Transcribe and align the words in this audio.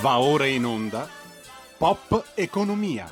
Va 0.00 0.20
ora 0.20 0.46
in 0.46 0.64
onda 0.64 1.08
Pop 1.76 2.30
Economia. 2.36 3.06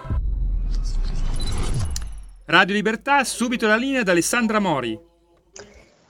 Radio 2.45 2.75
Libertà, 2.75 3.25
subito 3.25 3.67
la 3.67 3.75
linea 3.75 4.05
da 4.05 4.13
Alessandra 4.13 4.61
Mori. 4.61 4.97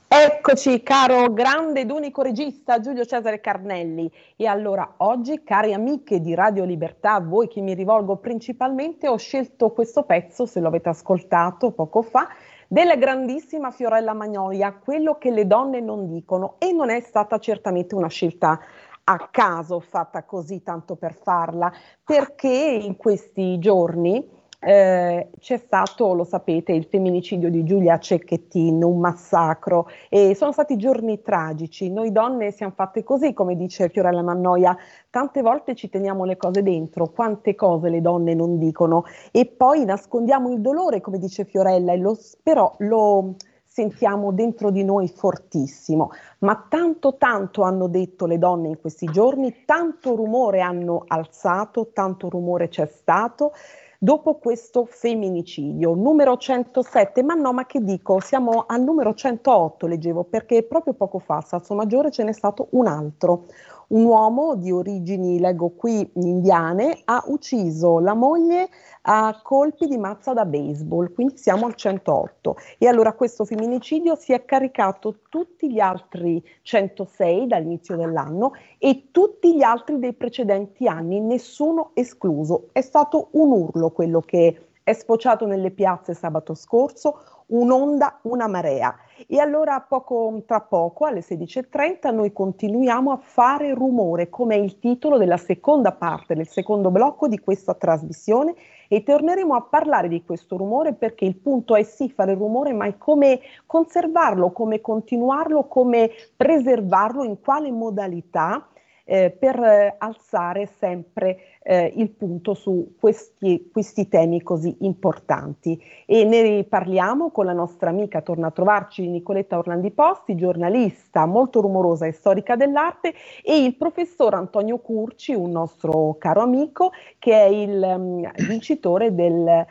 Eccoci, 0.06 0.82
caro 0.82 1.32
grande 1.32 1.80
ed 1.80 1.90
unico 1.90 2.20
regista 2.20 2.78
Giulio 2.80 3.06
Cesare 3.06 3.40
Carnelli. 3.40 4.12
E 4.36 4.46
allora 4.46 4.96
oggi, 4.98 5.42
cari 5.42 5.72
amiche 5.72 6.20
di 6.20 6.34
Radio 6.34 6.64
Libertà, 6.64 7.14
a 7.14 7.20
voi 7.20 7.48
che 7.48 7.62
mi 7.62 7.72
rivolgo 7.72 8.16
principalmente, 8.16 9.08
ho 9.08 9.16
scelto 9.16 9.70
questo 9.70 10.02
pezzo, 10.02 10.44
se 10.44 10.60
lo 10.60 10.68
avete 10.68 10.90
ascoltato 10.90 11.70
poco 11.70 12.02
fa, 12.02 12.28
della 12.68 12.96
grandissima 12.96 13.70
Fiorella 13.70 14.12
Magnolia, 14.12 14.74
quello 14.74 15.16
che 15.16 15.30
le 15.30 15.46
donne 15.46 15.80
non 15.80 16.06
dicono. 16.06 16.56
E 16.58 16.70
non 16.72 16.90
è 16.90 17.00
stata 17.00 17.38
certamente 17.38 17.94
una 17.94 18.08
scelta 18.08 18.60
a 19.08 19.28
caso 19.30 19.78
fatta 19.80 20.24
così 20.24 20.62
tanto 20.62 20.96
per 20.96 21.14
farla, 21.14 21.72
perché 22.04 22.48
in 22.48 22.96
questi 22.96 23.58
giorni 23.58 24.28
eh, 24.58 25.28
c'è 25.38 25.56
stato, 25.58 26.12
lo 26.12 26.24
sapete, 26.24 26.72
il 26.72 26.86
femminicidio 26.86 27.48
di 27.50 27.62
Giulia 27.62 27.98
Cecchettin, 27.98 28.82
un 28.82 28.98
massacro 28.98 29.88
e 30.08 30.34
sono 30.34 30.50
stati 30.50 30.76
giorni 30.76 31.22
tragici. 31.22 31.90
Noi 31.90 32.10
donne 32.10 32.50
siamo 32.50 32.72
fatte 32.74 33.04
così, 33.04 33.32
come 33.32 33.54
dice 33.54 33.88
Fiorella 33.90 34.22
Mannoia, 34.22 34.76
tante 35.10 35.40
volte 35.42 35.76
ci 35.76 35.88
teniamo 35.88 36.24
le 36.24 36.36
cose 36.36 36.62
dentro, 36.62 37.06
quante 37.08 37.54
cose 37.54 37.90
le 37.90 38.00
donne 38.00 38.34
non 38.34 38.58
dicono 38.58 39.04
e 39.30 39.46
poi 39.46 39.84
nascondiamo 39.84 40.50
il 40.50 40.60
dolore, 40.60 41.00
come 41.00 41.18
dice 41.18 41.44
Fiorella, 41.44 41.92
e 41.92 41.98
lo, 41.98 42.18
però 42.42 42.74
lo 42.78 43.36
sentiamo 43.76 44.32
dentro 44.32 44.70
di 44.70 44.82
noi 44.84 45.06
fortissimo, 45.06 46.10
ma 46.38 46.64
tanto 46.66 47.16
tanto 47.18 47.60
hanno 47.60 47.88
detto 47.88 48.24
le 48.24 48.38
donne 48.38 48.68
in 48.68 48.80
questi 48.80 49.04
giorni, 49.04 49.64
tanto 49.66 50.14
rumore 50.14 50.62
hanno 50.62 51.04
alzato, 51.06 51.90
tanto 51.92 52.30
rumore 52.30 52.68
c'è 52.68 52.86
stato 52.86 53.52
dopo 53.98 54.36
questo 54.36 54.86
femminicidio, 54.86 55.92
numero 55.92 56.38
107, 56.38 57.22
ma 57.22 57.34
no, 57.34 57.52
ma 57.52 57.66
che 57.66 57.82
dico, 57.82 58.18
siamo 58.20 58.64
al 58.66 58.82
numero 58.82 59.12
108, 59.12 59.86
leggevo, 59.86 60.24
perché 60.24 60.62
proprio 60.62 60.94
poco 60.94 61.18
fa 61.18 61.36
a 61.36 61.42
Sasso 61.42 61.74
Maggiore 61.74 62.10
ce 62.10 62.24
n'è 62.24 62.32
stato 62.32 62.68
un 62.70 62.86
altro, 62.86 63.44
un 63.88 64.04
uomo 64.04 64.56
di 64.56 64.72
origini, 64.72 65.38
leggo 65.38 65.70
qui, 65.70 66.10
indiane, 66.14 67.00
ha 67.04 67.22
ucciso 67.26 67.98
la 67.98 68.14
moglie 68.14 68.68
a 69.02 69.38
colpi 69.42 69.86
di 69.86 69.96
mazza 69.98 70.32
da 70.32 70.44
baseball, 70.44 71.12
quindi 71.12 71.36
siamo 71.36 71.66
al 71.66 71.74
108. 71.74 72.56
E 72.78 72.88
allora 72.88 73.12
questo 73.12 73.44
femminicidio 73.44 74.16
si 74.16 74.32
è 74.32 74.44
caricato 74.44 75.20
tutti 75.28 75.70
gli 75.70 75.78
altri 75.78 76.42
106 76.62 77.46
dall'inizio 77.46 77.96
dell'anno 77.96 78.52
e 78.78 79.08
tutti 79.12 79.54
gli 79.54 79.62
altri 79.62 79.98
dei 79.98 80.14
precedenti 80.14 80.88
anni, 80.88 81.20
nessuno 81.20 81.90
escluso. 81.94 82.68
È 82.72 82.80
stato 82.80 83.28
un 83.32 83.52
urlo 83.52 83.90
quello 83.90 84.20
che 84.20 84.66
è 84.82 84.92
sfociato 84.92 85.46
nelle 85.46 85.72
piazze 85.72 86.14
sabato 86.14 86.54
scorso, 86.54 87.18
un'onda, 87.46 88.20
una 88.22 88.46
marea. 88.46 88.94
E 89.26 89.38
allora 89.38 89.80
poco, 89.80 90.42
tra 90.46 90.60
poco, 90.60 91.04
alle 91.04 91.20
16.30, 91.20 92.12
noi 92.12 92.32
continuiamo 92.32 93.12
a 93.12 93.16
fare 93.16 93.72
rumore, 93.72 94.28
come 94.28 94.56
è 94.56 94.58
il 94.58 94.78
titolo 94.78 95.16
della 95.16 95.36
seconda 95.36 95.92
parte, 95.92 96.34
del 96.34 96.48
secondo 96.48 96.90
blocco 96.90 97.28
di 97.28 97.38
questa 97.38 97.74
trasmissione, 97.74 98.54
e 98.88 99.02
torneremo 99.02 99.54
a 99.54 99.62
parlare 99.62 100.08
di 100.08 100.22
questo 100.24 100.56
rumore 100.56 100.92
perché 100.92 101.24
il 101.24 101.36
punto 101.36 101.74
è 101.74 101.82
sì 101.82 102.08
fare 102.08 102.34
rumore, 102.34 102.72
ma 102.72 102.86
è 102.86 102.96
come 102.98 103.40
conservarlo, 103.66 104.52
come 104.52 104.80
continuarlo, 104.80 105.64
come 105.64 106.10
preservarlo, 106.36 107.24
in 107.24 107.40
quale 107.40 107.70
modalità 107.70 108.68
eh, 109.08 109.30
per 109.30 109.56
eh, 109.62 109.94
alzare 109.98 110.66
sempre 110.66 111.38
eh, 111.62 111.92
il 111.96 112.10
punto 112.10 112.54
su 112.54 112.94
questi, 112.98 113.70
questi, 113.72 114.08
temi 114.08 114.42
così 114.42 114.76
importanti. 114.80 115.80
E 116.04 116.24
ne 116.24 116.64
parliamo 116.64 117.30
con 117.30 117.44
la 117.44 117.52
nostra 117.52 117.90
amica, 117.90 118.20
torna 118.20 118.48
a 118.48 118.50
trovarci 118.50 119.08
Nicoletta 119.08 119.58
Orlandi 119.58 119.90
Posti, 119.92 120.34
giornalista 120.34 121.24
molto 121.26 121.60
rumorosa 121.60 122.06
e 122.06 122.12
storica 122.12 122.56
dell'arte, 122.56 123.14
e 123.42 123.62
il 123.64 123.76
professor 123.76 124.34
Antonio 124.34 124.78
Curci, 124.78 125.34
un 125.34 125.50
nostro 125.50 126.16
caro 126.18 126.42
amico, 126.42 126.90
che 127.18 127.32
è 127.32 127.46
il 127.46 127.80
um, 127.82 128.30
vincitore 128.46 129.14
del 129.14 129.46
eh, 129.46 129.66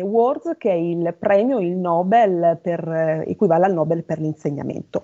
Awards, 0.00 0.56
che 0.58 0.70
è 0.70 0.74
il 0.74 1.14
premio, 1.18 1.60
il 1.60 1.76
Nobel, 1.76 2.58
per, 2.60 2.86
eh, 2.88 3.24
equivale 3.26 3.66
al 3.66 3.72
Nobel 3.72 4.02
per 4.04 4.18
l'insegnamento. 4.18 5.02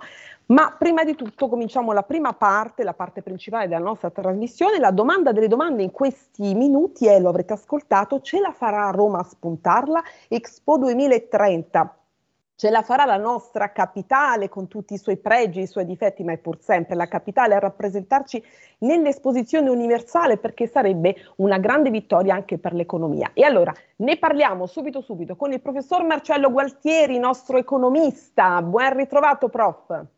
Ma 0.48 0.75
prima 0.78 1.04
di 1.04 1.14
tutto 1.14 1.47
cominciamo 1.47 1.92
la 1.92 2.04
prima 2.04 2.32
parte, 2.32 2.82
la 2.82 2.94
parte 2.94 3.22
principale 3.22 3.69
della 3.69 3.84
nostra 3.84 4.10
trasmissione. 4.10 4.78
La 4.78 4.91
domanda 4.91 5.31
delle 5.31 5.47
domande 5.47 5.82
in 5.82 5.91
questi 5.91 6.54
minuti 6.54 7.06
è, 7.06 7.20
lo 7.20 7.28
avrete 7.28 7.53
ascoltato, 7.53 8.20
ce 8.22 8.41
la 8.41 8.53
farà 8.53 8.88
Roma 8.91 9.19
a 9.19 9.25
spuntarla? 9.25 10.03
Expo 10.28 10.78
2030 10.78 11.98
ce 12.58 12.70
la 12.70 12.82
farà 12.82 13.04
la 13.04 13.19
nostra 13.19 13.70
capitale 13.70 14.48
con 14.48 14.66
tutti 14.66 14.94
i 14.94 14.98
suoi 14.98 15.16
pregi, 15.19 15.60
i 15.60 15.66
suoi 15.69 15.84
difetti, 15.84 16.25
ma 16.25 16.32
è 16.32 16.38
pur 16.38 16.58
sempre 16.60 16.97
la 16.97 17.06
capitale 17.06 17.54
a 17.54 17.60
rappresentarci 17.60 18.42
nell'esposizione 18.78 19.70
universale 19.70 20.38
perché 20.38 20.66
sarebbe 20.66 21.14
una 21.37 21.58
grande 21.58 21.91
vittoria 21.91 22.34
anche 22.34 22.58
per 22.58 22.72
l'economia. 22.72 23.31
E 23.32 23.44
allora 23.44 23.72
ne 23.97 24.16
parliamo 24.16 24.66
subito 24.66 25.03
subito 25.03 25.37
con 25.37 25.53
il 25.53 25.60
professor 25.60 26.03
Marcello 26.04 26.50
Gualtieri, 26.50 27.19
nostro 27.20 27.58
economista. 27.58 28.60
Buon 28.62 28.97
ritrovato, 28.97 29.48
prof. 29.48 30.16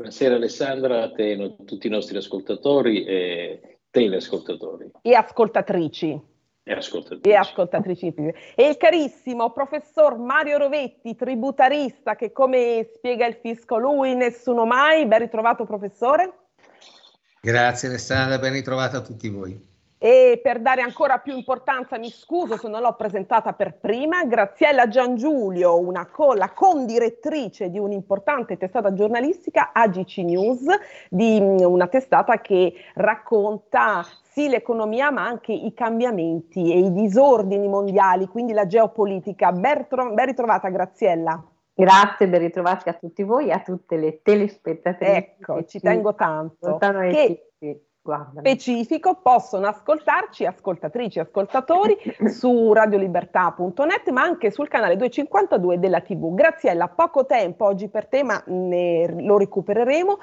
Buonasera 0.00 0.36
Alessandra, 0.36 1.02
a 1.02 1.12
te 1.12 1.32
e 1.32 1.42
a 1.44 1.62
tutti 1.62 1.86
i 1.86 1.90
nostri 1.90 2.16
ascoltatori 2.16 3.04
e 3.04 3.80
teleascoltatori. 3.90 4.92
E 5.02 5.12
ascoltatrici. 5.12 6.18
E 6.62 6.72
ascoltatrici. 6.72 7.28
E 7.28 7.34
ascoltatrici. 7.34 8.06
E 8.56 8.66
il 8.66 8.78
carissimo 8.78 9.52
professor 9.52 10.16
Mario 10.16 10.56
Rovetti, 10.56 11.14
tributarista, 11.14 12.16
che 12.16 12.32
come 12.32 12.88
spiega 12.94 13.26
il 13.26 13.34
fisco 13.42 13.76
lui, 13.76 14.14
nessuno 14.14 14.64
mai. 14.64 15.04
Ben 15.04 15.18
ritrovato 15.18 15.66
professore. 15.66 16.32
Grazie 17.42 17.88
Alessandra, 17.88 18.38
ben 18.38 18.54
ritrovata 18.54 18.96
a 18.96 19.02
tutti 19.02 19.28
voi. 19.28 19.69
E 20.02 20.40
per 20.42 20.60
dare 20.60 20.80
ancora 20.80 21.18
più 21.18 21.36
importanza, 21.36 21.98
mi 21.98 22.08
scuso 22.08 22.56
se 22.56 22.68
non 22.68 22.80
l'ho 22.80 22.94
presentata 22.94 23.52
per 23.52 23.76
prima, 23.76 24.24
Graziella 24.24 24.88
Giangiulio, 24.88 25.78
una 25.78 26.06
co- 26.06 26.32
la 26.32 26.52
condirettrice 26.54 27.68
di 27.68 27.78
un'importante 27.78 28.56
testata 28.56 28.94
giornalistica, 28.94 29.72
AGC 29.74 30.16
News, 30.24 30.64
di 31.10 31.38
mm, 31.38 31.58
una 31.58 31.86
testata 31.86 32.40
che 32.40 32.72
racconta 32.94 34.02
sì 34.22 34.48
l'economia 34.48 35.10
ma 35.10 35.26
anche 35.26 35.52
i 35.52 35.74
cambiamenti 35.74 36.72
e 36.72 36.78
i 36.78 36.92
disordini 36.92 37.68
mondiali, 37.68 38.26
quindi 38.26 38.54
la 38.54 38.66
geopolitica. 38.66 39.52
Ben, 39.52 39.76
ritro- 39.76 40.14
ben 40.14 40.24
ritrovata 40.24 40.70
Graziella. 40.70 41.44
Grazie, 41.74 42.26
ben 42.26 42.40
ritrovati 42.40 42.88
a 42.88 42.94
tutti 42.94 43.22
voi 43.22 43.48
e 43.48 43.52
a 43.52 43.60
tutte 43.60 43.98
le 43.98 44.22
telespettatrici. 44.22 45.12
Ecco, 45.12 45.62
ci 45.66 45.78
tengo 45.78 46.14
tanto. 46.14 46.78
Che 46.78 47.50
Guarda. 48.02 48.40
specifico 48.40 49.20
possono 49.22 49.66
ascoltarci, 49.66 50.46
ascoltatrici 50.46 51.18
e 51.18 51.22
ascoltatori, 51.22 51.96
su 52.32 52.72
radiolibertà.net, 52.72 54.08
ma 54.10 54.22
anche 54.22 54.50
sul 54.50 54.68
canale 54.68 54.96
252 54.96 55.78
della 55.78 56.00
TV. 56.00 56.34
Graziella, 56.34 56.88
poco 56.88 57.26
tempo 57.26 57.66
oggi 57.66 57.88
per 57.88 58.06
te, 58.06 58.22
ma 58.22 58.42
ne, 58.46 59.22
lo 59.22 59.36
recupereremo 59.36 60.18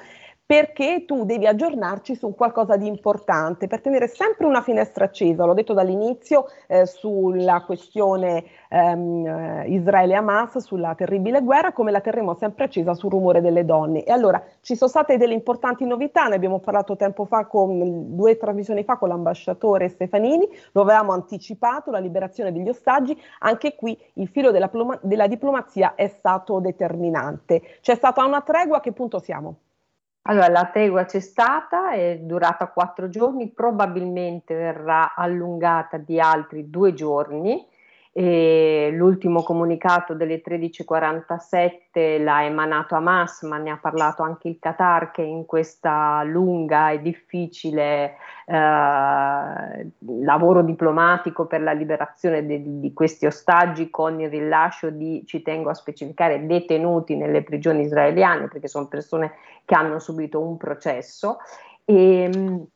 perché 0.48 1.04
tu 1.06 1.26
devi 1.26 1.46
aggiornarci 1.46 2.16
su 2.16 2.34
qualcosa 2.34 2.78
di 2.78 2.88
importante 2.88 3.68
per 3.68 3.82
tenere 3.82 4.08
sempre 4.08 4.46
una 4.46 4.62
finestra 4.62 5.04
accesa, 5.04 5.44
l'ho 5.44 5.54
detto 5.54 5.74
dall'inizio, 5.74 6.46
eh, 6.68 6.86
sulla 6.86 7.64
questione 7.66 8.46
ehm, 8.70 9.26
eh, 9.26 9.68
Israele-Hamas, 9.68 10.60
sulla 10.60 10.96
terribile 10.96 11.42
guerra, 11.42 11.74
come 11.74 11.92
la 11.92 12.00
terremo 12.00 12.34
sempre 12.34 12.64
accesa 12.64 12.94
sul 12.94 13.10
rumore 13.12 13.42
delle 13.42 13.66
donne. 13.66 14.06
E 14.06 14.12
allora 14.14 14.42
ci 14.62 14.78
sono 14.78 14.90
state 14.90 15.18
delle 15.18 15.34
importanti 15.34 15.86
novità, 15.86 16.28
ne 16.28 16.36
abbiamo 16.36 16.60
parlato 16.60 16.96
tempo 16.96 17.26
fa, 17.26 17.46
con, 17.46 18.16
due 18.16 18.38
trasmissioni 18.38 18.86
fa 18.86 18.96
con 18.96 19.10
l'ambasciatore 19.10 19.90
Stefanini, 19.90 20.48
lo 20.72 20.84
avevamo 20.84 21.12
anticipato, 21.12 21.92
la 21.92 22.00
liberazione 22.00 22.54
degli 22.54 22.70
ostaggi, 22.70 23.20
anche 23.40 23.76
qui 23.76 24.00
il 24.14 24.30
filo 24.30 24.52
della, 24.52 24.72
della 25.02 25.28
diplomazia 25.28 25.94
è 25.96 26.08
stato 26.08 26.62
determinante. 26.62 27.62
C'è 27.82 27.96
stata 27.96 28.24
una 28.24 28.40
tregua, 28.40 28.78
a 28.78 28.80
che 28.80 28.94
punto 28.94 29.20
siamo? 29.20 29.58
Allora, 30.30 30.50
la 30.50 30.66
tregua 30.66 31.06
c'è 31.06 31.22
stata, 31.22 31.92
è 31.92 32.20
durata 32.20 32.68
quattro 32.68 33.08
giorni, 33.08 33.50
probabilmente 33.50 34.54
verrà 34.56 35.16
allungata 35.16 35.98
di 35.98 36.20
altri 36.20 36.70
due 36.70 36.94
giorni. 36.94 37.66
E 38.20 38.90
l'ultimo 38.94 39.44
comunicato 39.44 40.16
delle 40.16 40.42
13.47 40.42 42.24
l'ha 42.24 42.44
emanato 42.46 42.96
Hamas, 42.96 43.44
ma 43.44 43.60
ne 43.60 43.70
ha 43.70 43.78
parlato 43.78 44.24
anche 44.24 44.48
il 44.48 44.58
Qatar 44.60 45.12
che 45.12 45.22
in 45.22 45.46
questa 45.46 46.24
lunga 46.24 46.90
e 46.90 47.00
difficile 47.04 48.16
eh, 48.48 49.92
lavoro 50.24 50.64
diplomatico 50.64 51.46
per 51.46 51.62
la 51.62 51.74
liberazione 51.74 52.44
di, 52.44 52.80
di 52.80 52.92
questi 52.92 53.28
ostaggi 53.28 53.92
con 53.92 54.20
il 54.20 54.32
rilascio 54.32 54.90
di, 54.90 55.22
ci 55.28 55.44
tengo 55.44 55.70
a 55.70 55.76
specificare, 55.76 56.48
detenuti 56.48 57.16
nelle 57.16 57.44
prigioni 57.44 57.84
israeliane, 57.84 58.48
perché 58.48 58.68
sono 58.68 58.88
persone 58.88 59.34
che 59.64 59.76
hanno 59.76 60.00
subito 60.00 60.42
un 60.42 60.58
processo. 60.58 61.38
E, 61.86 62.68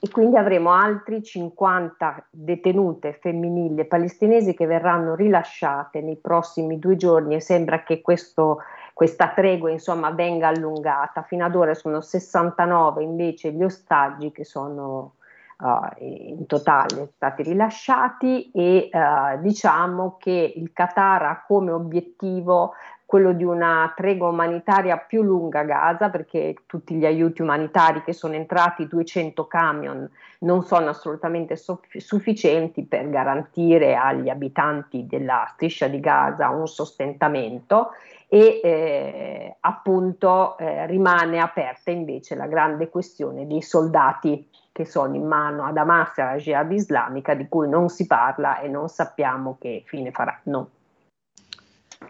e 0.00 0.10
quindi 0.10 0.36
avremo 0.36 0.72
altri 0.72 1.22
50 1.22 2.28
detenute 2.30 3.12
femminili 3.14 3.84
palestinesi 3.86 4.54
che 4.54 4.66
verranno 4.66 5.14
rilasciate 5.14 6.00
nei 6.00 6.16
prossimi 6.16 6.78
due 6.78 6.96
giorni 6.96 7.34
e 7.34 7.40
sembra 7.40 7.82
che 7.82 8.00
questo, 8.00 8.58
questa 8.92 9.28
tregua 9.28 9.70
insomma 9.70 10.10
venga 10.10 10.48
allungata. 10.48 11.22
Fino 11.22 11.44
ad 11.44 11.54
ora 11.54 11.74
sono 11.74 12.00
69 12.00 13.02
invece 13.02 13.52
gli 13.52 13.62
ostaggi 13.62 14.32
che 14.32 14.44
sono 14.44 15.14
uh, 15.58 16.04
in 16.04 16.46
totale 16.46 17.12
stati 17.14 17.42
rilasciati 17.42 18.50
e 18.50 18.90
uh, 18.92 19.40
diciamo 19.40 20.16
che 20.18 20.52
il 20.56 20.72
Qatar 20.72 21.22
ha 21.22 21.44
come 21.46 21.70
obiettivo 21.70 22.72
quello 23.12 23.34
di 23.34 23.44
una 23.44 23.92
tregua 23.94 24.30
umanitaria 24.30 24.96
più 24.96 25.20
lunga 25.20 25.60
a 25.60 25.64
Gaza, 25.64 26.08
perché 26.08 26.54
tutti 26.64 26.94
gli 26.94 27.04
aiuti 27.04 27.42
umanitari 27.42 28.02
che 28.02 28.14
sono 28.14 28.32
entrati, 28.32 28.86
200 28.88 29.46
camion, 29.46 30.08
non 30.38 30.64
sono 30.64 30.88
assolutamente 30.88 31.54
sufficienti 31.56 32.86
per 32.86 33.10
garantire 33.10 33.96
agli 33.96 34.30
abitanti 34.30 35.06
della 35.06 35.46
striscia 35.52 35.88
di 35.88 36.00
Gaza 36.00 36.48
un 36.48 36.66
sostentamento 36.66 37.90
e 38.28 38.60
eh, 38.64 39.56
appunto 39.60 40.56
eh, 40.56 40.86
rimane 40.86 41.38
aperta 41.38 41.90
invece 41.90 42.34
la 42.34 42.46
grande 42.46 42.88
questione 42.88 43.46
dei 43.46 43.60
soldati 43.60 44.48
che 44.72 44.86
sono 44.86 45.14
in 45.16 45.26
mano 45.26 45.66
ad 45.66 45.76
Hamas 45.76 46.16
e 46.16 46.22
alla 46.22 46.36
Jihad 46.36 46.72
islamica 46.72 47.34
di 47.34 47.46
cui 47.46 47.68
non 47.68 47.90
si 47.90 48.06
parla 48.06 48.60
e 48.60 48.68
non 48.68 48.88
sappiamo 48.88 49.58
che 49.60 49.82
fine 49.84 50.12
faranno. 50.12 50.70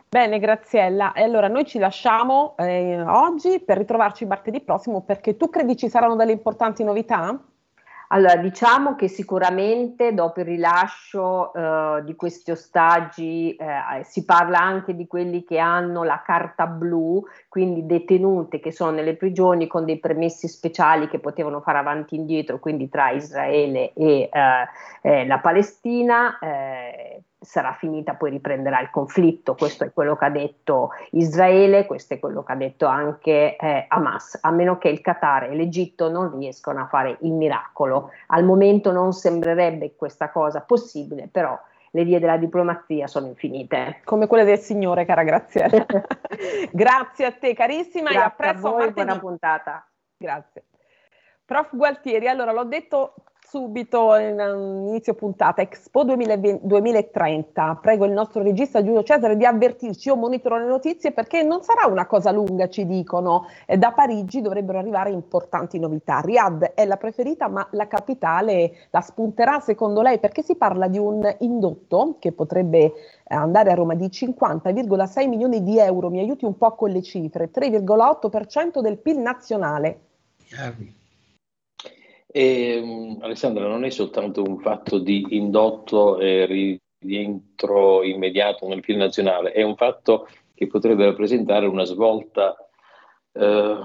Bene, 0.08 0.38
Graziella. 0.38 1.12
E 1.12 1.22
allora 1.22 1.48
noi 1.48 1.64
ci 1.64 1.78
lasciamo 1.78 2.54
eh, 2.58 3.00
oggi 3.00 3.60
per 3.60 3.78
ritrovarci 3.78 4.26
martedì 4.26 4.60
prossimo 4.60 5.02
perché 5.02 5.36
tu 5.36 5.48
credi 5.48 5.76
ci 5.76 5.88
saranno 5.88 6.16
delle 6.16 6.32
importanti 6.32 6.84
novità? 6.84 7.38
Allora, 8.14 8.36
diciamo 8.36 8.94
che 8.94 9.08
sicuramente 9.08 10.12
dopo 10.12 10.40
il 10.40 10.46
rilascio 10.46 11.52
eh, 11.54 12.02
di 12.04 12.14
questi 12.14 12.50
ostaggi 12.50 13.56
eh, 13.56 14.04
si 14.04 14.26
parla 14.26 14.58
anche 14.58 14.94
di 14.94 15.06
quelli 15.06 15.44
che 15.44 15.58
hanno 15.58 16.04
la 16.04 16.20
carta 16.22 16.66
blu, 16.66 17.24
quindi 17.48 17.86
detenute 17.86 18.60
che 18.60 18.70
sono 18.70 18.90
nelle 18.90 19.16
prigioni 19.16 19.66
con 19.66 19.86
dei 19.86 19.98
permessi 19.98 20.46
speciali 20.46 21.08
che 21.08 21.20
potevano 21.20 21.62
fare 21.62 21.78
avanti 21.78 22.14
e 22.14 22.18
indietro, 22.18 22.58
quindi 22.58 22.90
tra 22.90 23.12
Israele 23.12 23.94
e 23.94 24.28
eh, 24.30 24.68
eh 25.00 25.26
la 25.26 25.38
Palestina 25.38 26.38
eh, 26.38 27.22
sarà 27.42 27.72
finita, 27.72 28.14
poi 28.14 28.30
riprenderà 28.30 28.80
il 28.80 28.90
conflitto. 28.90 29.54
Questo 29.54 29.84
è 29.84 29.92
quello 29.92 30.16
che 30.16 30.24
ha 30.24 30.30
detto 30.30 30.90
Israele, 31.10 31.86
questo 31.86 32.14
è 32.14 32.18
quello 32.18 32.42
che 32.42 32.52
ha 32.52 32.56
detto 32.56 32.86
anche 32.86 33.56
eh, 33.56 33.84
Hamas, 33.88 34.38
a 34.40 34.50
meno 34.50 34.78
che 34.78 34.88
il 34.88 35.00
Qatar 35.00 35.44
e 35.44 35.54
l'Egitto 35.54 36.10
non 36.10 36.36
riescano 36.36 36.80
a 36.80 36.86
fare 36.86 37.18
il 37.20 37.32
miracolo. 37.32 38.10
Al 38.28 38.44
momento 38.44 38.92
non 38.92 39.12
sembrerebbe 39.12 39.94
questa 39.96 40.30
cosa 40.30 40.60
possibile, 40.60 41.28
però 41.30 41.58
le 41.94 42.04
vie 42.04 42.18
della 42.18 42.38
diplomazia 42.38 43.06
sono 43.06 43.26
infinite. 43.26 44.00
Come 44.04 44.26
quelle 44.26 44.44
del 44.44 44.58
Signore, 44.58 45.04
cara 45.04 45.24
Graziella. 45.24 45.84
Grazie 46.72 47.26
a 47.26 47.32
te, 47.32 47.54
carissima, 47.54 48.10
Grazie 48.10 48.20
e 48.20 48.24
a 48.24 48.30
presto 48.30 48.66
a 48.68 48.70
voi, 48.70 48.92
buona 48.92 49.18
puntata. 49.18 49.86
Grazie. 50.16 50.64
Prof. 51.44 51.68
Gualtieri, 51.76 52.28
allora 52.28 52.52
l'ho 52.52 52.64
detto 52.64 53.14
subito 53.52 54.16
in 54.16 54.40
inizio 54.88 55.12
puntata, 55.12 55.60
Expo 55.60 56.04
2020, 56.04 56.66
2030. 56.66 57.80
Prego 57.82 58.06
il 58.06 58.12
nostro 58.12 58.42
regista 58.42 58.82
Giulio 58.82 59.02
Cesare 59.02 59.36
di 59.36 59.44
avvertirci, 59.44 60.08
io 60.08 60.16
monitoro 60.16 60.56
le 60.56 60.64
notizie 60.64 61.12
perché 61.12 61.42
non 61.42 61.62
sarà 61.62 61.86
una 61.86 62.06
cosa 62.06 62.30
lunga, 62.30 62.70
ci 62.70 62.86
dicono. 62.86 63.44
Eh, 63.66 63.76
da 63.76 63.92
Parigi 63.92 64.40
dovrebbero 64.40 64.78
arrivare 64.78 65.10
importanti 65.10 65.78
novità. 65.78 66.20
Riyadh 66.20 66.72
è 66.72 66.86
la 66.86 66.96
preferita, 66.96 67.48
ma 67.48 67.68
la 67.72 67.86
capitale 67.88 68.72
la 68.88 69.02
spunterà 69.02 69.60
secondo 69.60 70.00
lei 70.00 70.18
perché 70.18 70.40
si 70.40 70.56
parla 70.56 70.88
di 70.88 70.96
un 70.96 71.20
indotto 71.40 72.16
che 72.20 72.32
potrebbe 72.32 72.94
andare 73.26 73.70
a 73.70 73.74
Roma 73.74 73.94
di 73.94 74.06
50,6 74.06 75.28
milioni 75.28 75.62
di 75.62 75.78
euro. 75.78 76.08
Mi 76.08 76.20
aiuti 76.20 76.46
un 76.46 76.56
po' 76.56 76.74
con 76.74 76.88
le 76.88 77.02
cifre, 77.02 77.50
3,8% 77.50 78.80
del 78.80 78.96
PIL 78.96 79.18
nazionale. 79.18 80.00
Chiari. 80.38 81.00
E, 82.34 83.18
Alessandra, 83.20 83.66
non 83.66 83.84
è 83.84 83.90
soltanto 83.90 84.42
un 84.42 84.58
fatto 84.58 84.98
di 84.98 85.26
indotto 85.36 86.18
e 86.18 86.46
rientro 86.98 88.02
immediato 88.02 88.66
nel 88.66 88.80
PIL 88.80 88.96
nazionale, 88.96 89.52
è 89.52 89.62
un 89.62 89.76
fatto 89.76 90.26
che 90.54 90.66
potrebbe 90.66 91.04
rappresentare 91.04 91.66
una 91.66 91.84
svolta, 91.84 92.56
eh, 93.34 93.76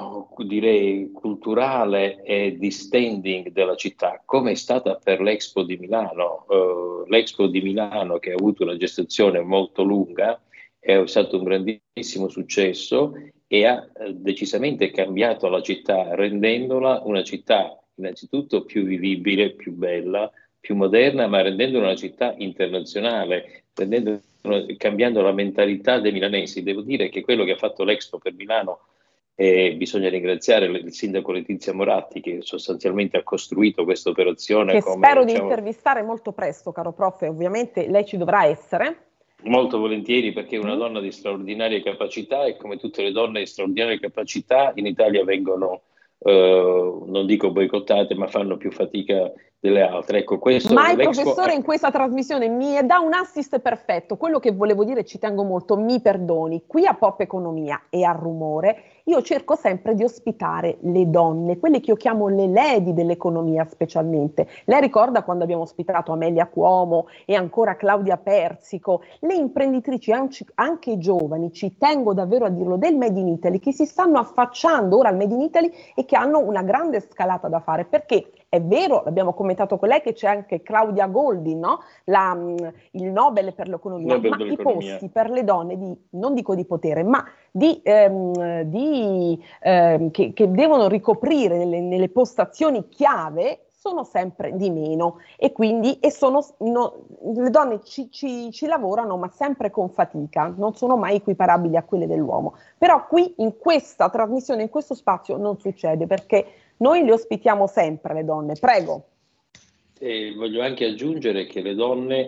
direi, 0.45 1.11
culturale 1.11 2.23
e 2.23 2.55
di 2.57 2.71
standing 2.71 3.51
della 3.51 3.75
città, 3.75 4.21
come 4.23 4.51
è 4.51 4.55
stata 4.55 4.95
per 4.95 5.19
l'Expo 5.19 5.63
di 5.63 5.75
Milano. 5.75 6.45
Eh, 6.49 7.09
L'Expo 7.09 7.47
di 7.47 7.61
Milano, 7.61 8.17
che 8.19 8.31
ha 8.31 8.35
avuto 8.35 8.63
una 8.63 8.77
gestazione 8.77 9.41
molto 9.41 9.83
lunga, 9.83 10.41
è 10.79 11.05
stato 11.05 11.37
un 11.37 11.43
grandissimo 11.43 12.29
successo 12.29 13.13
e 13.45 13.65
ha 13.65 13.85
eh, 13.93 14.13
decisamente 14.13 14.91
cambiato 14.91 15.49
la 15.49 15.61
città, 15.61 16.15
rendendola 16.15 17.01
una 17.03 17.23
città 17.23 17.77
innanzitutto 17.97 18.63
più 18.63 18.83
vivibile, 18.83 19.51
più 19.51 19.73
bella, 19.73 20.31
più 20.59 20.75
moderna, 20.75 21.27
ma 21.27 21.41
rendendola 21.41 21.85
una 21.85 21.95
città 21.95 22.33
internazionale, 22.37 23.63
cambiando 23.73 25.21
la 25.21 25.31
mentalità 25.31 25.99
dei 25.99 26.11
milanesi. 26.11 26.63
Devo 26.63 26.81
dire 26.81 27.09
che 27.09 27.21
quello 27.21 27.43
che 27.43 27.51
ha 27.51 27.57
fatto 27.57 27.83
l'Expo 27.83 28.17
per 28.17 28.33
Milano, 28.33 28.79
eh, 29.39 29.75
bisogna 29.75 30.09
ringraziare 30.09 30.65
il 30.65 30.91
sindaco 30.91 31.31
Letizia 31.31 31.71
Moratti 31.71 32.21
che 32.21 32.39
sostanzialmente 32.41 33.17
ha 33.17 33.23
costruito 33.23 33.83
questa 33.83 34.09
operazione. 34.09 34.73
Che 34.73 34.81
come, 34.81 35.05
spero 35.05 35.23
diciamo, 35.23 35.45
di 35.45 35.51
intervistare 35.51 36.01
molto 36.01 36.31
presto, 36.31 36.71
caro 36.71 36.91
prof, 36.91 37.21
ovviamente 37.21 37.87
lei 37.87 38.05
ci 38.05 38.17
dovrà 38.17 38.45
essere. 38.45 39.05
Molto 39.43 39.77
volentieri 39.77 40.33
perché 40.33 40.55
è 40.55 40.59
una 40.59 40.75
mm. 40.75 40.79
donna 40.79 40.99
di 40.99 41.11
straordinarie 41.11 41.83
capacità 41.83 42.45
e 42.45 42.57
come 42.57 42.77
tutte 42.77 43.03
le 43.03 43.11
donne 43.11 43.41
di 43.41 43.45
straordinarie 43.45 43.99
capacità 43.99 44.71
in 44.73 44.87
Italia 44.87 45.23
vengono 45.23 45.83
Uh, 46.19 47.05
non 47.07 47.25
dico 47.25 47.51
boicottate, 47.51 48.15
ma 48.15 48.27
fanno 48.27 48.57
più 48.57 48.71
fatica 48.71 49.31
delle 49.59 49.81
altre. 49.81 50.19
Ecco, 50.19 50.37
questo 50.37 50.73
Mai 50.73 50.95
professore 50.95 51.53
in 51.53 51.63
questa 51.63 51.91
trasmissione 51.91 52.47
mi 52.47 52.77
dà 52.85 52.99
un 52.99 53.13
assist 53.13 53.59
perfetto. 53.59 54.17
Quello 54.17 54.39
che 54.39 54.51
volevo 54.51 54.83
dire, 54.83 55.03
ci 55.03 55.19
tengo 55.19 55.43
molto, 55.43 55.77
mi 55.77 55.99
perdoni. 55.99 56.63
Qui 56.67 56.85
a 56.85 56.93
Pop 56.93 57.19
Economia 57.21 57.83
e 57.89 58.03
a 58.03 58.11
Rumore 58.11 58.97
io 59.07 59.21
cerco 59.21 59.55
sempre 59.55 59.95
di 59.95 60.03
ospitare 60.03 60.79
le 60.81 61.09
donne, 61.09 61.59
quelle 61.59 61.79
che 61.79 61.91
io 61.91 61.95
chiamo 61.95 62.27
le 62.27 62.47
lady 62.47 62.93
dell'economia 62.93 63.65
specialmente. 63.65 64.47
Lei 64.65 64.81
ricorda 64.81 65.23
quando 65.23 65.45
abbiamo 65.45 65.61
ospitato 65.61 66.11
Amelia 66.11 66.47
Cuomo 66.47 67.07
e 67.25 67.33
ancora 67.33 67.77
Claudia 67.77 68.17
Persico, 68.17 69.01
le 69.19 69.35
imprenditrici 69.35 70.11
anche, 70.11 70.45
anche 70.55 70.97
giovani, 70.97 71.53
ci 71.53 71.77
tengo 71.77 72.13
davvero 72.13 72.45
a 72.45 72.49
dirlo, 72.49 72.75
del 72.75 72.97
Made 72.97 73.17
in 73.17 73.29
Italy, 73.29 73.59
che 73.59 73.71
si 73.71 73.85
stanno 73.85 74.19
affacciando 74.19 74.97
ora 74.97 75.07
al 75.07 75.15
Made 75.15 75.33
in 75.33 75.41
Italy 75.41 75.71
e 75.95 76.03
che 76.03 76.17
hanno 76.17 76.39
una 76.39 76.61
grande 76.61 76.99
scalata 76.99 77.47
da 77.47 77.61
fare, 77.61 77.85
perché 77.85 78.31
è 78.49 78.61
vero, 78.61 79.01
l'abbiamo 79.03 79.33
commentato 79.33 79.77
con 79.77 79.89
lei, 79.89 80.01
che 80.01 80.13
c'è 80.13 80.27
anche 80.27 80.61
Claudia 80.61 81.07
Goldi, 81.07 81.53
no? 81.55 81.79
La, 82.05 82.33
mm, 82.33 82.57
il 82.91 83.11
Nobel 83.11 83.53
per 83.53 83.67
l'economia, 83.67 84.15
Nobel 84.15 84.35
ma 84.37 84.45
i 84.45 84.57
posti 84.57 85.09
per 85.09 85.29
le 85.29 85.43
donne, 85.43 85.77
di, 85.77 85.95
non 86.11 86.33
dico 86.33 86.55
di 86.55 86.65
potere, 86.65 87.03
ma 87.03 87.25
di, 87.51 87.81
ehm, 87.83 88.61
di, 88.61 89.43
ehm, 89.61 90.11
che, 90.11 90.31
che, 90.33 90.49
devono 90.49 90.87
ricoprire 90.87 91.57
nelle, 91.57 91.81
nelle 91.81 92.09
postazioni 92.09 92.87
chiave 92.87 93.63
sono 93.87 94.03
sempre 94.03 94.55
di 94.55 94.69
meno 94.69 95.19
e 95.37 95.51
quindi 95.53 95.99
e 95.99 96.11
sono, 96.11 96.45
no, 96.59 97.05
le 97.33 97.49
donne 97.49 97.81
ci, 97.83 98.09
ci, 98.11 98.51
ci, 98.51 98.65
lavorano 98.65 99.15
ma 99.17 99.29
sempre 99.29 99.69
con 99.69 99.89
fatica, 99.89 100.53
non 100.55 100.73
sono 100.73 100.97
mai 100.97 101.15
equiparabili 101.17 101.77
a 101.77 101.83
quelle 101.83 102.07
dell'uomo. 102.07 102.55
Però 102.77 103.05
qui 103.07 103.35
in 103.37 103.57
questa 103.57 104.09
trasmissione, 104.09 104.63
in 104.63 104.69
questo 104.69 104.93
spazio 104.93 105.37
non 105.37 105.57
succede 105.59 106.05
perché 106.05 106.45
noi 106.77 107.03
le 107.03 107.11
ospitiamo 107.11 107.67
sempre 107.67 108.13
le 108.13 108.23
donne, 108.23 108.53
prego. 108.59 109.05
E 109.99 110.33
voglio 110.35 110.61
anche 110.61 110.85
aggiungere 110.85 111.45
che 111.45 111.61
le 111.61 111.73
donne 111.73 112.27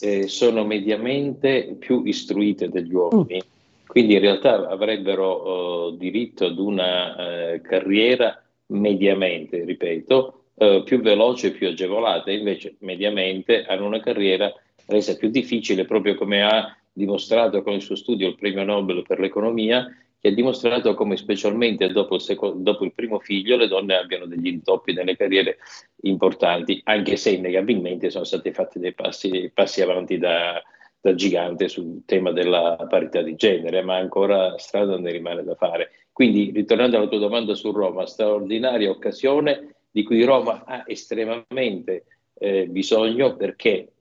eh, 0.00 0.28
sono 0.28 0.64
mediamente 0.64 1.76
più 1.78 2.04
istruite 2.04 2.68
degli 2.68 2.94
uomini, 2.94 3.42
mm. 3.44 3.86
quindi 3.86 4.14
in 4.14 4.20
realtà 4.20 4.68
avrebbero 4.68 5.88
uh, 5.88 5.96
diritto 5.96 6.46
ad 6.46 6.58
una 6.58 7.54
uh, 7.54 7.60
carriera 7.60 8.40
mediamente, 8.66 9.64
ripeto, 9.64 10.44
uh, 10.54 10.82
più 10.84 11.00
veloce 11.00 11.48
e 11.48 11.50
più 11.50 11.68
agevolata, 11.68 12.30
invece 12.30 12.76
mediamente 12.80 13.64
hanno 13.64 13.86
una 13.86 14.00
carriera 14.00 14.52
resa 14.86 15.16
più 15.16 15.28
difficile 15.28 15.84
proprio 15.84 16.14
come 16.14 16.42
ha 16.42 16.76
dimostrato 16.92 17.62
con 17.62 17.74
il 17.74 17.82
suo 17.82 17.94
studio 17.94 18.28
il 18.28 18.36
premio 18.36 18.64
Nobel 18.64 19.04
per 19.06 19.20
l'economia 19.20 19.86
che 20.20 20.28
ha 20.28 20.32
dimostrato 20.32 20.94
come 20.94 21.16
specialmente 21.16 21.88
dopo 21.88 22.16
il, 22.16 22.20
secondo, 22.20 22.58
dopo 22.72 22.84
il, 22.84 22.92
primo 22.92 23.20
figlio 23.20 23.56
le 23.56 23.68
donne 23.68 23.96
abbiano 23.96 24.26
degli 24.26 24.48
intoppi 24.48 24.92
nelle 24.92 25.16
carriere 25.16 25.58
importanti, 26.02 26.80
anche 26.84 27.16
se 27.16 27.30
innegabilmente 27.30 28.10
sono 28.10 28.24
stati 28.24 28.52
fatti 28.52 28.78
dei 28.78 28.94
passi, 28.94 29.50
passi 29.54 29.80
avanti 29.80 30.18
da, 30.18 30.60
da, 31.00 31.14
gigante 31.14 31.68
sul 31.68 32.02
tema 32.04 32.32
della 32.32 32.86
parità 32.88 33.22
di 33.22 33.36
genere, 33.36 33.82
ma 33.82 33.96
ancora 33.96 34.58
strada 34.58 34.98
ne 34.98 35.12
rimane 35.12 35.44
da 35.44 35.54
fare. 35.54 35.90
Quindi, 36.12 36.50
ritornando 36.52 36.96
alla 36.96 37.06
tua 37.06 37.18
domanda 37.18 37.54
su 37.54 37.70
Roma, 37.70 38.04
straordinaria 38.06 38.90
occasione 38.90 39.76
di 39.90 40.02
cui 40.02 40.24
Roma 40.24 40.64
ha 40.64 40.82
estremamente 40.86 42.04
eh, 42.34 42.66
bisogno 42.66 43.36
perché 43.36 43.92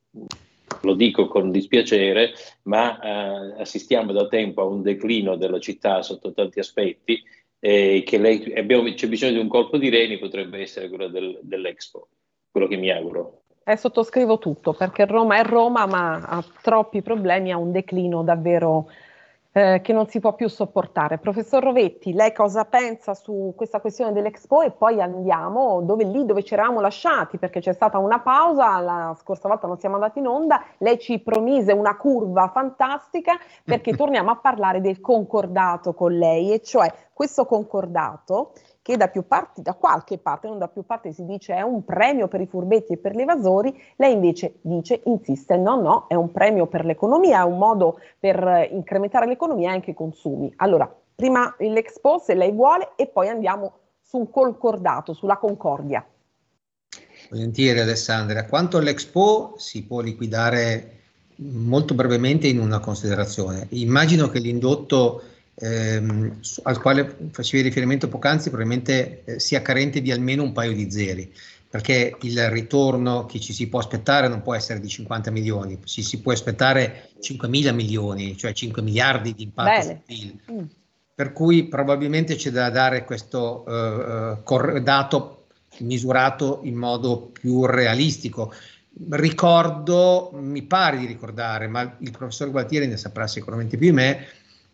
lo 0.81 0.93
dico 0.93 1.27
con 1.27 1.51
dispiacere, 1.51 2.33
ma 2.63 2.99
eh, 2.99 3.61
assistiamo 3.61 4.11
da 4.11 4.27
tempo 4.27 4.61
a 4.61 4.65
un 4.65 4.81
declino 4.81 5.35
della 5.35 5.59
città 5.59 6.01
sotto 6.01 6.33
tanti 6.33 6.59
aspetti 6.59 7.21
e 7.59 8.03
che 8.05 8.17
lei, 8.17 8.53
abbiamo, 8.55 8.91
c'è 8.93 9.07
bisogno 9.07 9.33
di 9.33 9.39
un 9.39 9.47
colpo 9.47 9.77
di 9.77 9.89
reni, 9.89 10.17
potrebbe 10.17 10.59
essere 10.59 10.89
quello 10.89 11.07
del, 11.07 11.39
dell'Expo, 11.41 12.07
quello 12.51 12.67
che 12.67 12.77
mi 12.77 12.91
auguro. 12.91 13.41
Eh, 13.63 13.75
sottoscrivo 13.75 14.37
tutto 14.37 14.73
perché 14.73 15.05
Roma 15.05 15.39
è 15.39 15.43
Roma, 15.43 15.85
ma 15.85 16.21
ha 16.21 16.43
troppi 16.61 17.01
problemi, 17.01 17.51
ha 17.51 17.57
un 17.57 17.71
declino 17.71 18.23
davvero 18.23 18.89
eh, 19.57 19.81
che 19.81 19.91
non 19.91 20.07
si 20.07 20.19
può 20.19 20.35
più 20.35 20.47
sopportare. 20.47 21.17
Professor 21.17 21.63
Rovetti, 21.63 22.13
lei 22.13 22.31
cosa 22.31 22.65
pensa 22.65 23.15
su 23.15 23.53
questa 23.55 23.79
questione 23.79 24.11
dell'Expo 24.11 24.61
e 24.61 24.69
poi 24.69 25.01
andiamo 25.01 25.81
dove, 25.81 26.03
lì 26.03 26.25
dove 26.25 26.43
ci 26.43 26.53
eravamo 26.53 26.79
lasciati 26.79 27.39
perché 27.39 27.59
c'è 27.59 27.73
stata 27.73 27.97
una 27.97 28.19
pausa, 28.19 28.79
la 28.79 29.17
scorsa 29.19 29.47
volta 29.47 29.65
non 29.65 29.79
siamo 29.79 29.95
andati 29.95 30.19
in 30.19 30.27
onda, 30.27 30.63
lei 30.77 30.99
ci 30.99 31.17
promise 31.17 31.71
una 31.73 31.97
curva 31.97 32.51
fantastica 32.53 33.35
perché 33.63 33.95
torniamo 33.97 34.29
a 34.29 34.35
parlare 34.35 34.79
del 34.79 35.01
concordato 35.01 35.95
con 35.95 36.15
lei 36.15 36.53
e 36.53 36.61
cioè 36.61 36.93
questo 37.11 37.47
concordato 37.47 38.53
che 38.87 38.95
da 38.95 39.09
più 39.09 39.27
parti, 39.27 39.61
da 39.61 39.73
qualche 39.73 40.17
parte, 40.17 40.47
non 40.47 40.59
da 40.59 40.69
più 40.69 40.83
parti 40.83 41.11
si 41.11 41.25
dice 41.25 41.53
è 41.53 41.61
un 41.61 41.83
premio 41.83 42.29
per 42.29 42.39
i 42.39 42.45
furbetti 42.45 42.93
e 42.93 42.97
per 42.97 43.17
gli 43.17 43.19
evasori, 43.19 43.77
lei 43.97 44.13
invece 44.13 44.59
dice, 44.61 45.01
insiste, 45.07 45.57
no, 45.57 45.81
no, 45.81 46.05
è 46.07 46.13
un 46.13 46.31
premio 46.31 46.67
per 46.67 46.85
l'economia, 46.85 47.41
è 47.41 47.43
un 47.43 47.57
modo 47.57 47.99
per 48.17 48.69
incrementare 48.71 49.27
l'economia 49.27 49.71
e 49.71 49.73
anche 49.73 49.91
i 49.91 49.93
consumi. 49.93 50.53
Allora, 50.55 50.89
prima 51.13 51.53
l'Expo 51.59 52.19
se 52.19 52.33
lei 52.33 52.53
vuole 52.53 52.93
e 52.95 53.07
poi 53.07 53.27
andiamo 53.27 53.73
su 54.01 54.19
un 54.19 54.29
concordato, 54.29 55.11
sulla 55.11 55.35
concordia. 55.35 56.07
Volentieri 57.29 57.81
Alessandra, 57.81 58.45
quanto 58.45 58.77
all'Expo 58.77 59.55
si 59.57 59.83
può 59.83 59.99
liquidare 59.99 60.91
molto 61.35 61.93
brevemente 61.93 62.47
in 62.47 62.61
una 62.61 62.79
considerazione. 62.79 63.67
Immagino 63.71 64.29
che 64.29 64.39
l'indotto 64.39 65.23
ehm, 65.59 66.39
al 66.63 66.79
quale 66.79 67.17
facevi 67.31 67.63
riferimento 67.63 68.07
poc'anzi 68.07 68.49
probabilmente 68.49 69.23
eh, 69.23 69.39
sia 69.39 69.61
carente 69.61 70.01
di 70.01 70.11
almeno 70.11 70.43
un 70.43 70.51
paio 70.51 70.73
di 70.73 70.91
zeri, 70.91 71.33
perché 71.69 72.15
il 72.21 72.49
ritorno 72.49 73.25
che 73.25 73.39
ci 73.39 73.53
si 73.53 73.67
può 73.67 73.79
aspettare 73.79 74.27
non 74.27 74.41
può 74.41 74.53
essere 74.53 74.79
di 74.79 74.87
50 74.87 75.31
milioni, 75.31 75.79
ci 75.83 76.03
si 76.03 76.21
può 76.21 76.31
aspettare 76.31 77.09
5 77.19 77.47
mila 77.47 77.71
milioni, 77.71 78.37
cioè 78.37 78.53
5 78.53 78.81
miliardi 78.81 79.33
di 79.33 79.43
impatto 79.43 79.81
sul 79.81 80.01
PIL. 80.05 80.39
Mm. 80.51 80.63
Per 81.13 81.33
cui 81.33 81.67
probabilmente 81.67 82.35
c'è 82.35 82.51
da 82.51 82.69
dare 82.69 83.03
questo 83.03 83.65
eh, 83.65 84.37
eh 84.75 84.81
dato 84.81 85.47
misurato 85.79 86.61
in 86.63 86.75
modo 86.75 87.29
più 87.31 87.65
realistico. 87.65 88.53
Ricordo, 89.09 90.31
mi 90.33 90.61
pare 90.63 90.97
di 90.97 91.05
ricordare, 91.05 91.67
ma 91.67 91.97
il 91.99 92.11
professor 92.11 92.49
Gualtieri 92.51 92.87
ne 92.87 92.97
saprà 92.97 93.27
sicuramente 93.27 93.77
più 93.77 93.87
di 93.87 93.93
me, 93.93 94.27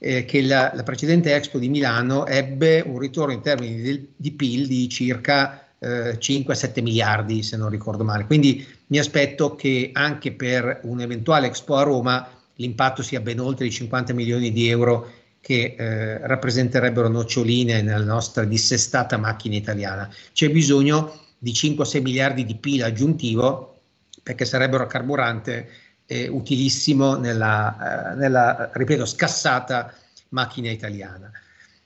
eh, 0.04 0.26
che 0.26 0.42
la, 0.42 0.72
la, 0.76 0.84
precedente 0.84 1.34
Expo 1.34 1.58
di 1.58 1.70
Milano 1.70 2.28
ebbe 2.28 2.84
un 2.86 3.00
ritorno 3.00 3.32
in 3.32 3.40
termini 3.40 3.82
di, 3.82 4.08
di 4.14 4.32
PIL 4.32 4.68
di 4.68 4.90
circa 4.90 5.66
eh, 5.80 6.18
5-7 6.20 6.82
miliardi, 6.82 7.42
se 7.42 7.56
non 7.56 7.70
ricordo 7.70 8.04
male. 8.04 8.26
Quindi 8.26 8.68
mi 8.88 9.00
aspetto 9.00 9.56
che 9.56 9.92
anche 9.94 10.34
per 10.34 10.82
un 10.84 11.00
eventuale 11.00 11.48
Expo 11.48 11.78
a 11.78 11.84
Roma 11.84 12.28
l'impatto 12.56 13.02
sia 13.02 13.22
ben 13.22 13.40
oltre 13.40 13.66
i 13.66 13.72
50 13.72 14.14
milioni 14.14 14.52
di 14.52 14.68
euro 14.68 15.10
che 15.40 15.76
eh, 15.78 16.28
rappresenterebbero 16.28 17.08
noccioline 17.08 17.82
nella 17.82 18.04
nostra 18.04 18.44
dissestata 18.44 19.18
macchina 19.18 19.56
italiana. 19.56 20.14
C'è 20.34 20.50
bisogno 20.50 21.18
di 21.38 21.52
5-6 21.52 22.02
miliardi 22.02 22.46
di 22.46 22.56
PIL 22.56 22.84
aggiuntivo 22.84 23.80
perché 24.22 24.44
sarebbero 24.46 24.86
carburante 24.86 25.70
eh, 26.06 26.28
utilissimo 26.28 27.16
nella, 27.16 28.12
eh, 28.12 28.16
nella, 28.16 28.70
ripeto, 28.74 29.06
scassata 29.06 29.94
macchina 30.30 30.70
italiana. 30.70 31.32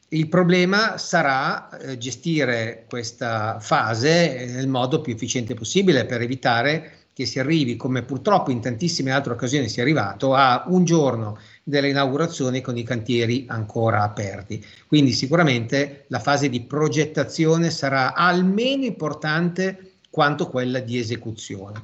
Il 0.10 0.30
problema 0.30 0.98
sarà 0.98 1.70
eh, 1.70 1.98
gestire 1.98 2.86
questa 2.88 3.60
fase 3.60 4.46
nel 4.46 4.68
modo 4.68 5.02
più 5.02 5.14
efficiente 5.14 5.54
possibile 5.54 6.06
per 6.06 6.22
evitare 6.22 6.92
che 7.18 7.26
si 7.26 7.40
arrivi, 7.40 7.76
come 7.76 8.04
purtroppo 8.04 8.52
in 8.52 8.62
tantissime 8.62 9.12
altre 9.12 9.34
occasioni 9.34 9.68
si 9.68 9.80
è 9.80 9.82
arrivato, 9.82 10.36
a 10.36 10.66
un 10.68 10.86
giorno 10.86 11.40
dell'inaugurazione 11.64 12.62
con 12.62 12.78
i 12.78 12.84
cantieri 12.84 13.46
ancora 13.50 14.04
aperti. 14.04 14.64
Quindi 14.86 15.14
sicuramente 15.14 16.06
la 16.10 16.20
fase 16.20 16.48
di 16.48 16.62
progettazione 16.62 17.72
sarà 17.72 18.14
almeno 18.14 18.86
importante 18.86 19.94
quanto 20.12 20.48
quella 20.48 20.80
di 20.80 21.00
esecuzione. 21.00 21.84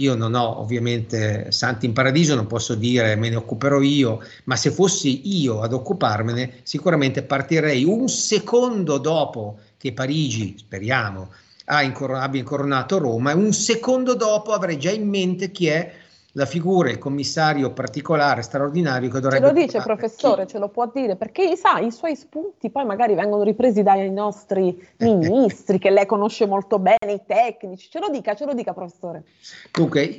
Io 0.00 0.14
non 0.14 0.34
ho 0.34 0.58
ovviamente 0.60 1.52
santi 1.52 1.84
in 1.84 1.92
paradiso, 1.92 2.34
non 2.34 2.46
posso 2.46 2.74
dire 2.74 3.16
me 3.16 3.28
ne 3.28 3.36
occuperò 3.36 3.80
io, 3.80 4.22
ma 4.44 4.56
se 4.56 4.70
fossi 4.70 5.38
io 5.40 5.60
ad 5.60 5.74
occuparmene, 5.74 6.60
sicuramente 6.62 7.22
partirei 7.22 7.84
un 7.84 8.08
secondo 8.08 8.96
dopo 8.96 9.58
che 9.76 9.92
Parigi, 9.92 10.54
speriamo, 10.56 11.30
abbia 11.66 12.40
incoronato 12.40 12.98
Roma, 12.98 13.32
e 13.32 13.34
un 13.34 13.52
secondo 13.52 14.14
dopo 14.14 14.52
avrei 14.52 14.78
già 14.78 14.90
in 14.90 15.06
mente 15.06 15.50
chi 15.50 15.66
è 15.66 15.92
la 16.32 16.46
figura, 16.46 16.90
il 16.90 16.98
commissario 16.98 17.72
particolare, 17.72 18.42
straordinario 18.42 19.10
che 19.10 19.20
dovrebbe... 19.20 19.46
Ce 19.46 19.52
lo 19.52 19.60
dice 19.60 19.80
professore, 19.80 20.44
chi? 20.44 20.52
ce 20.52 20.58
lo 20.58 20.68
può 20.68 20.90
dire, 20.92 21.16
perché 21.16 21.56
sa, 21.56 21.78
i 21.78 21.90
suoi 21.90 22.14
spunti 22.14 22.70
poi 22.70 22.84
magari 22.84 23.14
vengono 23.14 23.42
ripresi 23.42 23.82
dai 23.82 24.10
nostri 24.10 24.76
ministri, 24.98 25.78
che 25.78 25.90
lei 25.90 26.06
conosce 26.06 26.46
molto 26.46 26.78
bene, 26.78 27.12
i 27.12 27.20
tecnici, 27.26 27.88
ce 27.90 27.98
lo 27.98 28.08
dica, 28.10 28.34
ce 28.34 28.44
lo 28.44 28.54
dica 28.54 28.72
professore. 28.72 29.24
Dunque, 29.72 30.18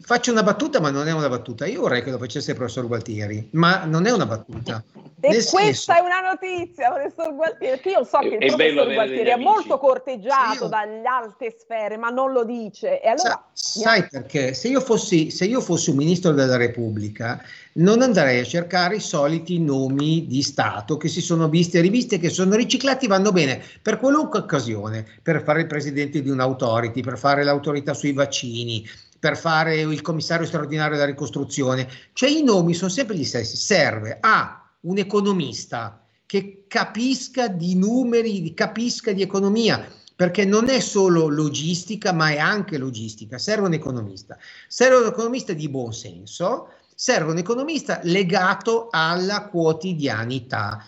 faccio 0.00 0.32
una 0.32 0.42
battuta, 0.42 0.80
ma 0.80 0.90
non 0.90 1.06
è 1.06 1.12
una 1.12 1.28
battuta, 1.28 1.66
io 1.66 1.82
vorrei 1.82 2.02
che 2.02 2.10
lo 2.10 2.18
facesse 2.18 2.50
il 2.50 2.56
professor 2.56 2.86
Gualtieri, 2.86 3.48
ma 3.52 3.84
non 3.84 4.06
è 4.06 4.10
una 4.10 4.26
battuta. 4.26 4.82
E 5.24 5.28
Nel 5.28 5.46
questa 5.46 5.60
senso... 5.60 5.92
è 5.92 6.00
una 6.00 6.20
notizia, 6.20 6.90
professor 6.90 7.32
Gualtieri, 7.32 7.76
perché 7.76 7.90
io 7.90 8.02
so 8.02 8.18
che 8.18 8.38
il 8.40 8.46
professor 8.46 8.92
Gualtieri 8.92 9.30
è 9.30 9.36
molto 9.36 9.78
corteggiato 9.78 10.64
io... 10.64 10.68
dalle 10.68 11.04
alte 11.04 11.54
sfere, 11.56 11.96
ma 11.96 12.08
non 12.08 12.32
lo 12.32 12.42
dice. 12.42 13.00
E 13.00 13.06
allora, 13.06 13.46
Sa, 13.52 13.80
sai 13.80 14.08
perché? 14.08 14.52
Se 14.52 14.66
io 14.66 14.80
fossi... 14.80 15.30
Se 15.30 15.44
io 15.44 15.51
fossi 15.60 15.90
un 15.90 15.96
ministro 15.96 16.32
della 16.32 16.56
Repubblica, 16.56 17.42
non 17.74 18.02
andrei 18.02 18.40
a 18.40 18.44
cercare 18.44 18.96
i 18.96 19.00
soliti 19.00 19.58
nomi 19.60 20.26
di 20.26 20.42
Stato 20.42 20.96
che 20.96 21.08
si 21.08 21.20
sono 21.20 21.48
visti 21.48 21.78
e 21.78 21.80
rivisti 21.80 22.14
e 22.14 22.18
che 22.18 22.30
sono 22.30 22.54
riciclati, 22.54 23.06
vanno 23.06 23.32
bene 23.32 23.62
per 23.80 23.98
qualunque 23.98 24.40
occasione, 24.40 25.06
per 25.22 25.42
fare 25.42 25.60
il 25.60 25.66
presidente 25.66 26.22
di 26.22 26.30
un'autority, 26.30 27.02
per 27.02 27.18
fare 27.18 27.44
l'autorità 27.44 27.94
sui 27.94 28.12
vaccini, 28.12 28.86
per 29.18 29.36
fare 29.36 29.80
il 29.80 30.00
commissario 30.02 30.46
straordinario 30.46 30.96
della 30.96 31.06
ricostruzione. 31.06 31.88
Cioè 32.12 32.28
i 32.28 32.42
nomi 32.42 32.74
sono 32.74 32.90
sempre 32.90 33.16
gli 33.16 33.24
stessi. 33.24 33.56
Serve 33.56 34.18
a 34.20 34.68
un 34.80 34.98
economista 34.98 36.04
che 36.26 36.64
capisca 36.66 37.46
di 37.48 37.76
numeri, 37.76 38.52
capisca 38.54 39.12
di 39.12 39.22
economia 39.22 39.86
perché 40.14 40.44
non 40.44 40.68
è 40.68 40.80
solo 40.80 41.28
logistica, 41.28 42.12
ma 42.12 42.30
è 42.30 42.38
anche 42.38 42.78
logistica. 42.78 43.38
Serve 43.38 43.66
un 43.66 43.74
economista. 43.74 44.36
Serve 44.68 44.96
un 44.96 45.06
economista 45.06 45.52
di 45.52 45.68
buon 45.68 45.92
senso, 45.92 46.68
serve 46.94 47.32
un 47.32 47.38
economista 47.38 48.00
legato 48.04 48.88
alla 48.90 49.46
quotidianità. 49.46 50.84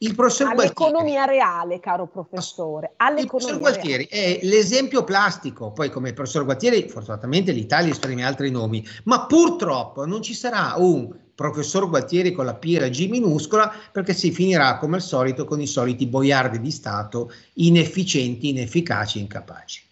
Il 0.00 0.14
professor 0.14 0.50
all'economia 0.52 1.24
Gualtieri, 1.24 1.38
reale, 1.38 1.80
caro 1.80 2.06
professore. 2.06 2.94
Il 3.18 3.26
professor 3.26 3.58
Gualtieri 3.58 4.08
reale. 4.08 4.38
è 4.38 4.46
l'esempio 4.46 5.02
plastico. 5.02 5.72
Poi, 5.72 5.90
come 5.90 6.12
professor 6.12 6.44
Gualtieri, 6.44 6.88
fortunatamente 6.88 7.50
l'Italia 7.50 7.90
esprime 7.90 8.24
altri 8.24 8.50
nomi, 8.50 8.86
ma 9.04 9.26
purtroppo 9.26 10.06
non 10.06 10.22
ci 10.22 10.34
sarà 10.34 10.74
un 10.76 11.26
professor 11.38 11.88
Gualtieri 11.88 12.32
con 12.32 12.46
la 12.46 12.56
P 12.56 12.64
e 12.74 12.80
la 12.80 12.88
G 12.88 13.08
minuscola, 13.08 13.72
perché 13.92 14.12
si 14.12 14.32
finirà 14.32 14.76
come 14.76 14.96
al 14.96 15.02
solito 15.02 15.44
con 15.44 15.60
i 15.60 15.68
soliti 15.68 16.08
boiardi 16.08 16.58
di 16.58 16.72
Stato 16.72 17.30
inefficienti, 17.54 18.48
inefficaci, 18.48 19.20
incapaci. 19.20 19.84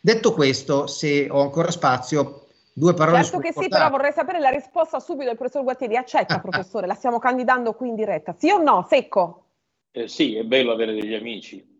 Detto 0.00 0.32
questo, 0.32 0.86
se 0.86 1.28
ho 1.28 1.42
ancora 1.42 1.70
spazio, 1.70 2.46
due 2.72 2.94
parole 2.94 3.22
certo 3.22 3.38
che 3.38 3.52
sì, 3.52 3.68
però 3.68 3.90
vorrei 3.90 4.12
sapere 4.12 4.40
la 4.40 4.48
risposta 4.48 4.98
subito 4.98 5.26
del 5.26 5.36
professor 5.36 5.62
Gualtieri. 5.62 5.96
Accetta, 5.96 6.40
professore, 6.40 6.86
la 6.86 6.94
stiamo 6.94 7.18
candidando 7.18 7.74
qui 7.74 7.88
in 7.88 7.96
diretta. 7.96 8.34
Sì 8.38 8.48
o 8.48 8.62
no? 8.62 8.86
Secco? 8.88 9.44
Eh, 9.90 10.08
sì, 10.08 10.36
è 10.36 10.44
bello 10.44 10.72
avere 10.72 10.94
degli 10.94 11.14
amici. 11.14 11.73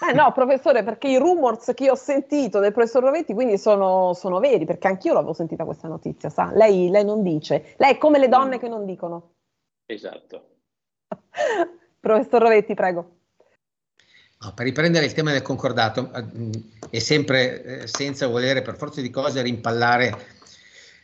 Eh 0.00 0.12
no, 0.12 0.32
professore, 0.32 0.84
perché 0.84 1.08
i 1.08 1.18
rumors 1.18 1.72
che 1.74 1.90
ho 1.90 1.96
sentito 1.96 2.60
del 2.60 2.72
professor 2.72 3.02
Rovetti 3.02 3.34
quindi 3.34 3.58
sono, 3.58 4.14
sono 4.14 4.38
veri, 4.38 4.64
perché 4.64 4.86
anch'io 4.86 5.12
l'avevo 5.12 5.32
sentita 5.32 5.64
questa 5.64 5.88
notizia, 5.88 6.30
sa? 6.30 6.52
Lei, 6.54 6.88
lei 6.88 7.04
non 7.04 7.22
dice, 7.22 7.74
lei 7.78 7.94
è 7.94 7.98
come 7.98 8.18
le 8.18 8.28
donne 8.28 8.58
che 8.58 8.68
non 8.68 8.84
dicono. 8.84 9.32
Esatto. 9.86 10.48
professor 11.98 12.42
Rovetti, 12.42 12.74
prego. 12.74 13.16
No, 14.40 14.52
per 14.54 14.66
riprendere 14.66 15.04
il 15.04 15.14
tema 15.14 15.32
del 15.32 15.42
concordato, 15.42 16.12
eh, 16.14 16.24
e 16.90 17.00
sempre 17.00 17.62
eh, 17.62 17.86
senza 17.88 18.28
volere 18.28 18.62
per 18.62 18.76
forza 18.76 19.00
di 19.00 19.10
cose 19.10 19.42
rimpallare 19.42 20.37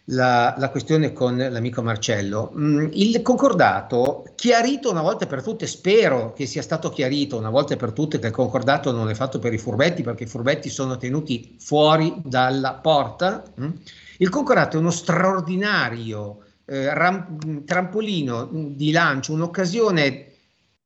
la, 0.07 0.55
la, 0.59 0.69
questione 0.71 1.13
con 1.13 1.37
l'amico 1.37 1.83
Marcello. 1.83 2.53
Mm, 2.57 2.89
il 2.93 3.23
concordato, 3.23 4.25
chiarito 4.35 4.91
una 4.91 5.03
volta 5.03 5.27
per 5.27 5.43
tutte, 5.43 5.67
spero 5.67 6.33
che 6.33 6.47
sia 6.47 6.63
stato 6.63 6.91
chiarito 6.91 7.39
una 7.39 7.51
volta 7.51 7.77
per 7.77 7.93
tutte 7.93 8.19
che 8.19 8.27
il 8.27 8.33
concordato 8.33 8.93
non 8.93 9.09
è 9.09 9.15
fatto 9.15 9.39
per 9.39 9.53
i 9.53 9.59
furbetti, 9.59 10.03
perché 10.03 10.25
i 10.25 10.29
furbetti 10.29 10.69
sono 10.69 10.97
tenuti 10.97 11.57
fuori 11.59 12.15
dalla 12.23 12.75
porta. 12.75 13.43
Mm. 13.61 13.71
Il 14.19 14.29
concordato 14.29 14.77
è 14.77 14.81
uno 14.81 14.91
straordinario 14.91 16.45
eh, 16.67 16.93
ram, 16.93 17.65
trampolino 17.65 18.49
di 18.51 18.91
lancio, 18.93 19.33
un'occasione 19.33 20.33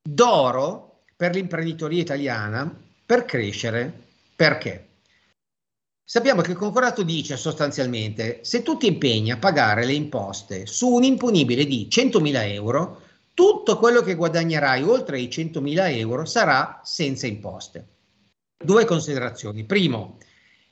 d'oro 0.03 1.03
per 1.17 1.35
l'imprenditoria 1.35 2.01
italiana 2.01 2.73
per 3.05 3.25
crescere. 3.25 4.07
Perché? 4.37 4.88
Sappiamo 6.11 6.41
che 6.41 6.53
il 6.53 6.57
concordato 6.57 7.03
dice 7.03 7.37
sostanzialmente 7.37 8.39
se 8.41 8.63
tu 8.63 8.79
ti 8.79 8.87
impegni 8.87 9.31
a 9.31 9.37
pagare 9.37 9.85
le 9.85 9.93
imposte 9.93 10.65
su 10.65 10.89
un 10.89 11.03
imponibile 11.03 11.67
di 11.67 11.87
100.000 11.91 12.51
euro, 12.51 13.03
tutto 13.35 13.77
quello 13.77 14.01
che 14.01 14.15
guadagnerai 14.15 14.83
oltre 14.85 15.21
i 15.21 15.29
100.000 15.29 15.99
euro 15.99 16.25
sarà 16.25 16.81
senza 16.83 17.27
imposte. 17.27 17.87
Due 18.57 18.87
considerazioni. 18.87 19.65
Primo, 19.65 20.17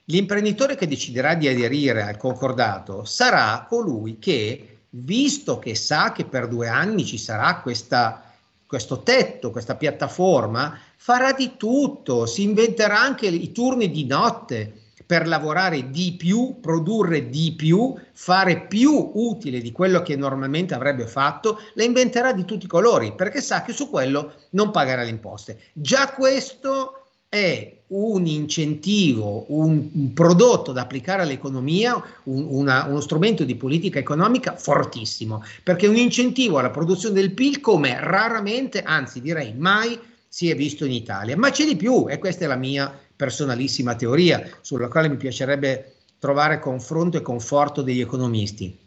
l'imprenditore 0.05 0.75
che 0.75 0.89
deciderà 0.89 1.35
di 1.35 1.49
aderire 1.49 2.01
al 2.01 2.17
concordato 2.17 3.05
sarà 3.05 3.67
colui 3.69 4.19
che, 4.19 4.79
visto 4.89 5.59
che 5.59 5.75
sa 5.75 6.13
che 6.13 6.25
per 6.25 6.49
due 6.49 6.69
anni 6.69 7.05
ci 7.05 7.19
sarà 7.19 7.61
questa, 7.61 8.33
questo 8.65 9.03
tetto, 9.03 9.51
questa 9.51 9.77
piattaforma, 9.77 10.79
farà 10.97 11.33
di 11.33 11.59
tutto, 11.59 12.25
si 12.25 12.43
inventerà 12.43 12.99
anche 12.99 13.27
i 13.27 13.53
turni 13.53 13.91
di 13.91 14.07
notte 14.07 14.81
per 15.07 15.29
lavorare 15.29 15.91
di 15.91 16.15
più, 16.19 16.57
produrre 16.61 17.31
di 17.31 17.55
più, 17.57 17.95
fare 18.13 18.67
più 18.67 19.13
utile 19.15 19.61
di 19.61 19.71
quello 19.71 20.03
che 20.03 20.17
normalmente 20.17 20.75
avrebbe 20.75 21.07
fatto, 21.07 21.61
la 21.75 21.85
inventerà 21.85 22.33
di 22.33 22.45
tutti 22.45 22.65
i 22.65 22.69
colori 22.69 23.15
perché 23.15 23.41
sa 23.41 23.63
che 23.63 23.73
su 23.73 23.89
quello 23.89 24.33
non 24.51 24.73
pagherà 24.73 25.05
le 25.05 25.11
imposte. 25.11 25.61
Già 25.73 26.09
questo 26.09 27.07
è 27.29 27.73
un 27.89 28.27
incentivo, 28.27 29.45
un, 29.49 29.89
un 29.93 30.13
prodotto 30.13 30.73
da 30.73 30.83
applicare 30.83 31.23
all'economia, 31.23 31.95
un, 32.25 32.47
una, 32.49 32.85
uno 32.87 33.01
strumento 33.01 33.45
di 33.45 33.55
politica 33.55 33.99
economica 33.99 34.57
fortissimo, 34.57 35.45
perché 35.63 35.87
un 35.87 35.97
incentivo 35.97 36.59
alla 36.59 36.71
produzione 36.71 37.15
del 37.15 37.33
PIL 37.33 37.61
come 37.61 37.99
raramente, 38.01 38.83
anzi 38.83 39.21
direi 39.21 39.55
mai, 39.57 39.99
si 40.29 40.51
è 40.51 40.57
visto 40.57 40.85
in 40.85 40.93
Italia. 40.93 41.37
Ma 41.37 41.51
c'è 41.51 41.65
di 41.65 41.77
più, 41.77 42.07
e 42.09 42.19
questa 42.19 42.45
è 42.45 42.49
la 42.49 42.57
mia 42.57 42.93
personalissima 43.17 43.97
teoria 43.97 44.47
sulla 44.61 44.89
quale 44.89 45.09
mi 45.09 45.17
piacerebbe 45.17 45.95
trovare 46.19 46.59
confronto 46.59 47.17
e 47.17 47.23
conforto 47.23 47.83
degli 47.83 48.01
economisti. 48.01 48.79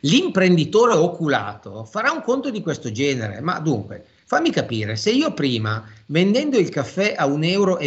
L'imprenditore 0.00 0.94
oculato 0.94 1.84
farà 1.84 2.10
un 2.10 2.22
conto 2.22 2.50
di 2.50 2.62
questo 2.62 2.90
genere, 2.90 3.40
ma 3.40 3.58
dunque, 3.58 4.04
fammi 4.24 4.50
capire, 4.50 4.96
se 4.96 5.10
io 5.10 5.34
prima, 5.34 5.84
vendendo 6.06 6.58
il 6.58 6.70
caffè 6.70 7.14
a 7.16 7.26
1,20 7.26 7.42
euro, 7.50 7.78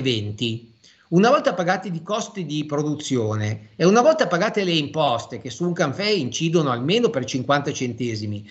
una 1.10 1.30
volta 1.30 1.54
pagati 1.54 1.92
i 1.94 2.04
costi 2.04 2.46
di 2.46 2.66
produzione 2.66 3.70
e 3.76 3.86
una 3.86 4.02
volta 4.02 4.28
pagate 4.28 4.64
le 4.64 4.72
imposte 4.72 5.40
che 5.40 5.50
su 5.50 5.66
un 5.66 5.74
caffè 5.74 6.08
incidono 6.08 6.72
almeno 6.72 7.10
per 7.10 7.26
50 7.26 7.72
centesimi, 7.72 8.48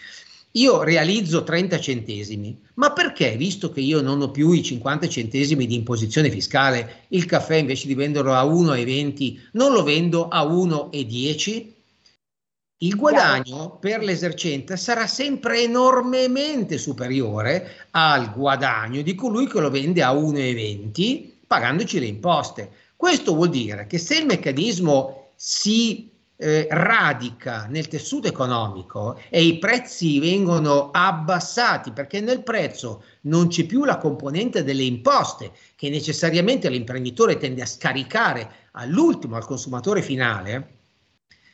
io 0.53 0.83
realizzo 0.83 1.45
30 1.45 1.81
centesimi, 1.81 2.61
ma 2.75 2.93
perché, 2.93 3.37
visto 3.37 3.71
che 3.71 3.81
io 3.81 4.01
non 4.03 4.21
ho 4.21 4.31
più 4.31 4.53
i 4.53 4.63
50 4.63 5.09
centesimi 5.09 5.67
di 5.67 5.75
imposizione 5.75 6.31
fiscale, 6.31 7.05
il 7.09 7.25
caffè 7.25 7.57
invece 7.57 7.87
di 7.87 7.95
venderlo 7.95 8.35
a 8.35 8.45
1,20 8.45 9.49
non 9.53 9.73
lo 9.73 9.83
vendo 9.83 10.29
a 10.29 10.45
1,10? 10.45 11.71
Il 12.83 12.97
guadagno 12.97 13.79
per 13.81 14.03
l'esercente 14.03 14.77
sarà 14.77 15.07
sempre 15.07 15.63
enormemente 15.63 16.79
superiore 16.79 17.87
al 17.93 18.33
guadagno 18.33 19.03
di 19.03 19.15
colui 19.15 19.47
che 19.47 19.61
lo 19.61 19.71
vende 19.71 20.03
a 20.03 20.13
1,20 20.13 21.31
pagandoci 21.47 22.01
le 22.01 22.07
imposte. 22.07 22.71
Questo 22.97 23.35
vuol 23.35 23.51
dire 23.51 23.87
che 23.87 23.99
se 23.99 24.17
il 24.17 24.27
meccanismo 24.27 25.33
si 25.37 26.12
eh, 26.43 26.67
radica 26.69 27.67
nel 27.71 27.87
tessuto 27.87 28.27
economico 28.27 29.17
e 29.29 29.45
i 29.45 29.59
prezzi 29.59 30.19
vengono 30.19 30.91
abbassati 30.91 31.93
perché 31.93 32.21
nel 32.21 32.43
prezzo 32.43 33.05
non 33.23 33.47
c'è 33.47 33.65
più 33.65 33.85
la 33.85 33.97
componente 33.97 34.65
delle 34.65 34.83
imposte 34.83 35.53
che 35.77 35.89
necessariamente 35.89 36.69
l'imprenditore 36.69 37.37
tende 37.37 37.63
a 37.63 37.67
scaricare 37.67 38.51
all'ultimo, 38.73 39.37
al 39.37 39.45
consumatore 39.45 40.03
finale, 40.03 40.79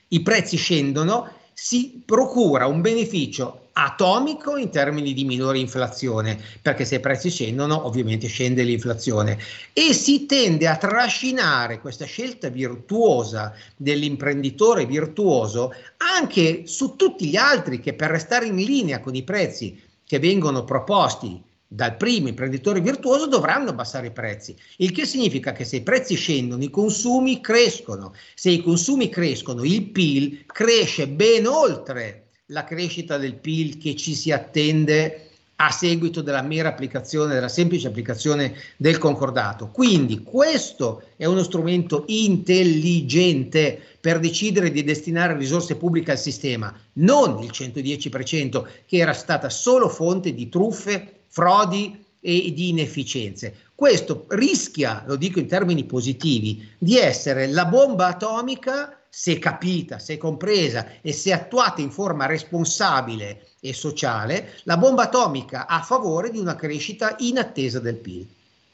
i 0.08 0.22
prezzi 0.22 0.56
scendono, 0.56 1.32
si 1.60 2.00
procura 2.04 2.68
un 2.68 2.80
beneficio 2.80 3.70
atomico 3.72 4.56
in 4.56 4.70
termini 4.70 5.12
di 5.12 5.24
minore 5.24 5.58
inflazione, 5.58 6.40
perché 6.62 6.84
se 6.84 6.94
i 6.94 7.00
prezzi 7.00 7.30
scendono 7.30 7.84
ovviamente 7.84 8.28
scende 8.28 8.62
l'inflazione. 8.62 9.36
E 9.72 9.92
si 9.92 10.24
tende 10.26 10.68
a 10.68 10.76
trascinare 10.76 11.80
questa 11.80 12.04
scelta 12.04 12.48
virtuosa 12.48 13.52
dell'imprenditore 13.74 14.86
virtuoso 14.86 15.74
anche 15.96 16.62
su 16.66 16.94
tutti 16.94 17.26
gli 17.26 17.36
altri 17.36 17.80
che 17.80 17.92
per 17.92 18.10
restare 18.10 18.46
in 18.46 18.54
linea 18.54 19.00
con 19.00 19.16
i 19.16 19.24
prezzi 19.24 19.82
che 20.06 20.20
vengono 20.20 20.62
proposti 20.62 21.42
dal 21.70 21.96
primo 21.98 22.28
imprenditore 22.28 22.80
virtuoso 22.80 23.26
dovranno 23.26 23.68
abbassare 23.70 24.06
i 24.06 24.12
prezzi, 24.12 24.56
il 24.78 24.90
che 24.90 25.04
significa 25.04 25.52
che 25.52 25.64
se 25.64 25.76
i 25.76 25.82
prezzi 25.82 26.14
scendono 26.14 26.62
i 26.62 26.70
consumi 26.70 27.42
crescono, 27.42 28.14
se 28.34 28.50
i 28.50 28.62
consumi 28.62 29.10
crescono 29.10 29.62
il 29.64 29.90
PIL 29.90 30.46
cresce 30.46 31.06
ben 31.08 31.46
oltre 31.46 32.28
la 32.46 32.64
crescita 32.64 33.18
del 33.18 33.34
PIL 33.34 33.76
che 33.76 33.94
ci 33.94 34.14
si 34.14 34.32
attende 34.32 35.28
a 35.60 35.70
seguito 35.70 36.22
della 36.22 36.40
mera 36.40 36.68
applicazione, 36.68 37.34
della 37.34 37.48
semplice 37.48 37.88
applicazione 37.88 38.54
del 38.76 38.96
concordato. 38.96 39.70
Quindi 39.70 40.22
questo 40.22 41.02
è 41.16 41.24
uno 41.24 41.42
strumento 41.42 42.04
intelligente 42.06 43.78
per 44.00 44.20
decidere 44.20 44.70
di 44.70 44.84
destinare 44.84 45.36
risorse 45.36 45.76
pubbliche 45.76 46.12
al 46.12 46.18
sistema, 46.18 46.72
non 46.94 47.42
il 47.42 47.50
110% 47.52 48.64
che 48.86 48.96
era 48.98 49.12
stata 49.12 49.50
solo 49.50 49.88
fonte 49.88 50.32
di 50.32 50.48
truffe, 50.48 51.17
frodi 51.28 52.04
e 52.20 52.52
di 52.52 52.70
inefficienze. 52.70 53.54
Questo 53.74 54.26
rischia, 54.30 55.04
lo 55.06 55.16
dico 55.16 55.38
in 55.38 55.46
termini 55.46 55.84
positivi, 55.84 56.68
di 56.78 56.98
essere 56.98 57.46
la 57.46 57.66
bomba 57.66 58.08
atomica 58.08 58.98
se 59.08 59.38
capita, 59.38 59.98
se 59.98 60.16
compresa 60.16 61.00
e 61.00 61.12
se 61.12 61.32
attuata 61.32 61.80
in 61.80 61.90
forma 61.90 62.26
responsabile 62.26 63.48
e 63.60 63.72
sociale, 63.72 64.60
la 64.64 64.76
bomba 64.76 65.04
atomica 65.04 65.66
a 65.66 65.82
favore 65.82 66.30
di 66.30 66.38
una 66.38 66.54
crescita 66.56 67.16
inattesa 67.18 67.80
del 67.80 67.96
PIL. 67.96 68.28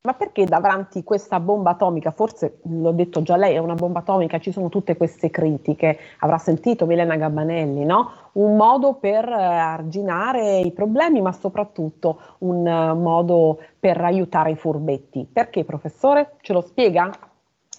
Ma 0.06 0.12
perché 0.12 0.44
davanti 0.44 1.02
questa 1.02 1.40
bomba 1.40 1.70
atomica, 1.70 2.10
forse 2.10 2.58
l'ho 2.64 2.90
detto 2.90 3.22
già 3.22 3.36
lei, 3.36 3.54
è 3.54 3.58
una 3.58 3.72
bomba 3.72 4.00
atomica, 4.00 4.38
ci 4.38 4.52
sono 4.52 4.68
tutte 4.68 4.98
queste 4.98 5.30
critiche, 5.30 5.98
avrà 6.18 6.36
sentito 6.36 6.84
Milena 6.84 7.16
Gabbanelli, 7.16 7.86
no? 7.86 8.12
Un 8.32 8.54
modo 8.54 8.96
per 8.96 9.26
eh, 9.26 9.32
arginare 9.32 10.58
i 10.58 10.72
problemi, 10.72 11.22
ma 11.22 11.32
soprattutto 11.32 12.20
un 12.40 12.66
uh, 12.66 12.94
modo 12.94 13.58
per 13.80 13.98
aiutare 13.98 14.50
i 14.50 14.56
furbetti. 14.56 15.26
Perché, 15.32 15.64
professore? 15.64 16.32
Ce 16.42 16.52
lo 16.52 16.60
spiega? 16.60 17.10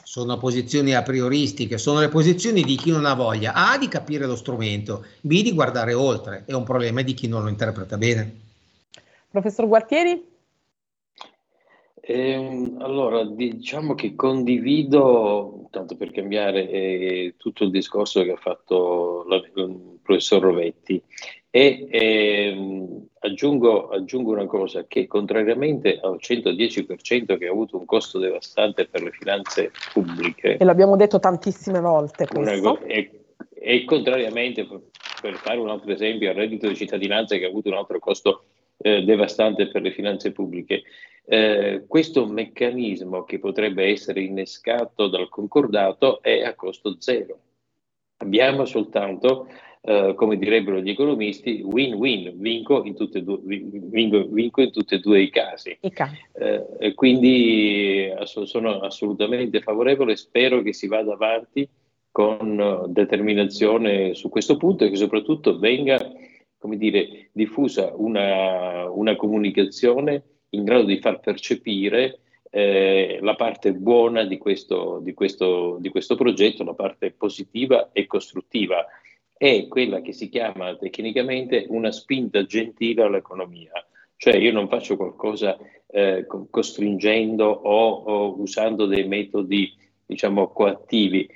sono 0.01 0.37
posizioni 0.37 0.95
a 0.95 1.03
prioristiche, 1.03 1.77
sono 1.77 1.99
le 1.99 2.09
posizioni 2.09 2.63
di 2.63 2.75
chi 2.75 2.89
non 2.89 3.05
ha 3.05 3.13
voglia 3.13 3.53
A 3.53 3.77
di 3.77 3.87
capire 3.87 4.25
lo 4.25 4.35
strumento, 4.35 5.05
B 5.21 5.43
di 5.43 5.53
guardare 5.53 5.93
oltre, 5.93 6.43
è 6.45 6.53
un 6.53 6.63
problema 6.63 7.01
di 7.01 7.13
chi 7.13 7.27
non 7.27 7.43
lo 7.43 7.49
interpreta 7.49 7.97
bene. 7.97 8.39
Professor 9.29 9.67
Gualtieri? 9.67 10.33
Eh, 12.07 12.73
allora, 12.81 13.25
diciamo 13.25 13.95
che 13.95 14.13
condivido, 14.13 15.67
tanto 15.71 15.95
per 15.95 16.11
cambiare, 16.11 16.69
eh, 16.69 17.33
tutto 17.35 17.63
il 17.63 17.71
discorso 17.71 18.21
che 18.23 18.33
ha 18.33 18.37
fatto 18.37 19.25
la, 19.27 19.37
il 19.37 19.97
professor 20.03 20.39
Rovetti. 20.39 21.01
E 21.49 21.87
ehm, 21.89 23.07
aggiungo, 23.21 23.87
aggiungo, 23.87 24.33
una 24.33 24.45
cosa, 24.45 24.85
che 24.85 25.07
contrariamente 25.07 25.97
al 25.99 26.19
110% 26.21 27.39
che 27.39 27.47
ha 27.47 27.51
avuto 27.51 27.77
un 27.77 27.85
costo 27.85 28.19
devastante 28.19 28.85
per 28.85 29.01
le 29.01 29.11
finanze 29.11 29.71
pubbliche, 29.91 30.57
e 30.57 30.63
l'abbiamo 30.63 30.95
detto 30.95 31.19
tantissime 31.19 31.79
volte 31.79 32.27
questo, 32.27 32.81
e, 32.81 33.09
e, 33.51 33.83
contrariamente, 33.83 34.67
per 35.21 35.33
fare 35.37 35.57
un 35.57 35.69
altro 35.69 35.91
esempio, 35.91 36.29
al 36.29 36.35
reddito 36.35 36.67
di 36.67 36.75
cittadinanza 36.75 37.35
che 37.35 37.45
ha 37.45 37.49
avuto 37.49 37.69
un 37.69 37.77
altro 37.77 37.97
costo 37.97 38.43
eh, 38.77 39.03
devastante 39.03 39.69
per 39.69 39.81
le 39.81 39.91
finanze 39.91 40.31
pubbliche, 40.31 40.83
eh, 41.27 41.85
questo 41.87 42.25
meccanismo 42.27 43.23
che 43.23 43.39
potrebbe 43.39 43.85
essere 43.85 44.21
innescato 44.21 45.07
dal 45.07 45.29
concordato 45.29 46.21
è 46.21 46.41
a 46.43 46.53
costo 46.55 46.95
zero. 46.99 47.39
Abbiamo 48.17 48.65
soltanto 48.65 49.47
Uh, 49.85 50.15
come 50.15 50.35
direbbero 50.39 50.81
gli 50.81 50.89
economisti, 50.89 51.61
win-win, 51.63 52.33
vinco 52.37 52.83
in, 52.85 52.95
tutte 52.95 53.21
due, 53.21 53.37
vinco, 53.43 54.25
vinco 54.25 54.63
in 54.63 54.71
tutti 54.71 54.95
e 54.95 54.99
due 54.99 55.21
i 55.21 55.29
casi. 55.29 55.77
Uh, 56.31 56.75
e 56.79 56.95
quindi 56.95 58.11
ass- 58.17 58.41
sono 58.45 58.79
assolutamente 58.79 59.61
favorevole, 59.61 60.15
spero 60.15 60.63
che 60.63 60.73
si 60.73 60.87
vada 60.87 61.13
avanti 61.13 61.69
con 62.09 62.85
determinazione 62.87 64.15
su 64.15 64.27
questo 64.29 64.57
punto 64.57 64.85
e 64.85 64.89
che 64.89 64.95
soprattutto 64.95 65.59
venga 65.59 65.99
come 66.65 66.77
dire, 66.77 67.29
diffusa 67.31 67.93
una, 67.95 68.89
una 68.89 69.15
comunicazione 69.15 70.23
in 70.55 70.63
grado 70.63 70.85
di 70.85 70.99
far 70.99 71.19
percepire 71.19 72.19
eh, 72.49 73.19
la 73.21 73.35
parte 73.35 73.73
buona 73.73 74.23
di 74.23 74.37
questo, 74.37 74.99
di, 75.01 75.13
questo, 75.13 75.77
di 75.79 75.89
questo 75.89 76.15
progetto, 76.15 76.63
la 76.63 76.73
parte 76.73 77.11
positiva 77.11 77.89
e 77.91 78.05
costruttiva. 78.05 78.85
È 79.37 79.67
quella 79.67 80.01
che 80.01 80.13
si 80.13 80.29
chiama 80.29 80.75
tecnicamente 80.77 81.65
una 81.67 81.91
spinta 81.91 82.45
gentile 82.45 83.03
all'economia. 83.03 83.71
Cioè 84.15 84.37
io 84.37 84.53
non 84.53 84.69
faccio 84.69 84.95
qualcosa 84.95 85.57
eh, 85.87 86.25
costringendo 86.49 87.45
o, 87.45 87.89
o, 87.89 88.39
usando 88.39 88.85
dei 88.85 89.05
metodi, 89.05 89.73
diciamo, 90.05 90.47
coattivi, 90.53 91.29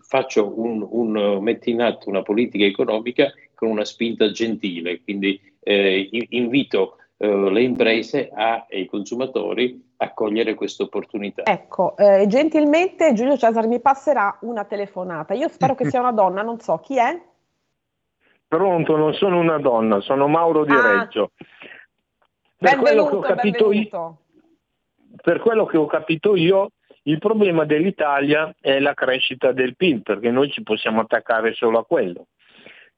faccio 0.00 0.52
un, 0.60 0.84
un, 0.88 1.38
metto 1.42 1.70
in 1.70 1.80
atto 1.80 2.08
una 2.08 2.22
politica 2.22 2.64
economica 2.64 3.32
con 3.54 3.68
una 3.68 3.84
spinta 3.84 4.30
gentile, 4.30 5.00
quindi 5.02 5.40
eh, 5.60 6.08
invito 6.30 6.98
eh, 7.18 7.50
le 7.50 7.62
imprese 7.62 8.30
a, 8.32 8.66
e 8.68 8.80
i 8.80 8.86
consumatori 8.86 9.94
a 9.98 10.12
cogliere 10.12 10.54
questa 10.54 10.82
opportunità. 10.82 11.44
Ecco, 11.44 11.96
eh, 11.96 12.26
gentilmente 12.26 13.14
Giulio 13.14 13.36
Cesare 13.38 13.66
mi 13.66 13.80
passerà 13.80 14.36
una 14.42 14.64
telefonata. 14.64 15.32
Io 15.34 15.48
spero 15.48 15.74
che 15.74 15.86
sia 15.90 16.00
una 16.00 16.12
donna, 16.12 16.42
non 16.42 16.60
so 16.60 16.78
chi 16.78 16.98
è. 16.98 17.18
Pronto, 18.48 18.96
non 18.96 19.14
sono 19.14 19.38
una 19.38 19.58
donna, 19.58 20.00
sono 20.00 20.28
Mauro 20.28 20.64
Di 20.64 20.72
ah. 20.72 20.98
Reggio. 20.98 21.30
Per 22.58 22.76
quello, 22.76 23.02
io, 23.72 24.18
per 25.22 25.40
quello 25.40 25.66
che 25.66 25.76
ho 25.76 25.86
capito 25.86 26.36
io, 26.36 26.70
il 27.02 27.18
problema 27.18 27.64
dell'Italia 27.64 28.54
è 28.60 28.78
la 28.78 28.94
crescita 28.94 29.52
del 29.52 29.76
PIL, 29.76 30.02
perché 30.02 30.30
noi 30.30 30.50
ci 30.50 30.62
possiamo 30.62 31.00
attaccare 31.00 31.52
solo 31.54 31.78
a 31.78 31.84
quello. 31.84 32.26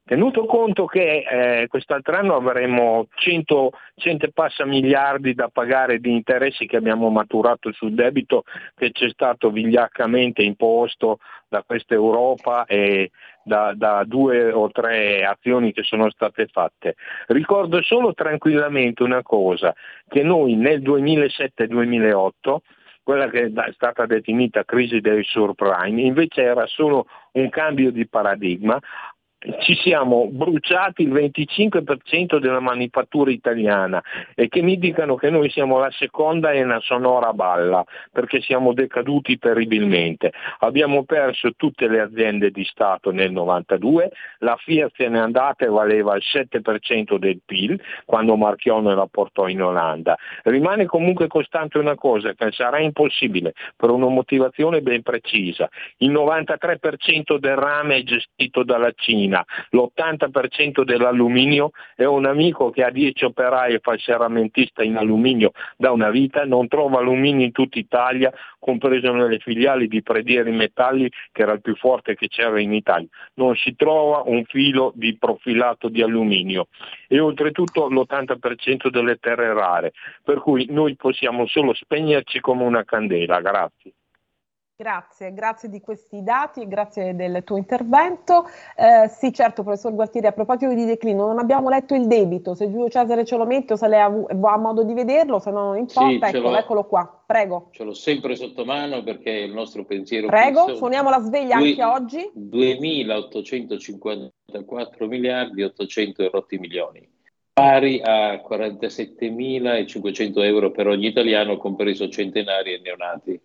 Tenuto 0.09 0.47
conto 0.47 0.87
che 0.87 1.19
eh, 1.19 1.67
quest'altro 1.67 2.17
anno 2.17 2.35
avremo 2.35 3.09
100, 3.15 3.73
100 3.97 4.31
passa 4.33 4.65
miliardi 4.65 5.35
da 5.35 5.51
pagare 5.53 5.99
di 5.99 6.11
interessi 6.11 6.65
che 6.65 6.79
abbiamo 6.79 7.11
maturato 7.11 7.71
sul 7.75 7.93
debito 7.93 8.45
che 8.75 8.91
ci 8.93 9.05
è 9.05 9.11
stato 9.11 9.51
vigliaccamente 9.51 10.41
imposto 10.41 11.19
da 11.47 11.63
questa 11.63 11.93
Europa 11.93 12.65
e 12.65 13.11
da, 13.43 13.75
da, 13.77 14.03
due 14.07 14.51
o 14.51 14.71
tre 14.71 15.27
azioni 15.27 15.75
che 15.75 15.83
sono 15.83 16.09
state 16.09 16.47
fatte. 16.47 16.95
Ricordo 17.27 17.83
solo 17.83 18.15
tranquillamente 18.15 19.03
una 19.03 19.21
cosa, 19.21 19.75
che 20.09 20.23
noi 20.23 20.57
nel 20.57 20.81
2007-2008 20.81 22.57
quella 23.03 23.29
che 23.31 23.45
è 23.45 23.73
stata 23.73 24.05
definita 24.05 24.65
crisi 24.65 25.01
del 25.01 25.25
surprime, 25.25 26.03
invece 26.03 26.43
era 26.43 26.67
solo 26.67 27.07
un 27.33 27.49
cambio 27.49 27.91
di 27.91 28.07
paradigma, 28.07 28.79
ci 29.61 29.77
siamo 29.77 30.27
bruciati 30.27 31.03
il 31.03 31.13
25% 31.13 32.39
della 32.39 32.59
manifattura 32.59 33.31
italiana 33.31 34.03
e 34.35 34.49
che 34.49 34.63
mi 34.63 34.79
dicano 34.79 35.15
che 35.15 35.31
noi 35.31 35.49
siamo 35.51 35.79
la 35.79 35.93
seconda 35.93 36.51
è 36.51 36.61
una 36.61 36.81
sonora 36.81 37.33
balla 37.33 37.85
perché 38.11 38.41
siamo 38.41 38.73
decaduti 38.73 39.39
terribilmente. 39.39 40.33
Abbiamo 40.61 41.05
perso 41.05 41.53
tutte 41.57 41.87
le 41.87 42.01
aziende 42.01 42.51
di 42.51 42.65
Stato 42.65 43.13
nel 43.13 43.31
92, 43.31 44.11
la 44.39 44.57
Fiat 44.57 44.93
se 44.97 45.09
n'è 45.09 45.19
andata 45.19 45.65
e 45.65 45.69
valeva 45.69 46.17
il 46.17 46.25
7% 46.25 47.17
del 47.17 47.41
PIL 47.45 47.81
quando 48.05 48.35
Marchione 48.35 48.93
la 48.95 49.07
portò 49.07 49.47
in 49.47 49.63
Olanda. 49.63 50.17
Rimane 50.45 50.87
comunque 50.87 51.29
costante 51.29 51.79
una 51.79 51.95
cosa 51.95 52.33
che 52.33 52.51
sarà 52.51 52.81
impossibile 52.81 53.55
per 53.77 53.91
una 53.91 54.09
motivazione 54.09 54.81
ben 54.81 55.03
precisa. 55.03 55.69
Il 55.99 56.11
93% 56.11 57.39
del 57.39 57.57
rame 57.57 57.99
è 57.99 58.03
gestito 58.03 58.65
dalla 58.65 58.91
Cina 58.97 59.27
Cina, 59.29 59.45
l'80% 59.71 60.83
dell'alluminio 60.83 61.71
è 61.95 62.05
un 62.05 62.25
amico 62.25 62.71
che 62.71 62.83
ha 62.83 62.91
10 62.91 63.27
operai 63.27 63.75
e 63.75 63.79
fa 63.81 63.93
il 63.93 64.01
serramentista 64.01 64.83
in 64.83 64.97
alluminio 64.97 65.53
da 65.77 65.93
una 65.93 66.11
vita, 66.11 66.45
non 66.45 66.67
trova 66.67 66.99
alluminio 66.99 67.45
in 67.45 67.53
tutta 67.53 67.79
Italia, 67.79 68.33
compreso 68.59 69.13
nelle 69.13 69.39
filiali 69.39 69.87
di 69.87 70.03
Predieri 70.03 70.51
Metalli 70.51 71.11
che 71.31 71.43
era 71.43 71.53
il 71.53 71.61
più 71.61 71.77
forte 71.77 72.15
che 72.15 72.29
c'era 72.29 72.59
in 72.59 72.73
Italia. 72.73 73.09
Non 73.35 73.55
si 73.55 73.77
trova 73.77 74.23
un 74.25 74.45
filo 74.45 74.93
di 74.95 75.17
profilato 75.19 75.89
di 75.89 76.03
alluminio 76.03 76.69
e 77.07 77.21
oltretutto 77.21 77.89
l'80% 77.89 78.89
delle 78.89 79.17
terre 79.17 79.53
rare, 79.53 79.93
per 80.25 80.41
cui 80.41 80.67
noi 80.71 80.97
possiamo 80.97 81.47
solo 81.47 81.75
spegnerci 81.75 82.41
come 82.41 82.65
una 82.65 82.85
candela. 82.85 83.41
Grazie. 83.41 83.93
Grazie, 84.81 85.35
grazie 85.35 85.69
di 85.69 85.81
questi 85.81 86.23
dati 86.23 86.63
e 86.63 86.69
grazie 86.69 87.17
del 87.17 87.43
tuo 87.43 87.57
intervento. 87.57 88.45
Eh, 88.77 89.09
sì, 89.09 89.33
certo, 89.33 89.65
professor 89.65 89.93
Gualtieri, 89.93 90.29
a 90.29 90.33
proposito 90.33 90.73
di 90.73 90.85
declino, 90.85 91.27
non 91.27 91.41
abbiamo 91.41 91.69
letto 91.69 91.97
il 91.97 92.07
debito, 92.07 92.55
se 92.55 92.71
Giulio 92.71 92.89
Cesare 92.89 93.25
ce 93.25 93.37
lo 93.37 93.45
mette 93.45 93.73
o 93.73 93.77
se 93.77 93.89
lei 93.89 93.99
ha, 93.99 94.05
ha 94.05 94.57
modo 94.57 94.85
di 94.85 94.95
vederlo, 94.95 95.41
se 95.41 95.51
no 95.51 95.65
non 95.65 95.79
importa, 95.79 96.29
sì, 96.29 96.37
ecco, 96.37 96.57
eccolo 96.57 96.85
qua, 96.85 97.23
prego. 97.27 97.71
Ce 97.73 97.83
l'ho 97.83 97.93
sempre 97.93 98.37
sotto 98.37 98.65
mano 98.65 99.03
perché 99.03 99.31
il 99.31 99.53
nostro 99.53 99.85
pensiero 99.85 100.29
Prego, 100.29 100.67
fisso. 100.67 100.77
suoniamo 100.77 101.11
la 101.11 101.23
sveglia 101.23 101.57
due, 101.57 101.71
anche 101.71 101.83
oggi. 101.83 102.31
2.854 102.39 105.09
miliardi 105.09 105.63
e 105.63 105.65
800 105.65 106.31
rotti 106.31 106.57
milioni, 106.57 107.05
pari 107.53 108.01
a 108.01 108.35
47.500 108.35 110.45
euro 110.45 110.71
per 110.71 110.87
ogni 110.87 111.09
italiano, 111.09 111.57
compreso 111.57 112.09
centenari 112.09 112.75
e 112.75 112.81
neonati. 112.81 113.41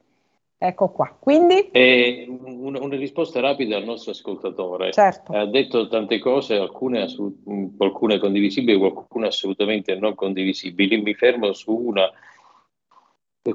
Ecco 0.66 0.92
qua, 0.92 1.14
quindi? 1.20 1.72
Eh, 1.72 2.26
una, 2.30 2.82
una, 2.82 2.96
risposta 2.96 3.42
rapida 3.42 3.76
al 3.76 3.84
nostro 3.84 4.12
ascoltatore. 4.12 4.94
Certo. 4.94 5.34
Ha 5.34 5.46
detto 5.46 5.90
tante 5.90 6.20
cose, 6.20 6.56
alcune, 6.56 7.02
assolut- 7.02 7.76
qualcune 7.76 8.18
condivisibili, 8.18 8.78
qualcune 8.78 9.28
assolutamente 9.28 9.94
non 9.96 10.16
condivisibili. 10.16 11.02
Mi 11.02 11.16
fermo 11.16 11.52
su 11.52 11.76
una, 11.76 12.10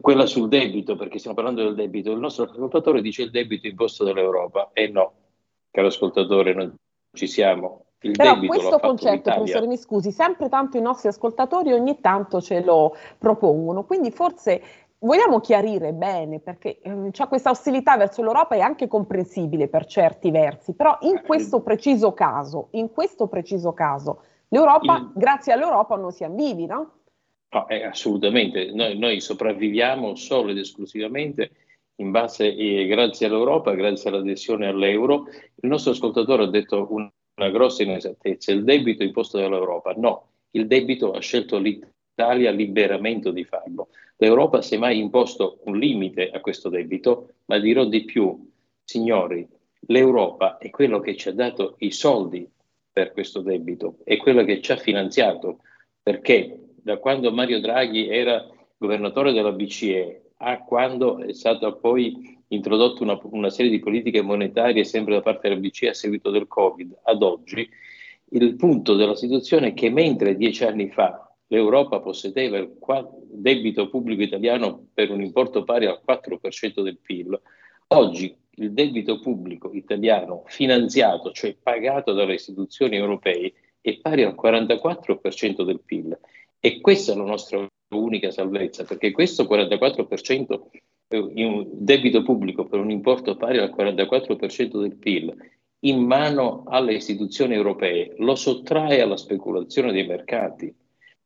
quella 0.03 0.27
sul 0.27 0.49
debito, 0.49 0.97
perché 0.97 1.17
stiamo 1.17 1.35
parlando 1.35 1.63
del 1.63 1.75
debito. 1.75 2.13
Il 2.13 2.19
nostro 2.19 2.45
ascoltatore 2.45 3.01
dice 3.01 3.23
il 3.23 3.31
debito 3.31 3.67
imposto 3.67 4.05
dall'Europa. 4.05 4.69
E 4.75 4.89
no, 4.89 5.13
caro 5.71 5.87
ascoltatore, 5.87 6.53
non 6.53 6.75
ci 7.15 7.27
siamo. 7.27 7.87
Il 8.01 8.17
Però 8.19 8.39
questo 8.39 8.79
concetto, 8.79 9.33
professore, 9.33 9.67
mi 9.67 9.79
scusi, 9.79 10.13
sempre 10.13 10.51
tanto 10.51 10.77
i 10.77 10.83
nostri 10.83 11.09
ascoltatori 11.09 11.73
ogni 11.73 12.01
tanto 12.01 12.43
ce 12.43 12.63
lo 12.63 12.95
propongono, 13.17 13.85
quindi 13.85 14.11
forse 14.11 14.63
vogliamo 15.01 15.41
chiarire 15.41 15.93
bene, 15.93 16.41
perché 16.41 16.79
eh, 16.81 17.09
c'è 17.11 17.29
questa 17.29 17.51
ostilità 17.51 17.97
verso 17.97 18.23
l'Europa 18.23 18.57
è 18.57 18.61
anche 18.61 18.89
comprensibile 18.89 19.69
per 19.69 19.87
certi 19.87 20.31
versi, 20.31 20.75
però 20.75 20.99
in 21.03 21.23
questo 21.25 21.61
preciso 21.61 22.13
caso, 22.13 22.69
in 22.73 22.91
questo 22.91 23.29
preciso 23.29 23.73
caso, 23.73 24.23
l'Europa, 24.49 24.97
Il... 24.97 25.11
grazie 25.15 25.53
all'Europa 25.53 25.97
non 25.97 26.11
siamo 26.13 26.35
vivi, 26.35 26.67
no? 26.67 26.93
No, 27.51 27.67
eh, 27.69 27.85
assolutamente, 27.85 28.73
noi, 28.73 28.99
noi, 28.99 29.21
sopravviviamo 29.21 30.15
solo 30.17 30.51
ed 30.51 30.59
esclusivamente 30.59 31.51
in 31.97 32.11
base, 32.11 32.55
eh, 32.55 32.87
grazie 32.87 33.27
all'Europa, 33.27 33.75
grazie 33.75 34.11
all'adesione 34.11 34.67
all'euro. 34.67 35.25
Il 35.55 35.69
nostro 35.69 35.93
ascoltatore 35.93 36.45
ha 36.45 36.49
detto 36.49 36.87
una, 36.91 37.11
una 37.37 37.51
grossa 37.51 37.83
inesattezza, 37.83 38.53
il 38.53 38.65
debito 38.65 39.03
imposto 39.03 39.39
dall'Europa. 39.39 39.95
No, 39.97 40.29
il 40.51 40.67
debito 40.67 41.13
ha 41.13 41.21
scelto 41.21 41.59
l'Italia 41.59 42.51
liberamente 42.51 43.33
di 43.33 43.45
farlo. 43.45 43.89
L'Europa 44.21 44.63
si 44.63 44.75
è 44.75 44.79
mai 44.79 44.99
imposto 44.99 45.61
un 45.65 45.79
limite 45.79 46.31
a 46.31 46.41
questo 46.41 46.69
debito, 46.69 47.35
ma 47.47 47.59
dirò 47.59 47.85
di 47.85 48.05
più, 48.05 48.51
signori, 48.83 49.47
l'Europa 49.87 50.59
è 50.59 50.71
quello 50.71 50.99
che 50.99 51.17
ci 51.17 51.29
ha 51.29 51.33
dato 51.33 51.77
i 51.79 51.93
soldi 51.93 52.49
per 52.93 53.13
questo 53.13 53.41
debito, 53.41 53.99
è 54.03 54.17
quello 54.17 54.43
che 54.45 54.61
ci 54.61 54.73
ha 54.73 54.77
finanziato, 54.77 55.61
perché 56.03 56.73
da 56.83 56.97
quando 56.97 57.31
Mario 57.31 57.61
Draghi 57.61 58.09
era 58.09 58.45
governatore 58.77 59.33
della 59.33 59.53
BCE 59.53 60.23
a 60.39 60.65
quando 60.65 61.19
è 61.19 61.33
stata 61.33 61.73
poi 61.73 62.37
introdotta 62.49 63.05
una, 63.05 63.19
una 63.23 63.51
serie 63.51 63.71
di 63.71 63.79
politiche 63.79 64.23
monetarie 64.23 64.83
sempre 64.83 65.15
da 65.15 65.21
parte 65.21 65.49
della 65.49 65.61
BCE 65.61 65.91
a 65.91 65.95
seguito 65.95 66.31
del 66.31 66.49
Covid 66.49 66.99
ad 67.05 67.23
oggi, 67.23 67.69
il 68.31 68.57
punto 68.57 68.95
della 68.95 69.15
situazione 69.15 69.69
è 69.69 69.75
che 69.75 69.91
mentre 69.91 70.37
dieci 70.37 70.65
anni 70.65 70.89
fa 70.91 71.28
l'Europa 71.49 72.01
possedeva 72.01 72.59
il 72.59 72.77
debito 73.31 73.89
pubblico 73.89 74.23
italiano 74.23 74.87
per 74.93 75.11
un 75.11 75.23
importo 75.23 75.65
pari 75.65 75.87
al 75.87 76.01
4% 76.07 76.83
del 76.83 76.99
PIL. 76.99 77.39
Oggi 77.89 78.35
il 78.57 78.73
debito 78.73 79.21
pubblico 79.21 79.73
italiano 79.73 80.43
finanziato, 80.47 81.33
cioè 81.33 81.57
pagato 81.61 82.13
dalle 82.13 82.35
istituzioni 82.35 82.97
europee, 82.97 83.53
è 83.81 83.97
pari 83.99 84.25
al 84.25 84.35
44% 84.41 85.63
del 85.63 85.81
PIL. 85.81 86.19
E 86.61 86.81
questa 86.81 87.13
è 87.13 87.17
la 87.17 87.25
nostra 87.25 87.67
unica 87.95 88.31
salvezza, 88.31 88.85
perché 88.85 89.13
questo 89.13 89.45
44% 89.45 90.61
in 91.11 91.47
un 91.47 91.67
debito 91.73 92.23
pubblico 92.23 92.67
per 92.67 92.81
un 92.81 92.91
importo 92.91 93.37
pari 93.37 93.59
al 93.59 93.75
44% 93.75 94.81
del 94.81 94.97
PIL 94.97 95.35
in 95.83 96.05
mano 96.05 96.65
alle 96.67 96.95
istituzioni 96.95 97.55
europee 97.55 98.15
lo 98.19 98.35
sottrae 98.35 99.01
alla 99.01 99.17
speculazione 99.17 99.93
dei 99.93 100.07
mercati 100.07 100.75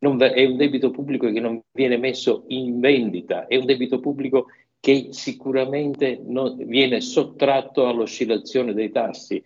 è 0.02 0.44
un 0.44 0.56
debito 0.56 0.90
pubblico 0.90 1.30
che 1.30 1.38
non 1.38 1.62
viene 1.70 1.96
messo 1.96 2.44
in 2.48 2.80
vendita, 2.80 3.46
è 3.46 3.56
un 3.56 3.66
debito 3.66 4.00
pubblico 4.00 4.46
che 4.80 5.08
sicuramente 5.10 6.20
viene 6.64 7.00
sottratto 7.00 7.86
all'oscillazione 7.86 8.74
dei 8.74 8.90
tassi 8.90 9.40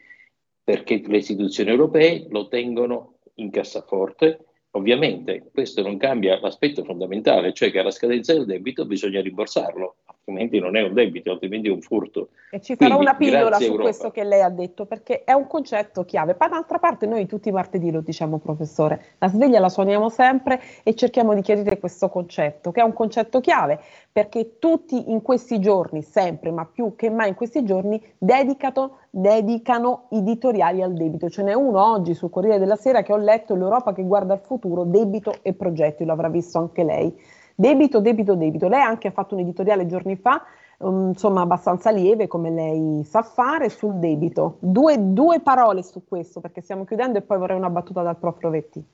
perché 0.64 1.02
le 1.06 1.18
istituzioni 1.18 1.68
europee 1.68 2.26
lo 2.30 2.48
tengono 2.48 3.18
in 3.34 3.50
cassaforte. 3.50 4.45
Ovviamente 4.76 5.44
questo 5.52 5.80
non 5.80 5.96
cambia 5.96 6.38
l'aspetto 6.38 6.84
fondamentale, 6.84 7.54
cioè 7.54 7.70
che 7.70 7.78
alla 7.78 7.90
scadenza 7.90 8.34
del 8.34 8.44
debito 8.44 8.84
bisogna 8.84 9.22
rimborsarlo 9.22 9.96
altrimenti 10.26 10.58
non 10.58 10.76
è 10.76 10.82
un 10.82 10.92
debito, 10.92 11.30
altrimenti 11.30 11.68
è 11.68 11.70
un 11.70 11.80
furto. 11.80 12.30
E 12.50 12.60
ci 12.60 12.74
farò 12.74 12.96
Quindi, 12.96 13.12
una 13.12 13.16
pillola 13.16 13.56
su 13.56 13.62
Europa. 13.62 13.82
questo 13.82 14.10
che 14.10 14.24
lei 14.24 14.42
ha 14.42 14.48
detto, 14.48 14.84
perché 14.84 15.22
è 15.22 15.32
un 15.32 15.46
concetto 15.46 16.04
chiave. 16.04 16.34
Ma 16.36 16.48
d'altra 16.48 16.78
parte 16.78 17.06
noi 17.06 17.26
tutti 17.26 17.48
i 17.48 17.52
martedì 17.52 17.92
lo 17.92 18.00
diciamo, 18.00 18.38
professore, 18.38 19.14
la 19.18 19.28
sveglia 19.28 19.60
la 19.60 19.68
suoniamo 19.68 20.08
sempre 20.08 20.60
e 20.82 20.94
cerchiamo 20.94 21.32
di 21.32 21.42
chiarire 21.42 21.78
questo 21.78 22.08
concetto, 22.08 22.72
che 22.72 22.80
è 22.80 22.84
un 22.84 22.92
concetto 22.92 23.40
chiave, 23.40 23.78
perché 24.10 24.58
tutti 24.58 25.10
in 25.10 25.22
questi 25.22 25.60
giorni, 25.60 26.02
sempre, 26.02 26.50
ma 26.50 26.64
più 26.64 26.96
che 26.96 27.08
mai 27.08 27.28
in 27.28 27.34
questi 27.34 27.64
giorni, 27.64 28.02
dedicano, 28.18 28.98
dedicano 29.16 30.08
editoriali 30.10 30.82
al 30.82 30.92
debito. 30.92 31.30
Ce 31.30 31.42
n'è 31.42 31.54
uno 31.54 31.82
oggi 31.82 32.12
sul 32.12 32.28
Corriere 32.28 32.58
della 32.58 32.76
Sera 32.76 33.02
che 33.02 33.14
ho 33.14 33.16
letto, 33.16 33.54
l'Europa 33.54 33.94
che 33.94 34.02
guarda 34.02 34.34
al 34.34 34.40
futuro, 34.40 34.84
debito 34.84 35.36
e 35.40 35.54
progetti, 35.54 36.04
lo 36.04 36.12
avrà 36.12 36.28
visto 36.28 36.58
anche 36.58 36.84
lei. 36.84 37.18
Debito, 37.54 38.00
debito, 38.00 38.34
debito. 38.34 38.68
Lei 38.68 38.82
anche 38.82 39.08
ha 39.08 39.12
fatto 39.12 39.34
un 39.34 39.40
editoriale 39.40 39.86
giorni 39.86 40.16
fa, 40.16 40.42
um, 40.80 41.08
insomma 41.08 41.40
abbastanza 41.40 41.90
lieve 41.90 42.26
come 42.26 42.50
lei 42.50 43.04
sa 43.04 43.22
fare, 43.22 43.70
sul 43.70 43.94
debito. 43.94 44.58
Due, 44.60 44.96
due, 44.98 45.40
parole 45.40 45.82
su 45.82 46.02
questo 46.06 46.40
perché 46.40 46.60
stiamo 46.60 46.84
chiudendo 46.84 47.16
e 47.16 47.22
poi 47.22 47.38
vorrei 47.38 47.56
una 47.56 47.70
battuta 47.70 48.02
dal 48.02 48.18
prof 48.18 48.38
Rovetti. 48.40 48.84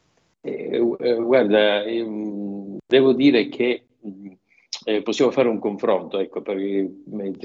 Eh, 0.41 0.97
eh, 0.99 1.15
guarda, 1.17 1.83
eh, 1.83 2.79
devo 2.87 3.13
dire 3.13 3.49
che 3.49 3.87
eh, 4.85 5.03
possiamo 5.03 5.31
fare 5.31 5.49
un 5.49 5.59
confronto, 5.59 6.19
ecco, 6.19 6.43
perché 6.43 6.91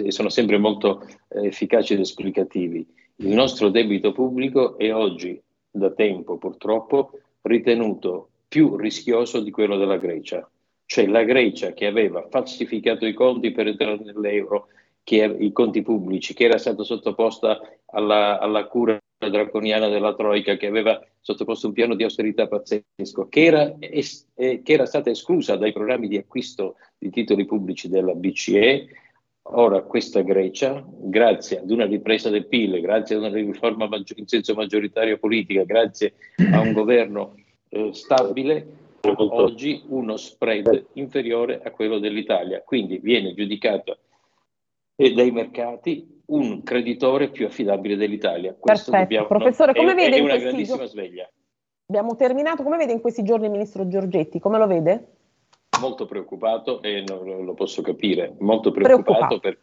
sono 0.09 0.29
sempre 0.29 0.57
molto 0.57 1.05
eh, 1.29 1.47
efficaci 1.47 1.93
ed 1.93 1.99
esplicativi. 1.99 2.85
Il 3.17 3.33
nostro 3.33 3.69
debito 3.69 4.11
pubblico 4.11 4.77
è 4.77 4.93
oggi, 4.93 5.41
da 5.69 5.91
tempo 5.91 6.37
purtroppo, 6.37 7.11
ritenuto 7.41 8.29
più 8.47 8.75
rischioso 8.75 9.41
di 9.41 9.51
quello 9.51 9.77
della 9.77 9.97
Grecia 9.97 10.47
cioè 10.87 11.05
la 11.05 11.23
Grecia 11.23 11.73
che 11.73 11.85
aveva 11.85 12.25
falsificato 12.29 13.05
i 13.05 13.13
conti 13.13 13.51
per 13.51 13.67
entrare 13.67 13.99
nell'euro, 13.99 14.69
che, 15.03 15.35
i 15.39 15.51
conti 15.51 15.81
pubblici, 15.83 16.33
che 16.33 16.45
era 16.45 16.57
stata 16.57 16.81
sottoposta 16.83 17.59
alla, 17.87 18.39
alla 18.39 18.65
cura 18.67 18.97
draconiana 19.17 19.87
della 19.87 20.13
Troica, 20.13 20.57
che 20.57 20.67
aveva 20.67 21.03
sottoposto 21.19 21.67
un 21.67 21.73
piano 21.73 21.95
di 21.95 22.03
austerità 22.03 22.47
pazzesco, 22.47 23.27
che 23.29 23.43
era, 23.43 23.75
es, 23.79 24.27
eh, 24.35 24.61
che 24.61 24.73
era 24.73 24.85
stata 24.85 25.09
esclusa 25.09 25.55
dai 25.55 25.73
programmi 25.73 26.07
di 26.07 26.17
acquisto 26.17 26.75
di 26.97 27.09
titoli 27.09 27.45
pubblici 27.45 27.89
della 27.89 28.13
BCE, 28.13 28.87
Ora 29.49 29.81
questa 29.81 30.21
Grecia, 30.23 30.85
grazie 30.85 31.59
ad 31.59 31.71
una 31.71 31.85
ripresa 31.85 32.29
del 32.29 32.47
PIL, 32.47 32.81
grazie 32.81 33.15
ad 33.15 33.21
una 33.21 33.31
riforma 33.31 33.87
maggior, 33.87 34.19
in 34.19 34.27
senso 34.27 34.53
maggioritario 34.53 35.17
politica, 35.17 35.63
grazie 35.63 36.15
a 36.51 36.59
un 36.59 36.73
governo 36.73 37.35
eh, 37.69 37.91
stabile, 37.93 38.67
oggi 39.15 39.83
uno 39.87 40.17
spread 40.17 40.87
inferiore 40.93 41.61
a 41.63 41.71
quello 41.71 41.97
dell'Italia, 41.97 42.61
quindi 42.61 42.97
viene 42.97 43.33
giudicato 44.97 45.13
dai 45.13 45.31
mercati 45.31 46.21
un 46.27 46.63
creditore 46.63 47.29
più 47.29 47.45
affidabile 47.45 47.95
dell'Italia. 47.95 48.55
Questo 48.59 48.91
Perfetto. 48.91 49.21
Dobbiamo, 49.23 49.27
Professore, 49.27 49.73
come 49.73 49.91
è, 49.91 49.95
vede 49.95 50.17
è 50.17 50.19
una 50.19 50.37
grandissima 50.37 50.77
giorni... 50.77 50.91
sveglia. 50.91 51.29
Abbiamo 51.89 52.15
terminato, 52.15 52.63
come 52.63 52.77
vede 52.77 52.91
in 52.91 52.99
questi 52.99 53.23
giorni 53.23 53.45
il 53.45 53.51
ministro 53.51 53.87
Giorgetti? 53.87 54.39
Come 54.39 54.57
lo 54.57 54.67
vede? 54.67 55.07
Molto 55.79 56.05
preoccupato 56.05 56.81
e 56.81 57.03
non, 57.07 57.45
lo 57.45 57.53
posso 57.53 57.81
capire, 57.81 58.35
molto 58.39 58.71
preoccupato, 58.71 59.39
preoccupato. 59.39 59.39
Per, 59.39 59.59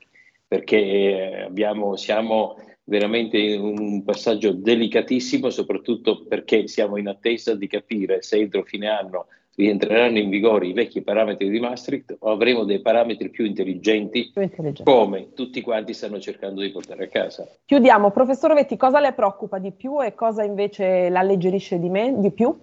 perché 0.47 0.79
eh, 0.79 1.43
abbiamo, 1.43 1.97
siamo 1.97 2.57
veramente 2.85 3.37
in 3.37 3.61
un 3.61 4.05
passaggio 4.05 4.53
delicatissimo, 4.53 5.51
soprattutto 5.51 6.25
perché 6.25 6.67
siamo 6.67 6.97
in 6.97 7.09
attesa 7.09 7.55
di 7.55 7.67
capire 7.67 8.23
se 8.23 8.39
entro 8.39 8.63
fine 8.63 8.89
anno 8.89 9.27
rientreranno 9.57 10.19
in 10.19 10.31
vigore 10.31 10.67
i 10.67 10.73
vecchi 10.73 11.03
parametri 11.03 11.49
di 11.49 11.61
Maastricht 11.61 12.17
o 12.19 12.31
avremo 12.31 12.65
dei 12.65 12.81
parametri 12.81 13.31
più 13.31 13.45
intelligenti, 13.45 14.31
più 14.33 14.43
intelligenti, 14.43 14.83
come 14.83 15.33
tutti 15.35 15.61
quanti 15.61 15.95
stanno 15.95 16.19
cercando 16.19 16.61
di 16.61 16.71
portare 16.71 17.05
a 17.05 17.09
casa. 17.09 17.47
Chiudiamo. 17.65 18.11
Professor 18.11 18.55
Vetti, 18.55 18.77
cosa 18.77 19.01
le 19.01 19.13
preoccupa 19.13 19.59
di 19.59 19.73
più 19.73 20.03
e 20.03 20.15
cosa 20.15 20.43
invece 20.43 21.09
l'alleggerisce 21.09 21.79
di, 21.79 21.89
me, 21.89 22.15
di 22.17 22.31
più? 22.31 22.57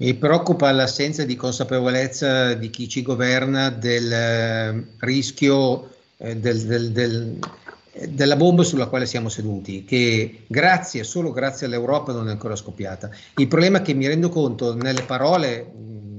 Mi 0.00 0.14
preoccupa 0.14 0.70
l'assenza 0.70 1.24
di 1.24 1.34
consapevolezza 1.34 2.54
di 2.54 2.70
chi 2.70 2.88
ci 2.88 3.02
governa 3.02 3.70
del 3.70 4.12
eh, 4.12 4.84
rischio 5.00 5.88
eh, 6.18 6.36
del, 6.36 6.64
del, 6.66 6.92
del 6.92 7.38
della 8.06 8.36
bomba 8.36 8.62
sulla 8.62 8.86
quale 8.86 9.06
siamo 9.06 9.28
seduti, 9.28 9.84
che 9.84 10.44
grazie, 10.46 11.04
solo 11.04 11.32
grazie 11.32 11.66
all'Europa 11.66 12.12
non 12.12 12.28
è 12.28 12.30
ancora 12.30 12.54
scoppiata. 12.54 13.10
Il 13.36 13.48
problema 13.48 13.78
è 13.78 13.82
che 13.82 13.94
mi 13.94 14.06
rendo 14.06 14.28
conto 14.28 14.74
nelle 14.74 15.02
parole, 15.02 15.66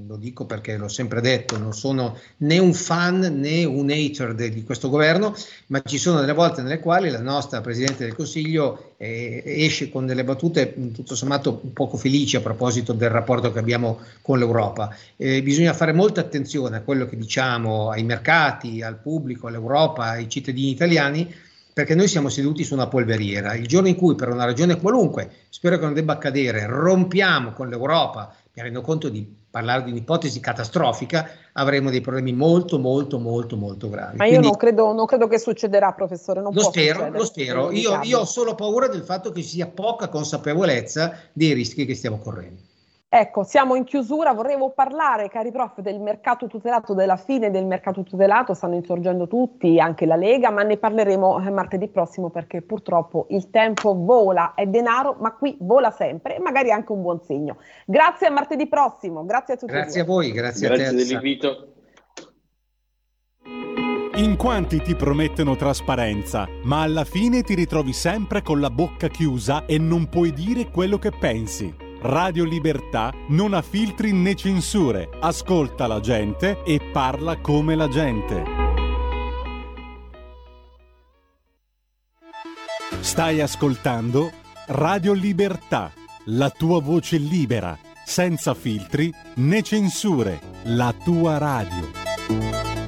lo 0.08 0.18
dico 0.18 0.46
perché 0.46 0.76
l'ho 0.76 0.88
sempre 0.88 1.22
detto, 1.22 1.58
non 1.58 1.74
sono 1.74 2.18
né 2.38 2.58
un 2.58 2.74
fan 2.74 3.20
né 3.20 3.64
un 3.64 3.90
hater 3.92 4.34
de, 4.34 4.50
di 4.50 4.64
questo 4.64 4.90
governo, 4.90 5.36
ma 5.68 5.82
ci 5.86 6.00
sono 6.00 6.20
delle 6.20 6.34
volte 6.34 6.64
nelle 6.64 6.80
quali 6.80 7.10
la 7.10 7.22
nostra 7.22 7.62
Presidente 7.62 8.06
del 8.06 8.16
Consiglio 8.16 8.94
eh, 8.98 9.44
esce 9.46 9.90
con 9.90 10.08
delle 10.08 10.24
battute 10.24 10.74
tutto 10.94 11.16
sommato 11.16 11.62
poco 11.74 11.96
felici 11.96 12.36
a 12.36 12.42
proposito 12.42 12.92
del 12.92 13.10
rapporto 13.10 13.52
che 13.52 13.60
abbiamo 13.60 14.00
con 14.22 14.40
l'Europa. 14.40 14.94
Eh, 15.16 15.44
bisogna 15.44 15.74
fare 15.74 15.94
molta 15.94 16.22
attenzione 16.22 16.78
a 16.78 16.82
quello 16.82 17.06
che 17.06 17.16
diciamo 17.16 17.90
ai 17.90 18.04
mercati, 18.04 18.82
al 18.82 18.98
pubblico, 18.98 19.48
all'Europa, 19.48 20.06
ai 20.06 20.28
cittadini 20.28 20.72
italiani 20.72 21.48
perché 21.80 21.96
noi 21.96 22.10
siamo 22.10 22.28
seduti 22.28 22.66
su 22.66 22.74
una 22.74 22.88
polveriera. 22.88 23.54
Il 23.54 23.66
giorno 23.66 23.88
in 23.88 23.96
cui, 23.96 24.14
per 24.14 24.28
una 24.28 24.44
ragione 24.44 24.78
qualunque, 24.78 25.32
spero 25.48 25.78
che 25.78 25.86
non 25.86 25.94
debba 25.94 26.12
accadere, 26.12 26.66
rompiamo 26.66 27.54
con 27.54 27.70
l'Europa, 27.70 28.36
mi 28.52 28.62
rendo 28.62 28.82
conto 28.82 29.08
di 29.08 29.26
parlare 29.50 29.86
di 29.86 29.92
un'ipotesi 29.92 30.42
catastrofica, 30.42 31.30
avremo 31.54 31.90
dei 31.90 32.02
problemi 32.02 32.34
molto, 32.34 32.80
molto, 32.80 33.18
molto, 33.18 33.56
molto 33.56 33.88
gravi. 33.88 34.18
Ma 34.18 34.26
io 34.26 34.32
Quindi, 34.32 34.48
non, 34.48 34.58
credo, 34.58 34.92
non, 34.92 35.06
credo, 35.06 35.28
che 35.30 35.40
succederà, 35.40 35.94
professore. 35.94 36.42
Non 36.42 36.54
lo 36.54 36.64
spero, 36.64 37.10
lo 37.10 37.24
spero. 37.24 37.72
Io, 37.72 38.02
io 38.04 38.20
ho 38.20 38.26
solo 38.26 38.56
paura 38.56 38.90
del 38.90 39.04
fatto 39.04 39.32
che 39.32 39.42
ci 39.42 39.48
sia 39.48 39.68
poca 39.68 40.10
consapevolezza 40.10 41.18
dei 41.32 41.54
rischi 41.54 41.86
che 41.86 41.96
stiamo 41.96 42.20
correndo. 42.20 42.62
Ecco, 43.12 43.44
siamo 43.44 43.74
in 43.74 43.86
chiusura, 43.86 44.34
vorremmo 44.34 44.70
parlare, 44.70 45.30
cari 45.30 45.52
prof, 45.52 45.80
del 45.80 46.00
mercato 46.00 46.46
tutelato, 46.46 46.94
della 46.94 47.18
fine 47.18 47.50
del 47.50 47.66
mercato 47.66 48.04
tutelato, 48.04 48.54
stanno 48.54 48.76
insorgendo 48.76 49.28
tutti, 49.28 49.80
anche 49.80 50.06
la 50.06 50.16
Lega, 50.16 50.52
ma 50.52 50.62
ne 50.62 50.78
parleremo 50.78 51.44
eh, 51.44 51.50
martedì 51.50 51.88
prossimo 51.88 52.30
perché 52.30 52.62
purtroppo 52.62 53.26
il 53.32 53.50
tempo 53.50 53.96
vola, 53.96 54.54
è 54.54 54.68
denaro, 54.68 55.16
ma 55.22 55.32
qui 55.32 55.58
vola 55.60 55.90
sempre 55.90 56.36
e 56.36 56.40
magari 56.40 56.70
anche 56.70 56.92
un 56.92 57.02
buon 57.02 57.20
segno. 57.24 57.58
Grazie 57.88 58.28
a 58.28 58.30
martedì 58.30 58.68
prossimo, 58.68 59.26
grazie 59.26 59.56
a 59.56 59.58
tutti. 59.58 59.72
Grazie 59.72 60.02
a 60.02 60.06
voi, 60.06 60.32
grazie, 60.32 60.68
grazie 60.68 60.86
a 60.86 60.90
te. 60.90 60.96
Grazie 60.96 61.08
dell'invito. 61.08 61.74
In 64.18 64.38
quanti 64.38 64.84
ti 64.84 64.96
promettono 64.96 65.56
trasparenza, 65.56 66.48
ma 66.66 66.84
alla 66.84 67.06
fine 67.06 67.42
ti 67.42 67.56
ritrovi 67.56 67.92
sempre 67.92 68.44
con 68.44 68.60
la 68.60 68.70
bocca 68.70 69.08
chiusa 69.08 69.66
e 69.66 69.80
non 69.80 70.10
puoi 70.10 70.32
dire 70.32 70.70
quello 70.70 71.00
che 71.00 71.10
pensi. 71.10 71.88
Radio 72.02 72.46
Libertà 72.46 73.14
non 73.28 73.54
ha 73.54 73.62
filtri 73.62 74.14
né 74.14 74.34
censure, 74.34 75.10
ascolta 75.20 75.86
la 75.86 76.00
gente 76.00 76.64
e 76.64 76.80
parla 76.94 77.42
come 77.42 77.76
la 77.76 77.90
gente. 77.90 78.44
Stai 83.02 83.42
ascoltando 83.42 84.32
Radio 84.68 85.12
Libertà, 85.12 85.92
la 86.28 86.50
tua 86.50 86.80
voce 86.80 87.18
libera, 87.18 87.78
senza 88.06 88.54
filtri 88.54 89.14
né 89.36 89.62
censure, 89.62 90.40
la 90.64 90.94
tua 91.04 91.38
radio. 91.38 92.79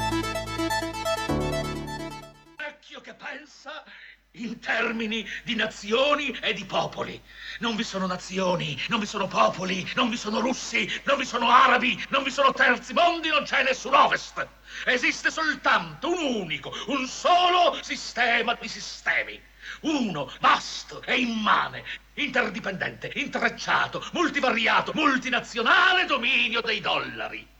In 4.35 4.59
termini 4.59 5.27
di 5.43 5.55
nazioni 5.55 6.31
e 6.41 6.53
di 6.53 6.63
popoli 6.63 7.21
non 7.59 7.75
vi 7.75 7.83
sono 7.83 8.07
nazioni, 8.07 8.79
non 8.87 9.01
vi 9.01 9.05
sono 9.05 9.27
popoli, 9.27 9.85
non 9.95 10.09
vi 10.09 10.15
sono 10.15 10.39
russi, 10.39 10.89
non 11.03 11.17
vi 11.17 11.25
sono 11.25 11.49
arabi, 11.49 12.01
non 12.09 12.23
vi 12.23 12.31
sono 12.31 12.53
terzi 12.53 12.93
mondi, 12.93 13.27
non 13.27 13.43
c'è 13.43 13.63
nessun 13.63 13.93
ovest. 13.93 14.47
Esiste 14.85 15.29
soltanto 15.29 16.09
un 16.09 16.41
unico, 16.41 16.73
un 16.87 17.05
solo 17.07 17.77
sistema 17.81 18.57
di 18.59 18.67
sistemi. 18.69 19.39
Uno, 19.81 20.31
vasto 20.39 21.03
e 21.03 21.19
immane, 21.19 21.83
interdipendente, 22.15 23.11
intrecciato, 23.15 24.03
multivariato, 24.13 24.91
multinazionale 24.95 26.05
dominio 26.05 26.61
dei 26.61 26.79
dollari. 26.79 27.50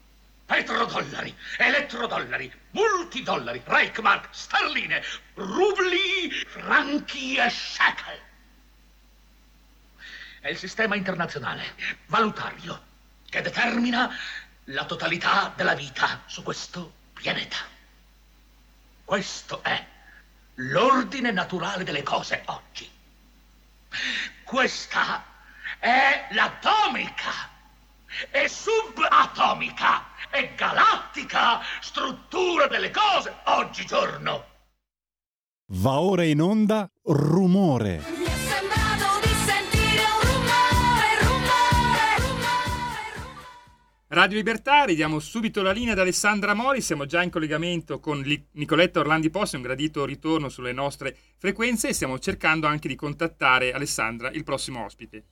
Petrodollari, 0.51 1.33
elettrodollari, 1.57 2.51
multidollari, 2.71 3.61
Reichmark, 3.63 4.27
sterline, 4.31 5.01
rubli, 5.35 6.29
franchi 6.45 7.37
e 7.37 7.49
shekel 7.49 8.19
è 10.41 10.49
il 10.49 10.57
sistema 10.57 10.95
internazionale 10.95 11.75
valutario 12.07 12.81
che 13.29 13.41
determina 13.41 14.13
la 14.65 14.83
totalità 14.83 15.53
della 15.55 15.73
vita 15.75 16.23
su 16.25 16.43
questo 16.43 16.95
pianeta. 17.13 17.57
Questo 19.05 19.63
è 19.63 19.85
l'ordine 20.55 21.31
naturale 21.31 21.85
delle 21.85 22.03
cose 22.03 22.41
oggi. 22.47 22.91
Questa 24.43 25.23
è 25.79 26.27
l'atomica 26.31 27.49
e 28.31 28.49
subatomica 28.49 30.09
e 30.31 30.53
galattica 30.55 31.59
struttura 31.81 32.67
delle 32.67 32.91
cose 32.91 33.35
oggigiorno. 33.45 34.45
Va 35.73 35.99
ora 35.99 36.23
in 36.23 36.41
onda 36.41 36.89
rumore. 37.03 38.21
Radio 44.13 44.35
Libertà, 44.35 44.83
ridiamo 44.83 45.19
subito 45.19 45.61
la 45.61 45.71
linea 45.71 45.93
ad 45.93 45.99
Alessandra 45.99 46.53
Mori, 46.53 46.81
siamo 46.81 47.05
già 47.05 47.23
in 47.23 47.29
collegamento 47.29 48.01
con 48.01 48.21
Nicoletta 48.51 48.99
Orlandi 48.99 49.29
Posse, 49.29 49.55
un 49.55 49.61
gradito 49.61 50.03
ritorno 50.03 50.49
sulle 50.49 50.73
nostre 50.73 51.15
frequenze 51.37 51.87
e 51.87 51.93
stiamo 51.93 52.19
cercando 52.19 52.67
anche 52.67 52.89
di 52.89 52.95
contattare 52.95 53.71
Alessandra, 53.71 54.29
il 54.31 54.43
prossimo 54.43 54.83
ospite. 54.83 55.23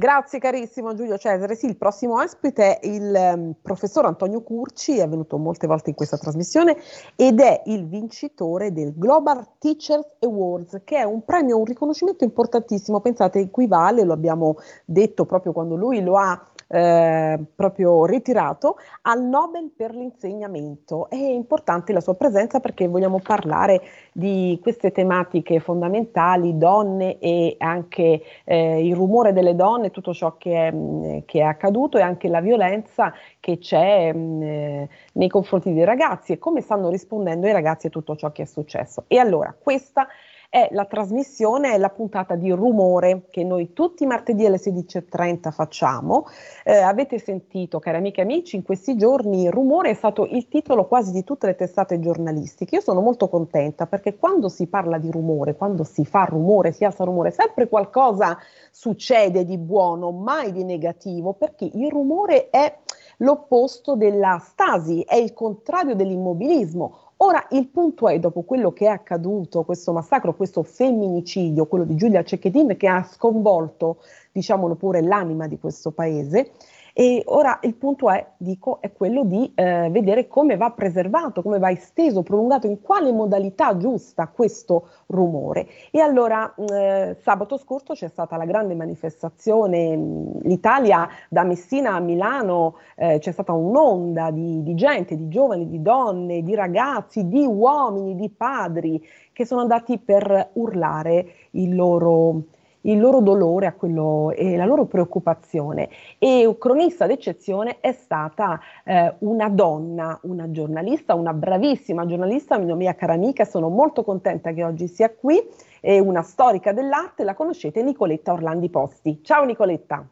Grazie 0.00 0.38
carissimo 0.38 0.94
Giulio 0.94 1.18
Cesare. 1.18 1.56
Sì, 1.56 1.66
il 1.66 1.76
prossimo 1.76 2.20
ospite 2.22 2.78
è 2.78 2.86
il 2.86 3.12
um, 3.34 3.54
professor 3.60 4.04
Antonio 4.04 4.42
Curci, 4.42 4.96
è 4.96 5.08
venuto 5.08 5.38
molte 5.38 5.66
volte 5.66 5.90
in 5.90 5.96
questa 5.96 6.16
trasmissione 6.16 6.76
ed 7.16 7.40
è 7.40 7.62
il 7.64 7.84
vincitore 7.88 8.72
del 8.72 8.92
Global 8.94 9.44
Teachers 9.58 10.06
Awards, 10.20 10.82
che 10.84 10.98
è 10.98 11.02
un 11.02 11.24
premio, 11.24 11.58
un 11.58 11.64
riconoscimento 11.64 12.22
importantissimo, 12.22 13.00
pensate, 13.00 13.40
equivale, 13.40 14.04
lo 14.04 14.12
abbiamo 14.12 14.58
detto 14.84 15.24
proprio 15.24 15.50
quando 15.50 15.74
lui 15.74 16.00
lo 16.00 16.16
ha 16.16 16.46
eh, 16.68 17.38
proprio 17.54 18.04
ritirato 18.04 18.76
al 19.02 19.24
Nobel 19.24 19.72
per 19.74 19.94
l'insegnamento. 19.94 21.08
È 21.08 21.16
importante 21.16 21.92
la 21.92 22.00
sua 22.00 22.14
presenza 22.14 22.60
perché 22.60 22.86
vogliamo 22.86 23.20
parlare 23.20 23.80
di 24.12 24.58
queste 24.62 24.92
tematiche 24.92 25.60
fondamentali, 25.60 26.58
donne 26.58 27.18
e 27.18 27.56
anche 27.58 28.22
eh, 28.44 28.86
il 28.86 28.94
rumore 28.94 29.32
delle 29.32 29.54
donne, 29.54 29.90
tutto 29.90 30.12
ciò 30.12 30.36
che 30.36 30.68
è, 30.68 30.72
mm, 30.72 31.18
che 31.24 31.40
è, 31.40 31.42
accaduto 31.42 31.98
e 31.98 32.02
anche 32.02 32.28
la 32.28 32.40
violenza 32.40 33.12
che 33.40 33.58
c'è 33.58 34.12
mh, 34.12 34.18
mm, 34.18 34.42
eh, 34.42 34.88
nei 35.14 35.28
confronti 35.28 35.72
dei 35.72 35.84
ragazzi 35.84 36.32
e 36.32 36.38
come 36.38 36.60
stanno 36.60 36.90
rispondendo 36.90 37.46
i 37.46 37.52
ragazzi 37.52 37.86
a 37.86 37.90
tutto 37.90 38.16
ciò 38.16 38.30
che 38.32 38.42
è 38.42 38.46
successo. 38.46 39.04
E 39.06 39.18
allora, 39.18 39.54
questa 39.58 40.06
è 40.06 40.37
la 40.70 40.86
trasmissione, 40.86 41.74
è 41.74 41.78
la 41.78 41.90
puntata 41.90 42.34
di 42.34 42.50
Rumore 42.50 43.26
che 43.28 43.44
noi 43.44 43.74
tutti 43.74 44.04
i 44.04 44.06
martedì 44.06 44.46
alle 44.46 44.56
16.30 44.56 45.50
facciamo. 45.50 46.26
Eh, 46.64 46.78
avete 46.78 47.18
sentito, 47.18 47.78
cari 47.78 47.98
amiche 47.98 48.20
e 48.20 48.24
amici, 48.24 48.56
in 48.56 48.62
questi 48.62 48.96
giorni 48.96 49.50
Rumore 49.50 49.90
è 49.90 49.94
stato 49.94 50.24
il 50.24 50.48
titolo 50.48 50.86
quasi 50.86 51.12
di 51.12 51.22
tutte 51.22 51.46
le 51.46 51.54
testate 51.54 52.00
giornalistiche. 52.00 52.76
Io 52.76 52.80
sono 52.80 53.02
molto 53.02 53.28
contenta 53.28 53.86
perché 53.86 54.16
quando 54.16 54.48
si 54.48 54.68
parla 54.68 54.96
di 54.96 55.10
rumore, 55.10 55.54
quando 55.54 55.84
si 55.84 56.06
fa 56.06 56.24
rumore, 56.24 56.72
si 56.72 56.84
alza 56.84 57.04
rumore, 57.04 57.30
sempre 57.30 57.68
qualcosa 57.68 58.38
succede 58.70 59.44
di 59.44 59.58
buono, 59.58 60.12
mai 60.12 60.52
di 60.52 60.64
negativo, 60.64 61.34
perché 61.34 61.68
il 61.70 61.90
rumore 61.90 62.48
è 62.48 62.74
l'opposto 63.18 63.96
della 63.96 64.38
stasi, 64.38 65.02
è 65.02 65.16
il 65.16 65.34
contrario 65.34 65.94
dell'immobilismo 65.94 67.07
Ora 67.20 67.48
il 67.50 67.66
punto 67.66 68.08
è, 68.08 68.20
dopo 68.20 68.42
quello 68.42 68.72
che 68.72 68.84
è 68.84 68.88
accaduto, 68.88 69.64
questo 69.64 69.92
massacro, 69.92 70.36
questo 70.36 70.62
femminicidio, 70.62 71.66
quello 71.66 71.84
di 71.84 71.96
Giulia 71.96 72.22
Cecchettin, 72.22 72.76
che 72.76 72.86
ha 72.86 73.02
sconvolto, 73.02 73.98
diciamolo 74.30 74.76
pure, 74.76 75.02
l'anima 75.02 75.48
di 75.48 75.58
questo 75.58 75.90
paese, 75.90 76.52
e 77.00 77.22
ora 77.26 77.60
il 77.62 77.76
punto 77.76 78.10
è, 78.10 78.32
dico, 78.38 78.80
è 78.80 78.90
quello 78.90 79.22
di 79.22 79.52
eh, 79.54 79.88
vedere 79.88 80.26
come 80.26 80.56
va 80.56 80.72
preservato, 80.72 81.42
come 81.42 81.60
va 81.60 81.70
esteso, 81.70 82.24
prolungato, 82.24 82.66
in 82.66 82.80
quale 82.80 83.12
modalità 83.12 83.76
giusta 83.76 84.26
questo 84.26 84.88
rumore. 85.06 85.68
E 85.92 86.00
allora 86.00 86.52
eh, 86.56 87.16
sabato 87.20 87.56
scorso 87.56 87.92
c'è 87.92 88.08
stata 88.08 88.36
la 88.36 88.46
grande 88.46 88.74
manifestazione, 88.74 89.96
l'Italia 90.42 91.08
da 91.28 91.44
Messina 91.44 91.94
a 91.94 92.00
Milano, 92.00 92.78
eh, 92.96 93.20
c'è 93.20 93.30
stata 93.30 93.52
un'onda 93.52 94.32
di, 94.32 94.64
di 94.64 94.74
gente, 94.74 95.16
di 95.16 95.28
giovani, 95.28 95.68
di 95.68 95.80
donne, 95.80 96.42
di 96.42 96.56
ragazzi, 96.56 97.28
di 97.28 97.46
uomini, 97.46 98.16
di 98.16 98.28
padri 98.28 99.00
che 99.32 99.46
sono 99.46 99.60
andati 99.60 100.00
per 100.00 100.50
urlare 100.54 101.26
il 101.52 101.76
loro 101.76 102.42
il 102.90 103.00
loro 103.00 103.20
dolore 103.20 103.74
quello, 103.76 104.32
e 104.34 104.56
la 104.56 104.64
loro 104.64 104.86
preoccupazione. 104.86 105.88
E 106.18 106.54
cronista 106.58 107.06
d'eccezione 107.06 107.78
è 107.80 107.92
stata 107.92 108.60
eh, 108.84 109.14
una 109.20 109.48
donna, 109.48 110.18
una 110.22 110.50
giornalista, 110.50 111.14
una 111.14 111.32
bravissima 111.32 112.06
giornalista, 112.06 112.58
mia 112.58 112.94
cara 112.94 113.12
amica, 113.12 113.44
sono 113.44 113.68
molto 113.68 114.02
contenta 114.02 114.52
che 114.52 114.64
oggi 114.64 114.88
sia 114.88 115.10
qui, 115.10 115.42
è 115.80 115.98
una 115.98 116.22
storica 116.22 116.72
dell'arte, 116.72 117.24
la 117.24 117.34
conoscete, 117.34 117.82
Nicoletta 117.82 118.32
Orlandi 118.32 118.68
Posti. 118.68 119.20
Ciao 119.22 119.44
Nicoletta. 119.44 120.06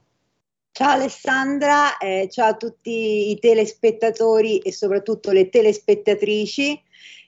Ciao 0.70 0.90
Alessandra, 0.90 1.96
eh, 1.96 2.28
ciao 2.30 2.50
a 2.50 2.54
tutti 2.54 3.30
i 3.30 3.38
telespettatori 3.38 4.58
e 4.58 4.72
soprattutto 4.72 5.30
le 5.32 5.48
telespettatrici. 5.48 6.78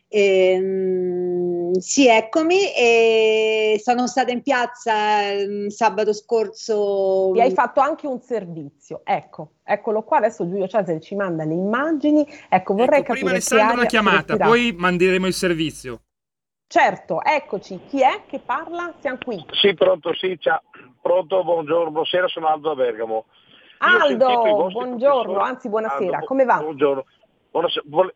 Ehm, 0.09 1.58
sì, 1.79 2.09
eccomi, 2.09 2.73
e 2.75 3.81
sono 3.83 4.07
stata 4.07 4.31
in 4.31 4.43
piazza 4.43 5.23
eh, 5.23 5.67
sabato 5.69 6.13
scorso. 6.13 7.35
E 7.35 7.41
hai 7.41 7.53
fatto 7.53 7.81
anche 7.81 8.07
un 8.07 8.21
servizio, 8.21 9.03
ecco, 9.05 9.53
eccolo 9.65 10.03
qua, 10.03 10.19
adesso 10.19 10.49
Giulio 10.49 10.67
Cesare 10.69 11.01
ci 11.01 11.15
manda 11.15 11.45
le 11.45 11.55
immagini, 11.55 12.27
ecco 12.49 12.75
vorrei 12.75 13.01
ecco, 13.01 13.13
capire... 13.13 13.19
Prima 13.19 13.31
Alessandro 13.31 13.75
una 13.75 13.87
chiamata, 13.87 14.37
poi 14.37 14.75
manderemo 14.77 15.27
il 15.27 15.35
servizio. 15.35 16.01
Certo, 16.67 17.23
eccoci, 17.23 17.81
chi 17.89 18.03
è 18.03 18.23
che 18.27 18.41
parla? 18.41 18.93
Siamo 19.01 19.19
qui. 19.25 19.43
Sì, 19.53 19.75
pronto, 19.75 20.13
sì, 20.15 20.37
ciao. 20.39 20.63
Pronto, 21.01 21.43
buongiorno, 21.43 21.91
buonasera, 21.91 22.29
sono 22.29 22.49
Aldo 22.49 22.69
da 22.69 22.75
Bergamo. 22.75 23.25
Aldo, 23.79 24.69
buongiorno, 24.71 25.39
anzi 25.39 25.69
buonasera, 25.69 26.17
Aldo, 26.17 26.27
come 26.27 26.45
va? 26.45 26.59
Buongiorno. 26.59 27.05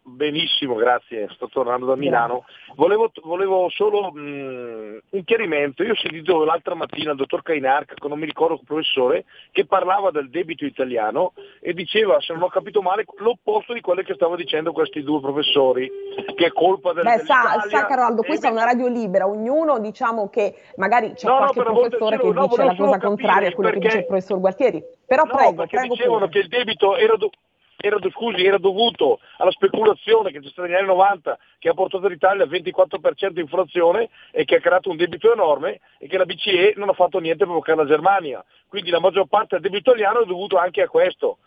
Benissimo, 0.03 0.75
grazie, 0.75 1.29
sto 1.31 1.49
tornando 1.49 1.87
da 1.87 1.97
Milano. 1.97 2.45
Volevo, 2.75 3.11
volevo 3.23 3.69
solo 3.71 4.13
mh, 4.13 5.01
un 5.11 5.25
chiarimento. 5.25 5.83
Io 5.83 5.93
ho 5.93 5.97
sentito 5.97 6.45
l'altra 6.45 6.75
mattina 6.75 7.11
il 7.11 7.17
dottor 7.17 7.43
Cainarca, 7.43 7.95
non 8.07 8.19
mi 8.19 8.27
ricordo 8.27 8.55
il 8.55 8.61
professore, 8.65 9.25
che 9.51 9.67
parlava 9.67 10.11
del 10.11 10.31
debito 10.31 10.65
italiano 10.65 11.33
e 11.61 11.73
diceva, 11.73 12.21
se 12.21 12.33
non 12.33 12.43
ho 12.43 12.49
capito 12.49 12.83
male, 12.83 13.05
l'opposto 13.19 13.73
di 13.73 13.81
quello 13.81 14.03
che 14.03 14.15
stavano 14.15 14.37
dicendo 14.37 14.73
questi 14.73 15.03
due 15.03 15.21
professori, 15.21 15.91
che 16.35 16.47
è 16.47 16.53
colpa 16.53 16.93
del 16.93 17.05
Beh, 17.05 17.19
sa, 17.25 17.65
sa 17.69 17.87
Caroldo, 17.87 18.23
questa 18.23 18.49
è 18.49 18.51
una 18.51 18.65
radio 18.65 18.89
libera, 18.89 19.27
ognuno 19.27 19.79
diciamo 19.79 20.29
che 20.29 20.55
magari 20.77 21.13
c'è 21.15 21.29
no, 21.29 21.37
qualche 21.39 21.63
no, 21.63 21.73
professore 21.73 22.19
che 22.19 22.31
no, 22.31 22.47
dice 22.47 22.65
la 22.65 22.77
cosa 22.77 22.99
contraria 22.99 23.49
a 23.49 23.53
quello 23.53 23.71
che 23.71 23.79
dice 23.79 23.99
il 23.99 24.07
professor 24.07 24.39
Gualtieri. 24.39 24.83
Però 25.07 25.25
no, 25.25 25.35
prego, 25.35 25.55
perché 25.55 25.77
prego 25.77 25.95
dicevano 25.95 26.27
pure. 26.27 26.31
che 26.31 26.39
il 26.39 26.49
debito 26.49 26.97
era, 26.97 27.17
do- 27.17 27.31
era, 27.77 27.99
scusi, 28.11 28.45
era 28.45 28.59
dovuto 28.59 29.21
alla 29.39 29.51
speculazione 29.51 30.31
che 30.31 30.41
c'è 30.41 30.49
stata 30.49 30.69
negli 30.69 30.77
anni 30.77 30.87
90 30.87 31.39
che 31.59 31.69
ha 31.69 31.75
portato 31.75 32.07
l'Italia 32.07 32.45
al 32.45 32.51
24% 32.51 33.29
di 33.31 33.41
inflazione 33.41 34.09
e 34.31 34.45
che 34.45 34.57
ha 34.57 34.61
creato 34.61 34.91
un 34.91 34.97
debito 34.97 35.33
enorme 35.33 35.81
e 35.99 36.07
che 36.07 36.19
la 36.19 36.25
BCE 36.25 36.75
non 36.77 36.89
ha 36.89 36.93
fatto 36.93 37.19
niente 37.19 37.45
per 37.45 37.53
bloccare 37.53 37.79
la 37.79 37.87
Germania. 37.87 38.45
Quindi 38.69 38.91
la 38.91 39.01
maggior 39.01 39.27
parte 39.27 39.59
del 39.59 39.71
debito 39.71 39.91
italiano 39.91 40.23
è 40.23 40.27
dovuto 40.27 40.57
anche 40.57 40.83
a 40.83 40.89
questo 40.89 41.39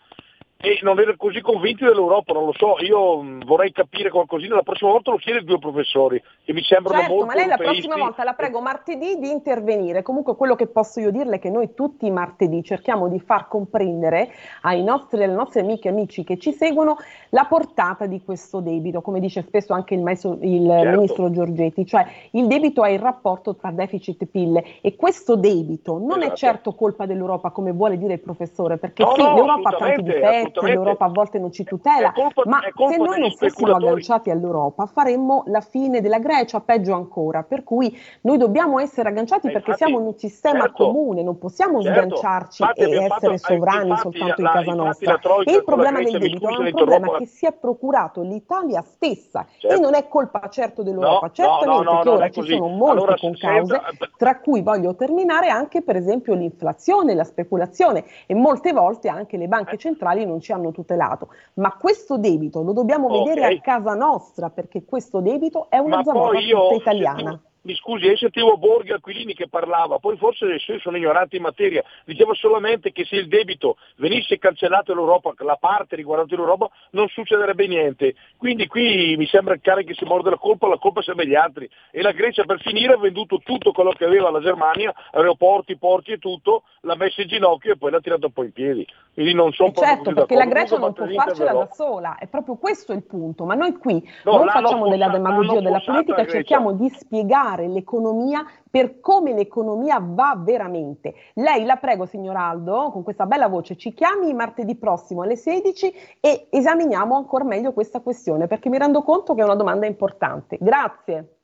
e 0.58 0.78
non 0.82 0.98
erano 0.98 1.16
così 1.18 1.40
convinti 1.42 1.84
dell'Europa, 1.84 2.32
non 2.32 2.46
lo 2.46 2.52
so, 2.56 2.76
io 2.80 3.20
mh, 3.20 3.44
vorrei 3.44 3.72
capire 3.72 4.08
qualcosina, 4.10 4.54
la 4.54 4.62
prossima 4.62 4.90
volta 4.90 5.10
lo 5.10 5.18
chiedo 5.18 5.38
ai 5.38 5.44
due 5.44 5.58
professori, 5.58 6.22
che 6.44 6.52
mi 6.52 6.62
sembrano 6.62 6.98
certo, 7.00 7.12
molto 7.14 7.26
ma 7.26 7.34
lei 7.34 7.46
la 7.46 7.52
europeisti. 7.56 7.82
prossima 7.86 8.04
volta 8.04 8.24
la 8.24 8.32
prego 8.32 8.60
martedì 8.60 9.18
di 9.18 9.30
intervenire, 9.30 10.02
comunque 10.02 10.34
quello 10.34 10.54
che 10.54 10.66
posso 10.66 10.98
io 11.00 11.10
dirle 11.10 11.36
è 11.36 11.38
che 11.38 11.50
noi 11.50 11.74
tutti 11.74 12.06
i 12.06 12.10
martedì 12.10 12.64
cerchiamo 12.64 13.08
di 13.08 13.20
far 13.20 13.48
comprendere 13.48 14.30
ai 14.62 14.82
nostri, 14.82 15.22
alle 15.22 15.34
nostre 15.34 15.60
amiche 15.60 15.88
e 15.88 15.90
amici 15.90 16.24
che 16.24 16.38
ci 16.38 16.52
seguono 16.52 16.96
la 17.30 17.44
portata 17.44 18.06
di 18.06 18.22
questo 18.24 18.60
debito, 18.60 19.02
come 19.02 19.20
dice 19.20 19.42
spesso 19.42 19.74
anche 19.74 19.94
il, 19.94 20.00
maestro, 20.00 20.38
il 20.40 20.66
Certo. 20.66 20.90
ministro 20.96 21.30
Giorgetti, 21.30 21.86
cioè 21.86 22.06
il 22.30 22.46
debito 22.46 22.82
è 22.82 22.90
il 22.90 22.98
rapporto 22.98 23.54
tra 23.56 23.70
deficit 23.70 24.22
e 24.22 24.26
PIL 24.26 24.62
e 24.80 24.96
questo 24.96 25.36
debito 25.36 25.98
non 25.98 26.20
è 26.22 26.24
Esatto. 26.26 26.36
certo 26.36 26.74
colpa 26.74 27.04
dell'Europa 27.06 27.50
come 27.50 27.72
vuole 27.72 27.98
dire 27.98 28.14
il 28.14 28.20
professore, 28.20 28.78
perché 28.78 29.02
No, 29.04 29.14
sì, 29.14 29.22
no, 29.22 29.34
l'Europa 29.34 29.68
ha 29.68 29.76
tanti 29.76 30.02
difetti, 30.02 30.45
assolutamente. 30.46 30.78
l'Europa 30.78 31.04
a 31.04 31.08
volte 31.08 31.38
non 31.38 31.52
ci 31.52 31.64
tutela, 31.64 32.12
È 32.12 32.12
colpa- 32.12 32.42
ma 32.46 32.60
se 32.88 32.96
noi 32.96 33.20
non 33.20 33.30
fossimo 33.32 33.74
agganciati 33.74 34.30
all'Europa 34.30 34.86
faremmo 34.86 35.42
la 35.46 35.60
fine 35.60 36.00
della 36.00 36.18
Grecia, 36.18 36.60
peggio 36.60 36.94
ancora, 36.94 37.42
per 37.42 37.62
cui 37.64 37.96
noi 38.22 38.38
dobbiamo 38.38 38.78
essere 38.78 39.08
agganciati 39.08 39.48
Eh, 39.48 39.52
perché 39.52 39.70
infatti, 39.70 39.84
siamo 39.90 40.00
in 40.00 40.06
un 40.06 40.16
sistema 40.18 40.60
certo, 40.60 40.84
comune, 40.84 41.22
non 41.22 41.38
possiamo 41.38 41.82
certo. 41.82 42.16
sganciarci 42.16 42.62
Infatti 42.62 42.80
e 42.80 42.84
essere 42.84 43.06
fatto- 43.08 43.30
eh, 43.32 43.38
sovrani 43.38 43.88
infatti 43.90 44.18
soltanto 44.18 44.42
la- 44.42 44.48
in 44.48 44.54
casa 44.64 44.72
nostra. 44.74 45.18
E 45.44 45.52
il 45.52 45.64
problema 45.64 46.00
del 46.02 46.12
debito 46.18 46.48
è 46.48 46.56
un 46.58 46.70
problema 46.72 47.16
che 47.18 47.26
si 47.26 47.46
è 47.46 47.52
procurato 47.52 48.22
l'Italia 48.22 48.82
stessa 48.82 49.46
Certo. 49.58 49.76
e 49.76 49.80
non 49.80 49.94
è 49.94 50.08
colpa 50.08 50.48
certo 50.48 50.82
dell'Europa, 50.82 51.26
No, 51.26 51.32
certamente 51.32 51.84
no, 51.84 51.92
no, 51.92 52.00
che 52.00 52.08
ora 52.08 52.28
ci 52.30 52.42
sono 52.42 52.66
molte 52.68 52.92
Allora, 52.92 53.16
concause, 53.16 53.80
senza- 53.84 54.08
tra 54.16 54.38
cui 54.40 54.62
voglio 54.62 54.94
terminare 54.94 55.48
anche 55.48 55.82
per 55.82 55.96
esempio 55.96 56.34
l'inflazione, 56.34 57.14
la 57.14 57.24
speculazione 57.24 58.04
e 58.26 58.34
molte 58.34 58.72
volte 58.72 59.08
anche 59.08 59.36
le 59.36 59.48
banche 59.48 59.74
Eh. 59.74 59.78
centrali 59.78 60.24
non 60.24 60.35
non 60.36 60.40
ci 60.40 60.52
hanno 60.52 60.70
tutelato, 60.70 61.28
ma 61.54 61.72
questo 61.78 62.18
debito 62.18 62.62
lo 62.62 62.72
dobbiamo 62.72 63.08
Ok. 63.08 63.28
vedere 63.28 63.56
a 63.56 63.60
casa 63.60 63.94
nostra 63.94 64.50
perché 64.50 64.84
questo 64.84 65.20
debito 65.20 65.68
è 65.70 65.78
una 65.78 66.02
zavorra 66.04 66.38
tutta 66.38 66.74
italiana. 66.74 67.16
sentivo- 67.16 67.40
mi 67.66 67.74
scusi, 67.74 68.06
io 68.06 68.16
sentivo 68.16 68.56
Borghi 68.56 68.92
Aquilini 68.92 69.34
che 69.34 69.48
parlava, 69.48 69.98
poi 69.98 70.16
forse 70.16 70.56
sono 70.80 70.96
ignorante 70.96 71.36
in 71.36 71.42
materia, 71.42 71.82
diceva 72.04 72.32
solamente 72.34 72.92
che 72.92 73.04
se 73.04 73.16
il 73.16 73.26
debito 73.26 73.76
venisse 73.96 74.38
cancellato 74.38 74.92
dall'Europa, 74.92 75.34
la 75.38 75.56
parte 75.56 75.96
riguardante 75.96 76.36
l'Europa, 76.36 76.70
non 76.90 77.08
succederebbe 77.08 77.66
niente. 77.66 78.14
Quindi 78.36 78.68
qui 78.68 79.16
mi 79.18 79.26
sembra 79.26 79.58
cane 79.60 79.82
che 79.82 79.94
si 79.94 80.04
morde 80.04 80.30
la 80.30 80.38
colpa, 80.38 80.68
la 80.68 80.78
colpa 80.78 81.02
sembra 81.02 81.24
agli 81.24 81.34
altri. 81.34 81.68
E 81.90 82.02
la 82.02 82.12
Grecia 82.12 82.44
per 82.44 82.60
finire 82.60 82.94
ha 82.94 82.98
venduto 82.98 83.40
tutto 83.44 83.72
quello 83.72 83.90
che 83.90 84.04
aveva 84.04 84.30
la 84.30 84.40
Germania, 84.40 84.94
aeroporti, 85.10 85.76
porti 85.76 86.12
e 86.12 86.18
tutto, 86.18 86.62
l'ha 86.82 86.94
messo 86.94 87.20
in 87.20 87.28
ginocchio 87.28 87.72
e 87.72 87.76
poi 87.76 87.90
l'ha 87.90 88.00
tirato 88.00 88.26
un 88.26 88.32
po' 88.32 88.44
in 88.44 88.52
piedi. 88.52 88.86
Quindi 89.12 89.34
non 89.34 89.52
sono 89.52 89.72
certo, 89.72 90.12
perché 90.12 90.36
la. 90.36 90.44
Grecia 90.44 90.78
non 90.78 90.92
può 90.92 91.06
farcela 91.06 91.52
da 91.52 91.68
sola, 91.72 92.16
è 92.18 92.28
proprio 92.28 92.56
questo 92.56 92.92
il 92.92 93.02
punto. 93.02 93.44
Ma 93.44 93.54
noi 93.54 93.72
qui 93.76 94.00
No, 94.24 94.36
non 94.36 94.48
facciamo 94.48 94.88
della 94.88 95.08
demagogia 95.08 95.60
della 95.60 95.80
politica, 95.84 96.26
cerchiamo 96.26 96.72
di 96.72 96.88
spiegare 96.90 97.55
l'economia 97.64 98.44
per 98.70 99.00
come 99.00 99.32
l'economia 99.32 99.98
va 100.00 100.38
veramente. 100.38 101.14
Lei, 101.34 101.64
la 101.64 101.76
prego, 101.76 102.06
signor 102.06 102.36
Aldo, 102.36 102.90
con 102.90 103.02
questa 103.02 103.26
bella 103.26 103.48
voce, 103.48 103.76
ci 103.76 103.94
chiami 103.94 104.34
martedì 104.34 104.76
prossimo 104.76 105.22
alle 105.22 105.36
16 105.36 105.94
e 106.20 106.48
esaminiamo 106.50 107.16
ancora 107.16 107.44
meglio 107.44 107.72
questa 107.72 108.00
questione, 108.00 108.46
perché 108.46 108.68
mi 108.68 108.78
rendo 108.78 109.02
conto 109.02 109.34
che 109.34 109.40
è 109.40 109.44
una 109.44 109.54
domanda 109.54 109.86
importante. 109.86 110.58
Grazie. 110.60 111.38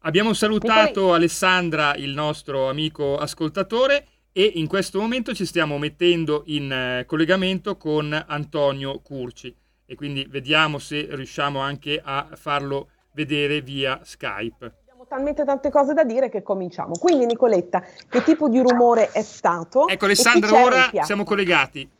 Abbiamo 0.00 0.32
salutato 0.32 1.12
Alessandra, 1.12 1.94
il 1.96 2.12
nostro 2.14 2.68
amico 2.68 3.16
ascoltatore, 3.16 4.06
e 4.32 4.52
in 4.56 4.66
questo 4.66 5.00
momento 5.00 5.34
ci 5.34 5.46
stiamo 5.46 5.78
mettendo 5.78 6.42
in 6.46 6.70
eh, 6.70 7.04
collegamento 7.06 7.78
con 7.78 8.12
Antonio 8.28 9.00
Curci 9.00 9.56
e 9.86 9.94
quindi 9.94 10.26
vediamo 10.28 10.78
se 10.78 11.06
riusciamo 11.08 11.60
anche 11.60 12.00
a 12.04 12.28
farlo 12.34 12.90
vedere 13.16 13.62
via 13.62 14.00
Skype. 14.04 14.74
Abbiamo 14.82 15.06
talmente 15.08 15.42
tante 15.44 15.70
cose 15.70 15.94
da 15.94 16.04
dire 16.04 16.28
che 16.28 16.42
cominciamo. 16.42 16.92
Quindi, 16.98 17.24
Nicoletta, 17.24 17.82
che 18.08 18.22
tipo 18.22 18.48
di 18.50 18.60
rumore 18.60 19.10
è 19.10 19.22
stato? 19.22 19.88
Ecco 19.88 20.04
Alessandra, 20.04 20.62
ora 20.62 20.90
siamo 21.00 21.24
collegati. 21.24 21.90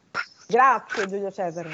Grazie 0.47 1.07
Giulio 1.07 1.33
Cesare. 1.33 1.71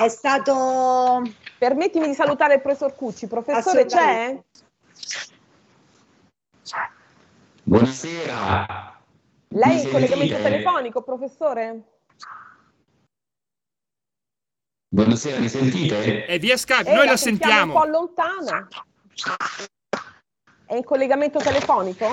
È 0.00 0.08
stato 0.08 1.22
Permettimi 1.58 2.06
di 2.06 2.14
salutare 2.14 2.54
il 2.54 2.62
professor 2.62 2.94
Cucci. 2.94 3.26
Professore, 3.26 3.84
c'è? 3.84 4.42
Buonasera. 7.62 9.00
Lei 9.48 9.74
Mi 9.74 9.82
in 9.82 9.90
collegamento 9.90 10.36
telefonico, 10.36 11.02
professore? 11.02 11.82
Buonasera, 14.88 15.40
mi 15.40 15.48
sentite? 15.48 16.26
È 16.26 16.38
via 16.38 16.56
Skype, 16.56 16.88
Eh, 16.88 16.94
noi 16.94 17.06
la 17.06 17.16
sentiamo 17.16 17.72
sentiamo. 17.72 17.72
un 17.74 17.80
po' 17.80 17.86
lontana. 17.86 18.68
È 20.64 20.74
in 20.76 20.84
collegamento 20.84 21.40
telefonico? 21.40 22.06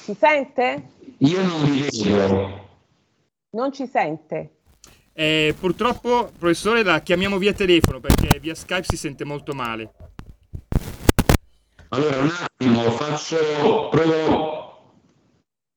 Si 0.00 0.16
sente? 0.18 0.88
Io 1.18 1.42
non 1.42 1.64
vi 1.70 1.86
vedo. 2.10 2.68
Non 3.50 3.70
ci 3.72 3.86
sente. 3.86 4.56
Eh, 5.12 5.54
purtroppo, 5.60 6.32
professore, 6.38 6.82
la 6.82 7.00
chiamiamo 7.00 7.36
via 7.38 7.52
telefono 7.52 8.00
perché 8.00 8.38
via 8.40 8.54
Skype 8.54 8.84
si 8.88 8.96
sente 8.96 9.24
molto 9.24 9.52
male. 9.54 9.92
Allora, 11.90 12.16
un 12.18 12.30
attimo, 12.40 12.90
faccio, 12.90 13.88
provo, 13.90 14.53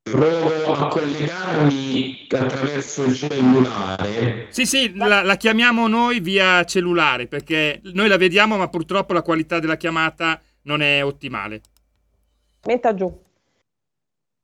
provo 0.10 0.74
a 0.74 0.88
collegarmi 0.88 2.28
attraverso 2.30 3.03
il 3.03 3.16
cellulare. 3.16 4.47
Sì, 4.49 4.66
sì, 4.66 4.95
la, 4.95 5.24
la 5.24 5.36
chiamiamo 5.36 5.88
noi 5.88 6.20
via 6.20 6.64
cellulare 6.64 7.28
perché 7.28 7.82
noi 7.93 8.08
la 8.08 8.18
vediamo, 8.18 8.58
ma 8.58 8.68
purtroppo 8.68 9.14
la 9.14 9.22
qualità 9.22 9.60
della 9.60 9.78
chiamata 9.78 10.39
non 10.64 10.82
è 10.82 11.03
ottimale. 11.03 11.62
Metta 12.66 12.93
giù. 12.93 13.26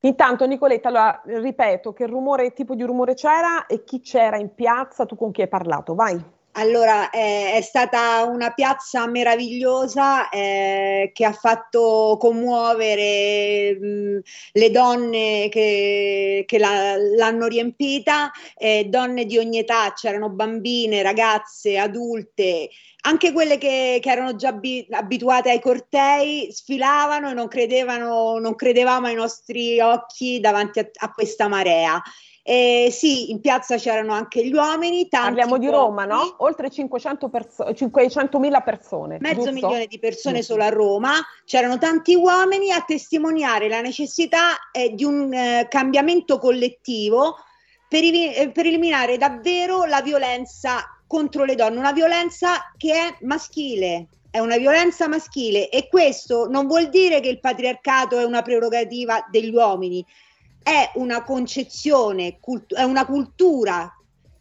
Intanto, 0.01 0.45
Nicoletta, 0.45 0.89
allora, 0.89 1.21
ripeto, 1.25 1.93
che 1.93 2.05
rumore, 2.07 2.51
tipo 2.53 2.75
di 2.75 2.83
rumore 2.83 3.13
c'era 3.13 3.65
e 3.67 3.83
chi 3.83 4.01
c'era 4.01 4.37
in 4.37 4.53
piazza, 4.53 5.05
tu 5.05 5.15
con 5.15 5.31
chi 5.31 5.41
hai 5.41 5.47
parlato? 5.47 5.95
Vai. 5.95 6.21
Allora, 6.55 7.09
eh, 7.09 7.53
è 7.55 7.61
stata 7.61 8.23
una 8.25 8.51
piazza 8.53 9.07
meravigliosa 9.07 10.29
eh, 10.29 11.09
che 11.11 11.25
ha 11.25 11.33
fatto 11.33 12.15
commuovere 12.19 13.75
mh, 13.79 14.19
le 14.53 14.69
donne 14.69 15.49
che, 15.49 16.43
che 16.45 16.57
la- 16.59 16.95
l'hanno 16.95 17.47
riempita, 17.47 18.31
eh, 18.55 18.85
donne 18.87 19.25
di 19.25 19.39
ogni 19.39 19.57
età, 19.59 19.93
c'erano 19.93 20.29
bambine, 20.29 21.01
ragazze, 21.01 21.77
adulte, 21.79 22.69
anche 23.05 23.31
quelle 23.31 23.57
che, 23.57 23.97
che 23.99 24.11
erano 24.11 24.35
già 24.35 24.49
abi- 24.49 24.85
abituate 24.91 25.49
ai 25.49 25.59
cortei, 25.59 26.51
sfilavano 26.51 27.31
e 27.31 27.33
non 27.33 27.47
credevano, 27.47 28.37
non 28.37 28.53
credevamo 28.53 29.07
ai 29.07 29.15
nostri 29.15 29.79
occhi 29.81 30.39
davanti 30.39 30.77
a, 30.79 30.89
a 30.99 31.11
questa 31.13 31.47
marea. 31.47 31.99
Eh, 32.45 32.89
sì, 32.91 33.31
in 33.31 33.39
piazza 33.39 33.77
c'erano 33.77 34.11
anche 34.11 34.45
gli 34.45 34.53
uomini, 34.53 35.07
Parliamo 35.07 35.57
di 35.57 35.69
Roma, 35.69 36.03
no? 36.03 36.35
Oltre 36.39 36.69
500 36.69 37.29
perso- 37.29 37.63
500.000 37.63 38.61
persone. 38.61 39.17
Mezzo 39.21 39.35
giusto? 39.35 39.53
milione 39.53 39.87
di 39.87 39.97
persone 39.97 40.39
Giusto. 40.39 40.53
solo 40.53 40.65
a 40.65 40.69
Roma, 40.69 41.13
c'erano 41.45 41.77
tanti 41.77 42.15
uomini 42.15 42.71
a 42.71 42.81
testimoniare 42.81 43.69
la 43.69 43.79
necessità 43.79 44.69
eh, 44.73 44.93
di 44.93 45.05
un 45.05 45.33
eh, 45.33 45.67
cambiamento 45.69 46.37
collettivo 46.37 47.37
per, 47.87 48.03
evi- 48.03 48.33
eh, 48.33 48.51
per 48.51 48.65
eliminare 48.65 49.17
davvero 49.17 49.85
la 49.85 50.01
violenza 50.01 50.83
contro 51.07 51.45
le 51.45 51.55
donne, 51.55 51.79
una 51.79 51.93
violenza 51.93 52.73
che 52.75 52.91
è 52.91 53.17
maschile. 53.21 54.07
È 54.29 54.39
una 54.39 54.57
violenza 54.57 55.07
maschile 55.07 55.69
e 55.69 55.87
questo 55.87 56.47
non 56.49 56.65
vuol 56.65 56.89
dire 56.89 57.19
che 57.19 57.29
il 57.29 57.39
patriarcato 57.39 58.17
è 58.17 58.23
una 58.25 58.41
prerogativa 58.41 59.25
degli 59.29 59.53
uomini, 59.53 60.03
è 60.63 60.91
una 60.95 61.23
concezione, 61.23 62.39
cult- 62.39 62.73
è 62.73 62.83
una 62.83 63.05
cultura 63.05 63.93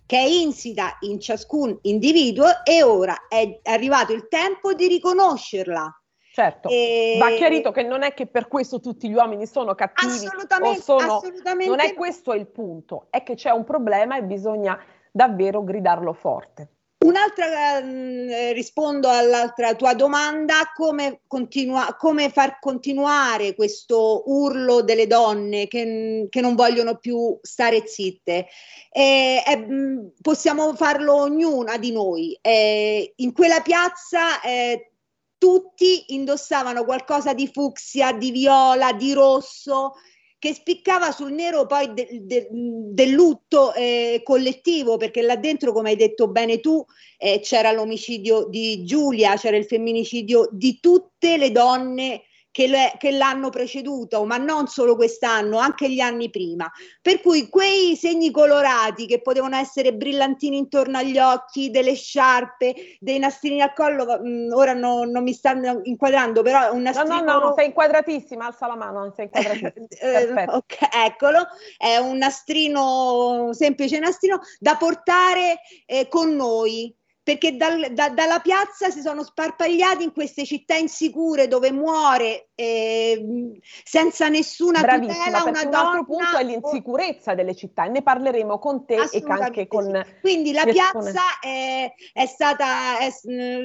che 0.06 0.18
è 0.18 0.26
insita 0.26 0.96
in 1.00 1.20
ciascun 1.20 1.76
individuo 1.82 2.64
e 2.64 2.82
ora 2.82 3.26
è 3.28 3.60
arrivato 3.64 4.12
il 4.12 4.28
tempo 4.28 4.72
di 4.72 4.86
riconoscerla. 4.86 5.96
Certo, 6.32 6.70
E- 6.70 7.16
va 7.18 7.30
chiarito 7.30 7.72
che 7.72 7.82
non 7.82 8.02
è 8.02 8.14
che 8.14 8.26
per 8.26 8.48
questo 8.48 8.80
tutti 8.80 9.08
gli 9.08 9.12
uomini 9.12 9.46
sono 9.46 9.74
cattivi 9.74 10.24
Assolutamente, 10.24 10.80
sono... 10.80 11.16
assolutamente 11.16 11.68
Non 11.68 11.80
è 11.80 11.92
questo 11.92 12.32
il 12.32 12.46
punto, 12.46 13.08
è 13.10 13.22
che 13.22 13.34
c'è 13.34 13.50
un 13.50 13.64
problema 13.64 14.16
e 14.16 14.22
bisogna 14.22 14.78
davvero 15.10 15.62
gridarlo 15.62 16.14
forte. 16.14 16.68
Un'altra, 17.02 17.78
ehm, 17.78 18.28
eh, 18.30 18.52
rispondo 18.52 19.08
all'altra 19.08 19.74
tua 19.74 19.92
domanda, 19.94 20.70
come, 20.72 21.22
continua- 21.26 21.96
come 21.98 22.30
far 22.30 22.58
continuare 22.60 23.54
questo 23.56 24.22
urlo 24.26 24.82
delle 24.82 25.08
donne 25.08 25.66
che, 25.66 26.28
che 26.30 26.40
non 26.40 26.54
vogliono 26.54 26.98
più 26.98 27.36
stare 27.42 27.86
zitte? 27.86 28.46
Eh, 28.92 29.42
eh, 29.44 29.56
mh, 29.56 30.12
possiamo 30.20 30.74
farlo 30.74 31.14
ognuna 31.14 31.76
di 31.76 31.90
noi. 31.90 32.38
Eh, 32.40 33.14
in 33.16 33.32
quella 33.32 33.60
piazza 33.62 34.40
eh, 34.40 34.92
tutti 35.38 36.14
indossavano 36.14 36.84
qualcosa 36.84 37.34
di 37.34 37.50
fucsia, 37.52 38.12
di 38.12 38.30
viola, 38.30 38.92
di 38.92 39.12
rosso, 39.12 39.94
che 40.42 40.54
spiccava 40.54 41.12
sul 41.12 41.30
nero 41.30 41.66
poi 41.66 41.94
de- 41.94 42.08
de- 42.22 42.48
del 42.50 43.10
lutto 43.10 43.72
eh, 43.74 44.22
collettivo, 44.24 44.96
perché 44.96 45.22
là 45.22 45.36
dentro, 45.36 45.72
come 45.72 45.90
hai 45.90 45.96
detto 45.96 46.26
bene 46.26 46.58
tu, 46.58 46.84
eh, 47.16 47.38
c'era 47.38 47.70
l'omicidio 47.70 48.48
di 48.48 48.82
Giulia, 48.82 49.36
c'era 49.36 49.56
il 49.56 49.66
femminicidio 49.66 50.48
di 50.50 50.80
tutte 50.80 51.36
le 51.36 51.52
donne 51.52 52.22
che, 52.52 52.68
le- 52.68 52.92
che 52.98 53.10
l'hanno 53.10 53.48
preceduto, 53.50 54.24
ma 54.24 54.36
non 54.36 54.68
solo 54.68 54.94
quest'anno, 54.94 55.58
anche 55.58 55.90
gli 55.90 55.98
anni 56.00 56.30
prima. 56.30 56.70
Per 57.00 57.20
cui 57.20 57.48
quei 57.48 57.96
segni 57.96 58.30
colorati 58.30 59.06
che 59.06 59.20
potevano 59.22 59.56
essere 59.56 59.94
brillantini 59.94 60.58
intorno 60.58 60.98
agli 60.98 61.18
occhi, 61.18 61.70
delle 61.70 61.94
sciarpe, 61.94 62.98
dei 63.00 63.18
nastrini 63.18 63.62
al 63.62 63.72
collo, 63.72 64.04
mh, 64.22 64.52
ora 64.52 64.74
no- 64.74 65.04
non 65.04 65.22
mi 65.22 65.32
stanno 65.32 65.80
inquadrando, 65.82 66.42
però 66.42 66.70
un 66.72 66.82
No, 66.82 66.90
nastrino 66.92 67.20
no, 67.24 67.32
no, 67.32 67.38
ro- 67.40 67.54
sei 67.56 67.66
inquadratissima, 67.66 68.46
alza 68.46 68.66
la 68.66 68.76
mano, 68.76 68.98
non 69.00 69.12
sei 69.14 69.24
inquadratissima. 69.24 69.86
eh, 69.88 70.26
Perfetto. 70.26 70.52
ok, 70.52 70.76
eccolo, 71.06 71.46
è 71.78 71.96
un 71.96 72.18
nastrino, 72.18 73.48
semplice 73.52 73.98
nastrino 73.98 74.40
da 74.58 74.76
portare 74.76 75.60
eh, 75.86 76.06
con 76.08 76.36
noi. 76.36 76.94
Perché 77.24 77.56
dal- 77.56 77.92
da- 77.92 78.08
dalla 78.08 78.40
piazza 78.40 78.90
si 78.90 79.00
sono 79.00 79.22
sparpagliati 79.22 80.02
in 80.02 80.12
queste 80.12 80.44
città 80.44 80.74
insicure 80.74 81.46
dove 81.46 81.70
muore 81.70 82.48
eh, 82.56 83.60
senza 83.84 84.28
nessuna 84.28 84.80
Bravissima, 84.80 85.24
tutela 85.24 85.42
una 85.44 85.60
un 85.62 85.70
donna. 85.70 85.78
altro 85.88 86.04
punto 86.04 86.36
è 86.36 86.42
l'insicurezza 86.42 87.34
delle 87.34 87.54
città 87.54 87.84
ne 87.84 88.02
parleremo 88.02 88.58
con 88.58 88.84
te 88.86 89.08
e 89.12 89.22
anche 89.28 89.68
con 89.68 90.02
sì. 90.04 90.14
Quindi 90.20 90.52
la 90.52 90.64
piazza 90.64 91.20
è, 91.40 91.92
è 92.12 92.26
stata 92.26 92.98
è, 92.98 93.12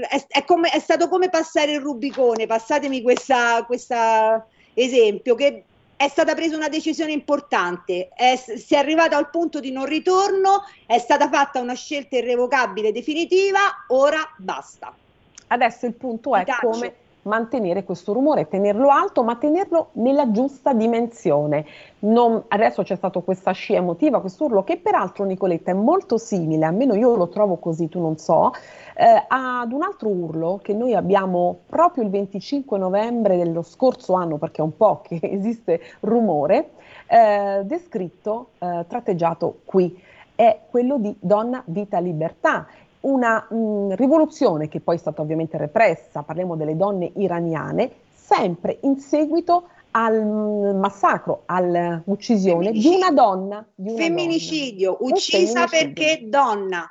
è- 0.08 0.26
è 0.28 0.46
come- 0.46 0.70
è 0.70 0.80
stato 0.80 1.10
come 1.10 1.30
passare 1.30 1.72
il 1.72 1.82
Rubicone, 1.82 2.46
passatemi 2.46 3.02
questa, 3.02 3.64
questa 3.66 4.46
esempio, 4.76 5.34
che 5.34 5.64
è 5.98 6.08
stata 6.08 6.36
presa 6.36 6.56
una 6.56 6.70
decisione 6.70 7.12
importante, 7.12 8.10
è, 8.10 8.36
si 8.36 8.76
è 8.76 8.78
arrivato 8.78 9.16
al 9.16 9.32
punto 9.32 9.60
di 9.60 9.72
non 9.72 9.86
ritorno, 9.86 10.64
è 10.86 11.00
stata 11.00 11.28
fatta 11.28 11.60
una 11.60 11.74
scelta 11.74 12.18
irrevocabile 12.18 12.92
definitiva, 12.92 13.86
ora 13.88 14.22
basta. 14.38 14.96
Adesso 15.48 15.88
il 15.88 15.96
punto 15.96 16.36
è 16.36 16.46
come 16.62 16.94
mantenere 17.28 17.84
questo 17.84 18.14
rumore, 18.14 18.48
tenerlo 18.48 18.90
alto, 18.90 19.24
ma 19.24 19.36
tenerlo 19.36 19.90
nella 19.94 20.32
giusta 20.32 20.74
dimensione. 20.74 21.66
Non, 22.00 22.44
adesso 22.48 22.84
c'è 22.84 22.96
stata 22.96 23.20
questa 23.20 23.52
scia 23.52 23.76
emotiva, 23.76 24.22
questo 24.22 24.46
urlo, 24.46 24.64
che 24.64 24.78
peraltro 24.78 25.24
Nicoletta 25.26 25.72
è 25.72 25.74
molto 25.74 26.18
simile, 26.18 26.66
almeno 26.66 26.96
io 26.96 27.16
lo 27.16 27.28
trovo 27.28 27.58
così, 27.58 27.90
tu 27.90 28.00
non 28.00 28.18
so, 28.18 28.52
eh, 28.96 29.26
ad 29.28 29.72
un 29.72 29.84
altro 29.84 30.10
urlo 30.10 30.60
che 30.62 30.74
noi 30.74 30.96
abbiamo 30.96 31.60
proprio 31.68 32.04
il 32.04 32.10
25 32.10 32.78
novembre 32.78 33.38
dello 33.38 33.62
scorso 33.62 34.14
anno, 34.14 34.38
perché 34.38 34.62
è 34.62 34.64
un 34.64 34.76
po' 34.76 35.02
che 35.02 35.20
esiste 35.24 35.80
rumore, 36.00 36.72
eh, 37.08 37.62
descritto, 37.64 38.50
eh, 38.60 38.86
tratteggiato 38.88 39.60
qui. 39.66 40.02
È 40.34 40.60
quello 40.70 40.98
di 41.00 41.16
Donna, 41.20 41.64
Vita, 41.66 41.98
Libertà 41.98 42.68
una 43.02 43.48
mh, 43.50 43.96
rivoluzione 43.96 44.68
che 44.68 44.80
poi 44.80 44.96
è 44.96 45.00
stata 45.00 45.22
ovviamente 45.22 45.58
repressa, 45.58 46.24
parliamo 46.24 46.56
delle 46.56 46.76
donne 46.76 47.12
iraniane, 47.16 47.92
sempre 48.14 48.80
in 48.82 49.00
seguito 49.00 49.70
al 49.92 50.76
massacro, 50.76 51.44
all'uccisione 51.46 52.72
di 52.72 52.88
una 52.88 53.12
donna. 53.12 53.66
Di 53.74 53.90
una 53.90 54.04
femminicidio, 54.04 54.98
donna. 55.00 55.14
uccisa 55.14 55.66
perché 55.66 56.22
donna. 56.26 56.88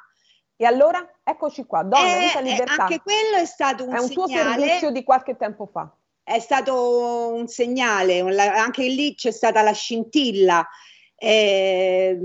E 0.57 0.64
allora 0.64 1.07
eccoci 1.22 1.66
qua, 1.66 1.82
donna, 1.82 2.16
eh, 2.16 2.26
vita, 2.26 2.40
libertà. 2.40 2.82
Anche 2.84 3.00
quello 3.02 3.36
è 3.38 3.44
stato 3.44 3.84
un 3.84 3.94
è 3.94 3.98
un 3.98 4.09
segnale. 4.09 4.14
tuo 4.14 4.26
servizio 4.28 4.90
di 4.90 5.04
qualche 5.04 5.36
tempo 5.36 5.66
fa. 5.66 5.94
È 6.22 6.38
stato 6.40 7.32
un 7.34 7.46
segnale, 7.46 8.20
anche 8.40 8.88
lì 8.88 9.14
c'è 9.14 9.30
stata 9.30 9.62
la 9.62 9.72
scintilla. 9.72 10.66
Eh, 11.14 12.18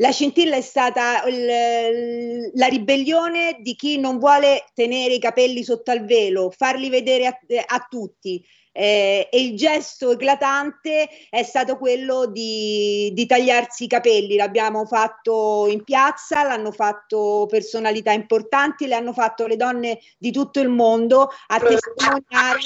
la 0.00 0.10
scintilla 0.10 0.56
è 0.56 0.62
stata 0.62 1.22
il, 1.24 2.50
la 2.54 2.66
ribellione 2.66 3.58
di 3.60 3.74
chi 3.76 3.98
non 3.98 4.18
vuole 4.18 4.64
tenere 4.74 5.14
i 5.14 5.18
capelli 5.18 5.62
sotto 5.62 5.90
al 5.90 6.04
velo, 6.04 6.50
farli 6.50 6.88
vedere 6.88 7.26
a, 7.26 7.38
a 7.66 7.86
tutti. 7.88 8.42
Eh, 8.72 9.28
e 9.30 9.42
il 9.42 9.56
gesto 9.56 10.12
eclatante 10.12 11.08
è 11.28 11.42
stato 11.42 11.76
quello 11.76 12.26
di, 12.26 13.10
di, 13.12 13.26
tagliarsi 13.26 13.84
i 13.84 13.88
capelli. 13.88 14.36
L'abbiamo 14.36 14.86
fatto 14.86 15.66
in 15.68 15.82
piazza, 15.82 16.44
l'hanno 16.44 16.70
fatto 16.70 17.46
personalità 17.48 18.12
importanti, 18.12 18.86
le 18.86 18.94
hanno 18.94 19.12
fatto 19.12 19.46
le 19.46 19.56
donne 19.56 19.98
di 20.18 20.30
tutto 20.30 20.60
il 20.60 20.68
mondo 20.68 21.30
a 21.48 21.58
testimoniare 21.58 22.60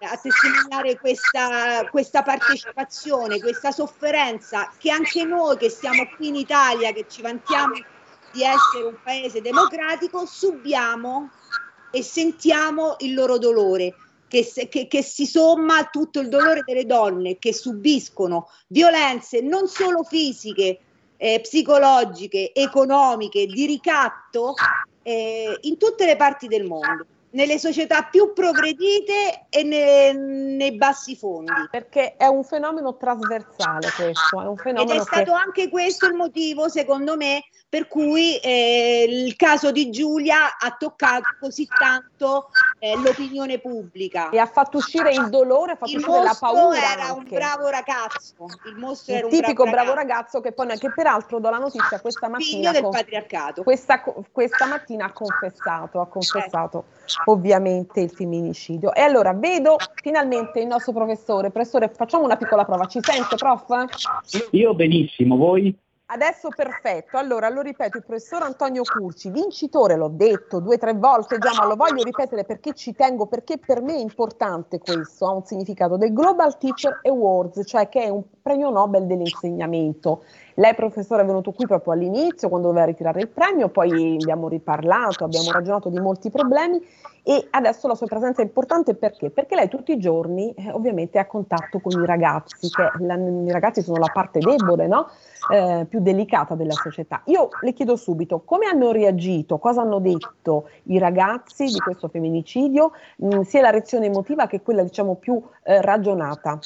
eh, 0.00 0.06
a 0.06 0.16
testimoniare 0.16 0.98
questa, 0.98 1.86
questa, 1.90 2.22
partecipazione, 2.22 3.40
questa 3.40 3.70
sofferenza 3.70 4.72
che 4.78 4.90
anche 4.90 5.22
noi 5.24 5.58
che 5.58 5.68
siamo 5.68 6.08
qui 6.16 6.28
in 6.28 6.36
Italia, 6.36 6.92
che 6.92 7.06
ci 7.08 7.20
vantiamo 7.20 7.74
di 8.32 8.42
essere 8.42 8.84
un 8.84 8.96
paese 9.02 9.42
democratico, 9.42 10.24
subiamo 10.24 11.30
e 11.90 12.02
sentiamo 12.02 12.96
il 13.00 13.12
loro 13.14 13.36
dolore. 13.36 13.94
Che, 14.32 14.68
che, 14.70 14.88
che, 14.88 15.02
si 15.02 15.26
somma 15.26 15.76
a 15.76 15.88
tutto 15.92 16.18
il 16.18 16.30
dolore 16.30 16.62
delle 16.64 16.86
donne 16.86 17.36
che 17.38 17.52
subiscono 17.52 18.48
violenze 18.68 19.42
non 19.42 19.68
solo 19.68 20.04
fisiche, 20.04 20.78
eh, 21.18 21.40
psicologiche, 21.42 22.54
economiche, 22.54 23.44
di 23.44 23.66
ricatto 23.66 24.54
eh, 25.02 25.58
in 25.60 25.76
tutte 25.76 26.06
le 26.06 26.16
parti 26.16 26.46
del 26.46 26.64
mondo 26.64 27.04
nelle 27.32 27.58
società 27.58 28.02
più 28.10 28.32
progredite 28.32 29.46
e 29.48 29.62
ne, 29.62 30.12
nei 30.12 30.76
bassi 30.76 31.16
fondi. 31.16 31.52
Perché 31.70 32.16
è 32.16 32.26
un 32.26 32.44
fenomeno 32.44 32.96
trasversale 32.96 33.88
questo, 33.94 34.40
è 34.40 34.46
un 34.46 34.56
fenomeno 34.56 34.92
Ed 34.92 35.00
è 35.00 35.02
stato 35.02 35.32
che... 35.32 35.38
anche 35.38 35.68
questo 35.68 36.06
il 36.06 36.14
motivo, 36.14 36.68
secondo 36.68 37.16
me, 37.16 37.44
per 37.68 37.88
cui 37.88 38.36
eh, 38.36 39.06
il 39.08 39.34
caso 39.36 39.70
di 39.72 39.90
Giulia 39.90 40.58
ha 40.58 40.76
toccato 40.78 41.36
così 41.40 41.66
tanto 41.66 42.50
eh, 42.78 42.94
l'opinione 42.96 43.60
pubblica. 43.60 44.28
E 44.28 44.38
ha 44.38 44.46
fatto 44.46 44.76
uscire 44.76 45.10
il 45.10 45.30
dolore, 45.30 45.72
ha 45.72 45.76
fatto 45.76 45.90
il 45.90 45.96
uscire 45.96 46.22
la 46.22 46.36
paura. 46.38 46.76
era 46.76 47.02
anche. 47.04 47.18
un 47.18 47.24
bravo 47.30 47.68
ragazzo, 47.68 48.46
il 48.66 48.76
mostro 48.76 49.12
il 49.12 49.18
era 49.18 49.26
un 49.26 49.32
tipico 49.32 49.62
bravo, 49.62 49.76
bravo 49.76 49.94
ragazzo, 49.94 50.40
che, 50.42 50.52
poi, 50.52 50.78
che 50.78 50.92
peraltro 50.92 51.38
do 51.38 51.48
la 51.48 51.56
notizia 51.58 51.98
questa 52.00 52.28
mattina. 52.28 52.72
Figlio 52.72 52.72
del 52.72 52.90
patriarcato. 52.90 53.62
Questa, 53.62 54.02
questa 54.30 54.66
mattina 54.66 55.06
ha 55.06 55.12
confessato, 55.12 56.00
ha 56.02 56.06
confessato 56.08 56.84
ovviamente 57.26 58.00
il 58.00 58.10
femminicidio. 58.10 58.92
E 58.94 59.00
allora 59.00 59.32
vedo 59.32 59.76
finalmente 59.94 60.60
il 60.60 60.66
nostro 60.66 60.92
professore. 60.92 61.50
Professore, 61.50 61.88
facciamo 61.88 62.24
una 62.24 62.36
piccola 62.36 62.64
prova. 62.64 62.86
Ci 62.86 63.00
sente, 63.02 63.36
prof? 63.36 63.66
Io 64.50 64.74
benissimo, 64.74 65.36
voi? 65.36 65.76
Adesso 66.12 66.50
perfetto, 66.54 67.16
allora 67.16 67.48
lo 67.48 67.62
ripeto, 67.62 67.96
il 67.96 68.04
professor 68.04 68.42
Antonio 68.42 68.82
Curci, 68.82 69.30
vincitore, 69.30 69.96
l'ho 69.96 70.10
detto 70.12 70.60
due 70.60 70.74
o 70.74 70.78
tre 70.78 70.92
volte 70.92 71.38
già, 71.38 71.52
ma 71.56 71.64
lo 71.64 71.74
voglio 71.74 72.02
ripetere 72.02 72.44
perché 72.44 72.74
ci 72.74 72.92
tengo, 72.92 73.24
perché 73.24 73.56
per 73.56 73.80
me 73.80 73.94
è 73.94 73.98
importante 73.98 74.78
questo, 74.78 75.26
ha 75.26 75.32
un 75.32 75.46
significato 75.46 75.96
del 75.96 76.12
Global 76.12 76.58
Teacher 76.58 77.00
Awards, 77.04 77.62
cioè 77.64 77.88
che 77.88 78.02
è 78.02 78.08
un 78.10 78.24
premio 78.42 78.68
Nobel 78.68 79.06
dell'insegnamento. 79.06 80.24
Lei 80.54 80.74
professore 80.74 81.22
è 81.22 81.24
venuto 81.24 81.52
qui 81.52 81.66
proprio 81.66 81.92
all'inizio, 81.92 82.48
quando 82.48 82.68
doveva 82.68 82.86
ritirare 82.86 83.20
il 83.20 83.28
premio, 83.28 83.68
poi 83.68 84.16
abbiamo 84.20 84.48
riparlato, 84.48 85.24
abbiamo 85.24 85.50
ragionato 85.50 85.88
di 85.88 85.98
molti 85.98 86.30
problemi 86.30 86.80
e 87.24 87.46
adesso 87.50 87.86
la 87.86 87.94
sua 87.94 88.08
presenza 88.08 88.42
è 88.42 88.44
importante 88.44 88.94
perché? 88.94 89.30
Perché 89.30 89.54
lei 89.54 89.68
tutti 89.68 89.92
i 89.92 89.98
giorni 89.98 90.52
eh, 90.54 90.72
ovviamente 90.72 91.18
è 91.18 91.20
a 91.20 91.26
contatto 91.26 91.78
con 91.78 92.02
i 92.02 92.04
ragazzi, 92.04 92.68
che 92.68 92.90
la, 92.98 93.14
i 93.14 93.50
ragazzi 93.50 93.80
sono 93.80 93.98
la 93.98 94.10
parte 94.12 94.40
debole, 94.40 94.88
no? 94.88 95.08
eh, 95.52 95.86
più 95.88 96.00
delicata 96.00 96.56
della 96.56 96.72
società. 96.72 97.22
Io 97.26 97.48
le 97.60 97.72
chiedo 97.74 97.94
subito 97.94 98.40
come 98.44 98.66
hanno 98.66 98.90
reagito, 98.90 99.58
cosa 99.58 99.82
hanno 99.82 100.00
detto 100.00 100.68
i 100.84 100.98
ragazzi 100.98 101.66
di 101.66 101.78
questo 101.78 102.08
femminicidio, 102.08 102.90
mh, 103.16 103.42
sia 103.42 103.60
la 103.60 103.70
reazione 103.70 104.06
emotiva 104.06 104.48
che 104.48 104.60
quella 104.60 104.82
diciamo 104.82 105.14
più 105.14 105.40
eh, 105.62 105.80
ragionata. 105.80 106.58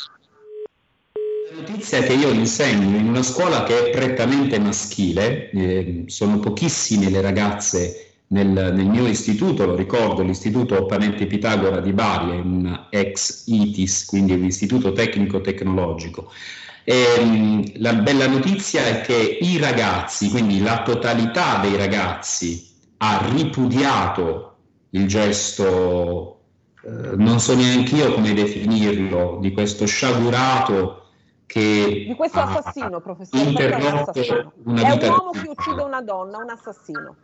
Notizia 1.55 2.03
che 2.03 2.13
io 2.13 2.31
insegno 2.31 2.97
in 2.97 3.07
una 3.07 3.23
scuola 3.23 3.63
che 3.63 3.87
è 3.87 3.91
prettamente 3.91 4.59
maschile, 4.59 5.49
eh, 5.51 6.05
sono 6.09 6.41
pochissime 6.41 7.09
le 7.09 7.21
ragazze 7.21 8.15
nel, 8.29 8.49
nel, 8.49 8.87
mio 8.87 9.07
istituto, 9.07 9.65
lo 9.65 9.77
ricordo, 9.77 10.23
l'istituto 10.23 10.87
Panente 10.87 11.27
Pitagora 11.27 11.79
di 11.81 11.93
Bari, 11.93 12.31
è 12.33 12.41
un 12.41 12.87
ex 12.91 13.45
ITIS, 13.47 14.07
quindi 14.07 14.33
un 14.33 14.45
istituto 14.45 14.91
tecnico-tecnologico. 14.91 16.33
E, 16.83 17.05
ehm, 17.19 17.73
la 17.77 17.95
bella 17.95 18.27
notizia 18.27 18.85
è 18.85 19.01
che 19.03 19.39
i 19.41 19.59
ragazzi, 19.59 20.31
quindi 20.31 20.61
la 20.61 20.83
totalità 20.83 21.61
dei 21.61 21.77
ragazzi, 21.77 22.75
ha 22.99 23.25
ripudiato 23.33 24.57
il 24.91 25.07
gesto, 25.07 26.41
eh, 26.83 27.15
non 27.17 27.39
so 27.39 27.55
neanche 27.55 27.95
io 27.95 28.13
come 28.13 28.35
definirlo, 28.35 29.39
di 29.41 29.53
questo 29.53 29.87
sciagurato 29.87 31.03
che 31.47 32.05
di 32.09 32.15
questo 32.15 32.41
assassino, 32.41 33.01
professore, 33.01 33.43
interrotto 33.43 34.21
è 34.21 34.47
un, 34.65 34.77
è 34.77 34.91
un 34.91 35.09
uomo 35.09 35.31
che 35.31 35.49
uccide 35.49 35.83
una 35.83 36.03
donna, 36.03 36.39
un 36.39 36.51
assassino. 36.51 37.17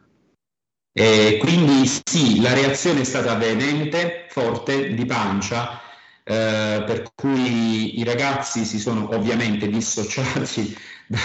E 0.94 1.38
quindi 1.40 1.86
sì, 1.86 2.40
la 2.40 2.52
reazione 2.52 3.00
è 3.00 3.04
stata 3.04 3.34
veemente, 3.34 4.26
forte, 4.28 4.94
di 4.94 5.04
pancia, 5.06 5.80
eh, 6.22 6.84
per 6.86 7.10
cui 7.14 7.98
i 7.98 8.04
ragazzi 8.04 8.64
si 8.64 8.78
sono 8.78 9.08
ovviamente 9.12 9.68
dissociati, 9.68 10.76
da, 11.06 11.18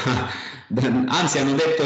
da, 0.67 1.03
anzi 1.07 1.39
hanno 1.39 1.53
detto, 1.53 1.83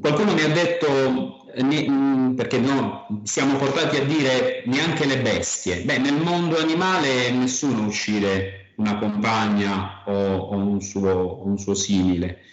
qualcuno 0.00 0.32
mi 0.32 0.42
ha 0.42 0.48
detto, 0.48 1.46
ne, 1.56 2.34
perché 2.36 2.58
no, 2.58 3.20
siamo 3.24 3.56
portati 3.56 3.96
a 3.96 4.04
dire 4.04 4.62
neanche 4.66 5.06
le 5.06 5.18
bestie, 5.18 5.82
beh 5.82 5.98
nel 5.98 6.22
mondo 6.22 6.56
animale 6.56 7.30
nessuno 7.32 7.86
uccide 7.86 8.59
una 8.80 8.98
compagna 8.98 10.02
o, 10.06 10.36
o 10.36 10.56
un, 10.56 10.80
suo, 10.80 11.46
un 11.46 11.58
suo 11.58 11.74
simile 11.74 12.44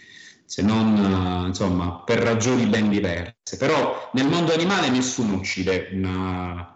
se 0.47 0.61
non 0.61 1.45
insomma 1.47 2.03
per 2.05 2.19
ragioni 2.19 2.65
ben 2.67 2.89
diverse. 2.89 3.57
Però 3.57 4.09
nel 4.13 4.28
mondo 4.28 4.53
animale 4.53 4.89
nessuno 4.89 5.36
uccide 5.36 5.89
una, 5.91 6.73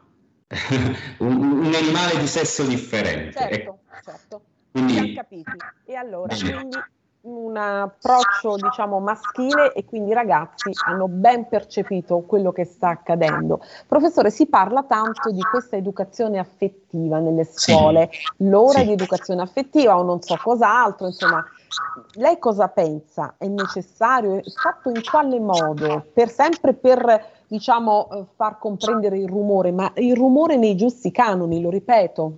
un, 1.19 1.41
un, 1.41 1.73
animale 1.73 2.19
di 2.19 2.27
sesso 2.27 2.63
differente. 2.65 3.37
Certo, 3.37 3.53
ecco. 3.53 3.79
certo. 4.03 4.45
Quindi, 4.71 5.13
capiti. 5.13 5.57
E 5.85 5.95
allora, 5.95 6.35
quindi 6.35 6.77
un 7.23 7.55
approccio 7.55 8.55
diciamo 8.55 8.99
maschile 8.99 9.73
e 9.73 9.85
quindi 9.85 10.09
i 10.09 10.13
ragazzi 10.13 10.71
hanno 10.87 11.07
ben 11.07 11.47
percepito 11.47 12.21
quello 12.21 12.51
che 12.51 12.65
sta 12.65 12.89
accadendo. 12.89 13.61
Professore, 13.87 14.31
si 14.31 14.47
parla 14.47 14.83
tanto 14.83 15.29
di 15.31 15.41
questa 15.41 15.75
educazione 15.75 16.39
affettiva 16.39 17.19
nelle 17.19 17.43
scuole, 17.43 18.09
sì. 18.11 18.47
l'ora 18.49 18.79
sì. 18.79 18.85
di 18.87 18.91
educazione 18.93 19.41
affettiva 19.41 19.97
o 19.97 20.03
non 20.03 20.21
so 20.21 20.37
cos'altro, 20.41 21.07
insomma, 21.07 21.45
lei 22.13 22.39
cosa 22.39 22.67
pensa? 22.69 23.35
È 23.37 23.45
necessario? 23.45 24.37
È 24.37 24.49
fatto 24.49 24.89
in 24.89 25.01
quale 25.03 25.39
modo? 25.39 26.05
Per 26.11 26.29
sempre 26.29 26.73
per 26.73 27.39
diciamo 27.47 28.29
far 28.35 28.57
comprendere 28.57 29.19
il 29.19 29.27
rumore, 29.27 29.71
ma 29.71 29.91
il 29.97 30.15
rumore 30.15 30.55
nei 30.55 30.75
giusti 30.75 31.11
canoni, 31.11 31.61
lo 31.61 31.69
ripeto. 31.69 32.37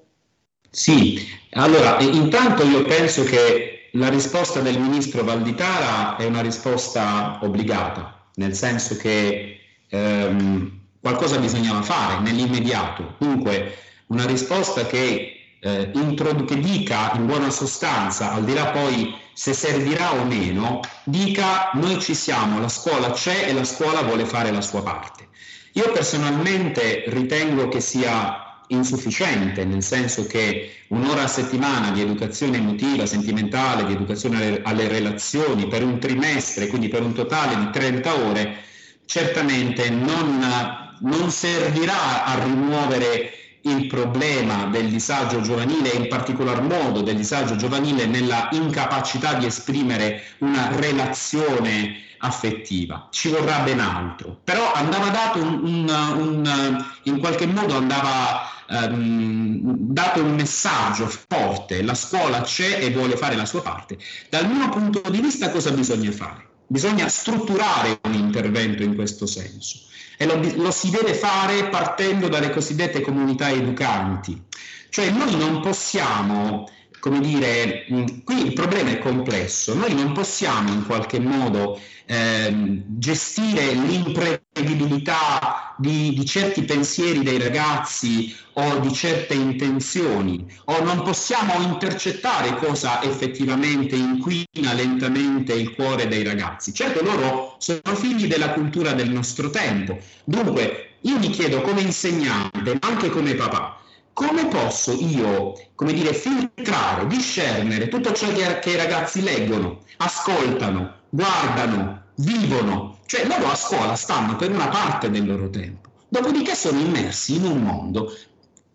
Sì, 0.69 1.19
allora 1.51 1.99
intanto 1.99 2.63
io 2.63 2.81
penso 2.83 3.23
che 3.23 3.82
la 3.95 4.09
risposta 4.09 4.59
del 4.61 4.79
ministro 4.79 5.23
Valditara 5.23 6.15
è 6.15 6.25
una 6.25 6.41
risposta 6.41 7.39
obbligata, 7.41 8.25
nel 8.35 8.55
senso 8.55 8.97
che 8.97 9.59
ehm, 9.89 10.79
qualcosa 10.99 11.37
bisognava 11.37 11.81
fare 11.83 12.21
nell'immediato. 12.21 13.15
Dunque, 13.19 13.77
una 14.07 14.25
risposta 14.25 14.85
che, 14.87 15.57
eh, 15.59 15.91
introdu- 15.93 16.47
che 16.47 16.59
dica 16.59 17.11
in 17.15 17.27
buona 17.27 17.51
sostanza, 17.51 18.31
al 18.31 18.45
di 18.45 18.53
là 18.53 18.67
poi 18.67 19.15
se 19.33 19.53
servirà 19.53 20.13
o 20.13 20.25
meno, 20.25 20.79
dica 21.03 21.69
noi 21.73 21.99
ci 21.99 22.15
siamo, 22.15 22.59
la 22.59 22.69
scuola 22.69 23.11
c'è 23.11 23.47
e 23.47 23.53
la 23.53 23.63
scuola 23.63 24.01
vuole 24.01 24.25
fare 24.25 24.51
la 24.51 24.61
sua 24.61 24.81
parte. 24.81 25.27
Io 25.73 25.91
personalmente 25.91 27.03
ritengo 27.07 27.67
che 27.67 27.79
sia 27.79 28.52
insufficiente, 28.73 29.65
nel 29.65 29.83
senso 29.83 30.25
che 30.25 30.71
un'ora 30.87 31.23
a 31.23 31.27
settimana 31.27 31.91
di 31.91 32.01
educazione 32.01 32.57
emotiva, 32.57 33.05
sentimentale, 33.05 33.85
di 33.85 33.93
educazione 33.93 34.37
alle, 34.37 34.61
alle 34.63 34.87
relazioni 34.87 35.67
per 35.67 35.83
un 35.83 35.99
trimestre, 35.99 36.67
quindi 36.67 36.87
per 36.87 37.03
un 37.03 37.13
totale 37.13 37.57
di 37.57 37.69
30 37.71 38.15
ore, 38.15 38.57
certamente 39.05 39.89
non 39.89 40.81
non 41.03 41.29
servirà 41.31 42.23
a 42.25 42.43
rimuovere 42.43 43.42
il 43.63 43.87
problema 43.87 44.65
del 44.65 44.89
disagio 44.89 45.41
giovanile 45.41 45.93
e 45.93 45.97
in 45.97 46.07
particolar 46.07 46.61
modo 46.61 47.01
del 47.01 47.15
disagio 47.15 47.55
giovanile 47.55 48.05
nella 48.05 48.49
incapacità 48.51 49.33
di 49.35 49.45
esprimere 49.45 50.23
una 50.39 50.75
relazione 50.75 52.01
affettiva. 52.17 53.07
Ci 53.09 53.29
vorrà 53.29 53.59
ben 53.59 53.79
altro. 53.79 54.39
Però 54.43 54.71
andava 54.73 55.09
dato 55.09 55.39
un, 55.39 55.63
un, 55.63 55.89
un 55.89 56.85
in 57.03 57.19
qualche 57.19 57.45
modo 57.45 57.75
andava 57.75 58.49
um, 58.69 59.59
dato 59.63 60.23
un 60.23 60.33
messaggio 60.35 61.07
forte, 61.07 61.81
la 61.83 61.93
scuola 61.93 62.41
c'è 62.41 62.83
e 62.83 62.91
vuole 62.91 63.17
fare 63.17 63.35
la 63.35 63.45
sua 63.45 63.61
parte. 63.61 63.97
Dal 64.29 64.49
mio 64.49 64.69
punto 64.69 65.01
di 65.09 65.19
vista 65.19 65.51
cosa 65.51 65.71
bisogna 65.71 66.11
fare? 66.11 66.51
Bisogna 66.73 67.07
strutturare 67.07 67.99
un 68.05 68.15
intervento 68.15 68.81
in 68.81 68.95
questo 68.95 69.27
senso 69.27 69.77
e 70.17 70.25
lo, 70.25 70.41
lo 70.55 70.71
si 70.71 70.89
deve 70.89 71.13
fare 71.13 71.69
partendo 71.69 72.27
dalle 72.29 72.49
cosiddette 72.49 73.01
comunità 73.01 73.51
educanti. 73.51 74.41
Cioè 74.89 75.11
noi 75.11 75.37
non 75.37 75.61
possiamo 75.61 76.67
come 76.99 77.19
dire, 77.19 77.85
qui 78.23 78.45
il 78.47 78.53
problema 78.53 78.89
è 78.89 78.97
complesso, 78.97 79.75
noi 79.75 79.93
non 79.93 80.13
possiamo 80.13 80.71
in 80.71 80.85
qualche 80.87 81.19
modo 81.19 81.79
eh, 82.05 82.81
gestire 82.87 83.73
l'imprevedibilità 83.73 85.62
di, 85.77 86.13
di, 86.13 86.25
certi 86.25 86.63
pensieri 86.63 87.23
dei 87.23 87.37
ragazzi 87.37 88.35
o 88.53 88.79
di 88.79 88.93
certe 88.93 89.33
intenzioni, 89.33 90.45
o 90.65 90.83
non 90.83 91.01
possiamo 91.03 91.53
intercettare 91.61 92.55
cosa 92.57 93.01
effettivamente 93.03 93.95
inquina 93.95 94.73
lentamente 94.73 95.53
il 95.53 95.73
cuore 95.73 96.07
dei 96.07 96.23
ragazzi. 96.23 96.73
Certo 96.73 97.03
loro 97.03 97.55
sono 97.59 97.95
figli 97.95 98.27
della 98.27 98.51
cultura 98.51 98.93
del 98.93 99.09
nostro 99.09 99.49
tempo, 99.49 99.97
dunque 100.23 100.97
io 101.01 101.19
mi 101.19 101.29
chiedo 101.29 101.61
come 101.61 101.81
insegnante, 101.81 102.77
ma 102.79 102.87
anche 102.87 103.09
come 103.09 103.35
papà, 103.35 103.77
come 104.13 104.47
posso 104.47 104.93
io, 104.93 105.53
come 105.75 105.91
dire, 105.91 106.13
filtrare, 106.13 107.07
discernere 107.07 107.87
tutto 107.87 108.13
ciò 108.13 108.31
che, 108.31 108.59
che, 108.59 108.69
i 108.71 108.77
ragazzi 108.77 109.21
leggono, 109.21 109.81
ascoltano, 109.97 110.93
guardano, 111.09 112.03
vivono? 112.15 112.92
Cioè 113.05 113.25
loro 113.27 113.51
a 113.51 113.55
scuola 113.55 113.95
stanno 113.95 114.35
per 114.35 114.51
una 114.51 114.67
parte 114.67 115.09
del 115.09 115.25
loro 115.25 115.49
tempo, 115.49 115.89
dopodiché 116.07 116.55
sono 116.55 116.79
immersi 116.79 117.35
in 117.35 117.45
un 117.45 117.61
mondo, 117.61 118.15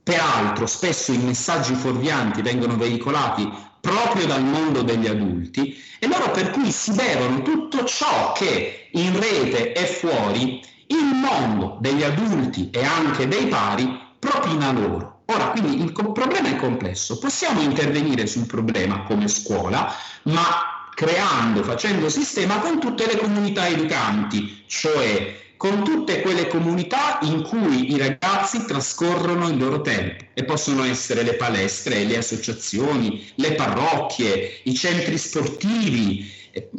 peraltro 0.03 0.67
spesso 0.67 1.13
i 1.13 1.19
messaggi 1.19 1.75
fuorvianti 1.75 2.43
vengono 2.43 2.77
veicolati 2.77 3.51
proprio 3.81 4.27
dal 4.27 4.45
mondo 4.45 4.83
degli 4.83 5.07
adulti 5.07 5.77
e 5.99 6.07
loro 6.07 6.31
per 6.31 6.51
cui 6.51 6.71
si 6.71 6.93
bevono 6.93 7.43
tutto 7.43 7.85
ciò 7.85 8.33
che 8.33 8.89
in 8.93 9.19
rete 9.19 9.73
e 9.73 9.87
fuori 9.87 10.61
il 10.87 11.05
mondo 11.15 11.79
degli 11.81 12.03
adulti 12.03 12.71
e 12.71 12.85
anche 12.85 13.29
dei 13.29 13.47
pari 13.47 13.99
propina 14.19 14.73
loro. 14.73 15.23
Ora, 15.27 15.51
quindi 15.51 15.83
il 15.83 15.93
problema 15.93 16.49
è 16.49 16.57
complesso. 16.57 17.19
Possiamo 17.19 17.61
intervenire 17.61 18.27
sul 18.27 18.47
problema 18.47 19.03
come 19.03 19.29
scuola, 19.29 19.93
ma 20.23 20.78
creando, 20.99 21.63
facendo 21.63 22.09
sistema 22.09 22.59
con 22.59 22.81
tutte 22.81 23.07
le 23.07 23.19
comunità 23.19 23.69
educanti, 23.69 24.65
cioè 24.67 25.53
con 25.57 25.85
tutte 25.85 26.21
quelle 26.23 26.49
comunità 26.49 27.21
in 27.23 27.45
cui 27.45 27.93
i 27.93 27.99
ragazzi 27.99 28.65
trascorrono 28.65 29.47
il 29.49 29.59
loro 29.59 29.81
tempo 29.81 30.25
e 30.35 30.43
possono 30.43 30.83
essere 30.83 31.23
le 31.23 31.35
palestre, 31.35 32.03
le 32.03 32.17
associazioni, 32.17 33.31
le 33.37 33.53
parrocchie, 33.53 34.63
i 34.65 34.75
centri 34.75 35.17
sportivi. 35.19 36.33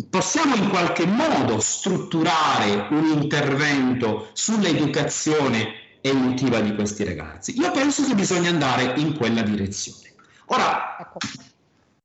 Possiamo 0.10 0.56
in 0.56 0.68
qualche 0.68 1.06
modo 1.06 1.62
strutturare 1.62 2.88
un 2.90 3.22
intervento 3.22 4.32
sull'educazione 4.34 6.00
emotiva 6.02 6.60
di 6.60 6.76
questi 6.76 7.06
ragazzi. 7.06 7.58
Io 7.58 7.72
penso 7.72 8.04
che 8.06 8.16
bisogna 8.16 8.50
andare 8.50 9.00
in 9.00 9.16
quella 9.16 9.44
direzione. 9.44 10.14
Ora, 10.48 10.98
ecco. 11.00 11.20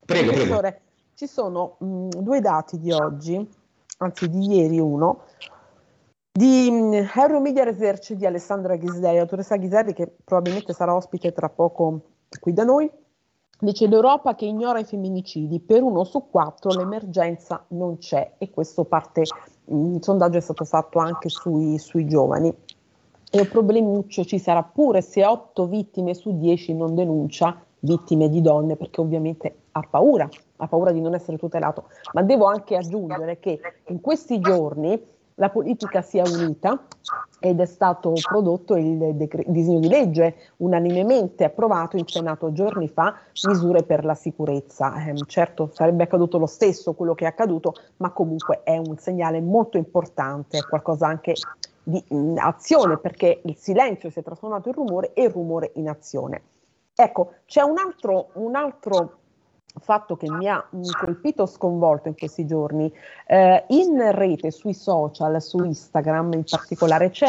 prego, 0.06 0.32
prego. 0.32 0.82
Ci 1.24 1.30
sono 1.30 1.76
mh, 1.78 2.08
due 2.20 2.42
dati 2.42 2.78
di 2.78 2.92
oggi, 2.92 3.34
anzi 3.96 4.28
di 4.28 4.56
ieri 4.56 4.78
uno, 4.78 5.22
di 6.30 6.70
mh, 6.70 7.12
Euromedia 7.14 7.64
Research 7.64 8.12
di 8.12 8.26
Alessandra 8.26 8.76
Ghisleri, 8.76 9.16
dottoressa 9.16 9.56
Ghisleri 9.56 9.94
che 9.94 10.16
probabilmente 10.22 10.74
sarà 10.74 10.94
ospite 10.94 11.32
tra 11.32 11.48
poco 11.48 12.00
qui 12.38 12.52
da 12.52 12.64
noi. 12.64 12.90
Dice 13.58 13.86
l'Europa 13.86 14.34
che 14.34 14.44
ignora 14.44 14.80
i 14.80 14.84
femminicidi, 14.84 15.60
per 15.60 15.82
uno 15.82 16.04
su 16.04 16.28
quattro 16.28 16.72
l'emergenza 16.74 17.64
non 17.68 17.96
c'è 17.96 18.34
e 18.36 18.50
questo 18.50 18.84
parte, 18.84 19.22
il 19.64 19.98
sondaggio 20.02 20.36
è 20.36 20.42
stato 20.42 20.66
fatto 20.66 20.98
anche 20.98 21.30
sui, 21.30 21.78
sui 21.78 22.04
giovani. 22.04 22.54
E 23.30 23.40
un 23.40 23.48
problemuccio 23.48 24.26
ci 24.26 24.38
sarà 24.38 24.62
pure 24.62 25.00
se 25.00 25.24
8 25.24 25.66
vittime 25.68 26.12
su 26.12 26.36
10 26.36 26.74
non 26.74 26.94
denuncia 26.94 27.63
vittime 27.84 28.28
di 28.28 28.40
donne, 28.40 28.76
perché 28.76 29.00
ovviamente 29.00 29.54
ha 29.72 29.86
paura, 29.88 30.28
ha 30.56 30.66
paura 30.66 30.92
di 30.92 31.00
non 31.00 31.14
essere 31.14 31.38
tutelato. 31.38 31.84
Ma 32.12 32.22
devo 32.22 32.46
anche 32.46 32.76
aggiungere 32.76 33.38
che 33.38 33.60
in 33.88 34.00
questi 34.00 34.40
giorni 34.40 35.12
la 35.36 35.50
politica 35.50 36.00
si 36.00 36.18
è 36.18 36.22
unita 36.24 36.86
ed 37.40 37.60
è 37.60 37.66
stato 37.66 38.12
prodotto 38.26 38.76
il 38.76 39.14
decre- 39.16 39.44
disegno 39.48 39.80
di 39.80 39.88
legge 39.88 40.36
unanimemente 40.58 41.44
approvato 41.44 41.96
in 41.96 42.06
Senato 42.06 42.52
giorni 42.52 42.88
fa, 42.88 43.16
misure 43.48 43.82
per 43.82 44.04
la 44.04 44.14
sicurezza. 44.14 44.94
Eh, 45.04 45.14
certo 45.26 45.70
sarebbe 45.72 46.04
accaduto 46.04 46.38
lo 46.38 46.46
stesso 46.46 46.94
quello 46.94 47.14
che 47.14 47.24
è 47.24 47.28
accaduto, 47.28 47.74
ma 47.96 48.10
comunque 48.12 48.62
è 48.62 48.78
un 48.78 48.96
segnale 48.96 49.40
molto 49.40 49.76
importante, 49.76 50.58
è 50.58 50.62
qualcosa 50.62 51.08
anche 51.08 51.34
di 51.82 52.02
azione, 52.36 52.96
perché 52.96 53.42
il 53.44 53.56
silenzio 53.56 54.08
si 54.10 54.20
è 54.20 54.22
trasformato 54.22 54.68
in 54.68 54.74
rumore 54.74 55.12
e 55.12 55.24
il 55.24 55.30
rumore 55.30 55.72
in 55.74 55.88
azione. 55.88 56.42
Ecco, 56.96 57.32
c'è 57.46 57.62
un 57.62 57.78
altro, 57.78 58.28
un 58.34 58.54
altro 58.54 59.18
fatto 59.80 60.16
che 60.16 60.30
mi 60.30 60.48
ha 60.48 60.64
colpito 61.00 61.46
sconvolto 61.46 62.08
in 62.08 62.16
questi 62.16 62.46
giorni. 62.46 62.92
Eh, 63.26 63.64
in 63.68 64.12
rete, 64.12 64.50
sui 64.52 64.74
social, 64.74 65.42
su 65.42 65.62
Instagram 65.64 66.32
in 66.34 66.44
particolare, 66.48 67.10
ci 67.10 67.26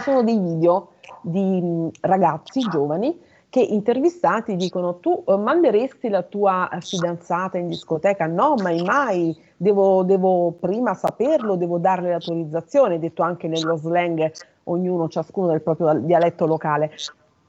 sono 0.00 0.22
dei 0.22 0.38
video 0.38 0.92
di 1.22 1.90
ragazzi 2.00 2.60
giovani 2.60 3.18
che 3.48 3.60
intervistati 3.60 4.54
dicono 4.56 4.98
tu 4.98 5.24
eh, 5.26 5.36
manderesti 5.36 6.10
la 6.10 6.22
tua 6.22 6.68
fidanzata 6.80 7.56
in 7.56 7.68
discoteca? 7.68 8.26
No, 8.26 8.54
mai 8.56 8.82
mai, 8.82 9.34
devo, 9.56 10.02
devo 10.02 10.52
prima 10.60 10.92
saperlo, 10.92 11.56
devo 11.56 11.78
darle 11.78 12.10
l'autorizzazione, 12.10 12.98
detto 12.98 13.22
anche 13.22 13.48
nello 13.48 13.76
slang, 13.76 14.30
ognuno, 14.64 15.08
ciascuno 15.08 15.46
del 15.46 15.62
proprio 15.62 15.94
dialetto 15.94 16.44
locale. 16.44 16.90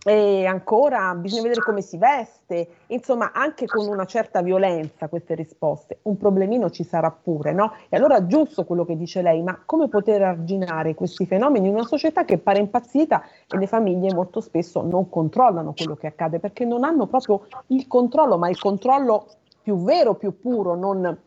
E 0.10 0.46
ancora 0.46 1.14
bisogna 1.16 1.42
vedere 1.42 1.60
come 1.60 1.82
si 1.82 1.98
veste, 1.98 2.70
insomma 2.88 3.34
anche 3.34 3.66
con 3.66 3.90
una 3.90 4.06
certa 4.06 4.42
violenza 4.42 5.10
queste 5.10 5.36
risposte, 5.36 6.00
un 6.04 6.16
problemino 6.16 6.70
ci 6.70 6.86
sarà 6.86 7.12
pure, 7.12 7.52
no? 7.52 7.74
E 7.90 7.98
allora 7.98 8.26
giusto 8.26 8.64
quello 8.64 8.86
che 8.86 8.96
dice 8.96 9.22
lei, 9.22 9.42
ma 9.44 9.62
come 9.66 9.90
poter 9.90 10.22
arginare 10.22 10.96
questi 10.96 11.26
fenomeni 11.26 11.68
in 11.68 11.74
una 11.74 11.84
società 11.84 12.24
che 12.24 12.38
pare 12.38 12.60
impazzita 12.60 13.22
e 13.50 13.58
le 13.58 13.68
famiglie 13.68 14.14
molto 14.14 14.40
spesso 14.40 14.82
non 14.82 15.10
controllano 15.10 15.74
quello 15.76 15.98
che 15.98 16.08
accade 16.08 16.40
perché 16.40 16.64
non 16.64 16.86
hanno 16.86 17.08
proprio 17.08 17.46
il 17.68 17.86
controllo, 17.88 18.38
ma 18.38 18.48
il 18.48 18.58
controllo 18.58 19.28
più 19.62 19.84
vero, 19.84 20.16
più 20.16 20.40
puro, 20.40 20.76
non 20.76 21.20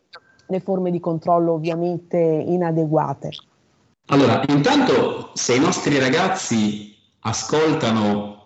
le 0.46 0.60
forme 0.60 0.90
di 0.90 1.00
controllo 1.00 1.52
ovviamente 1.52 2.16
inadeguate. 2.16 3.28
Allora, 4.06 4.42
intanto 4.48 5.32
se 5.34 5.54
i 5.54 5.60
nostri 5.60 5.98
ragazzi 5.98 6.96
ascoltano 7.20 8.39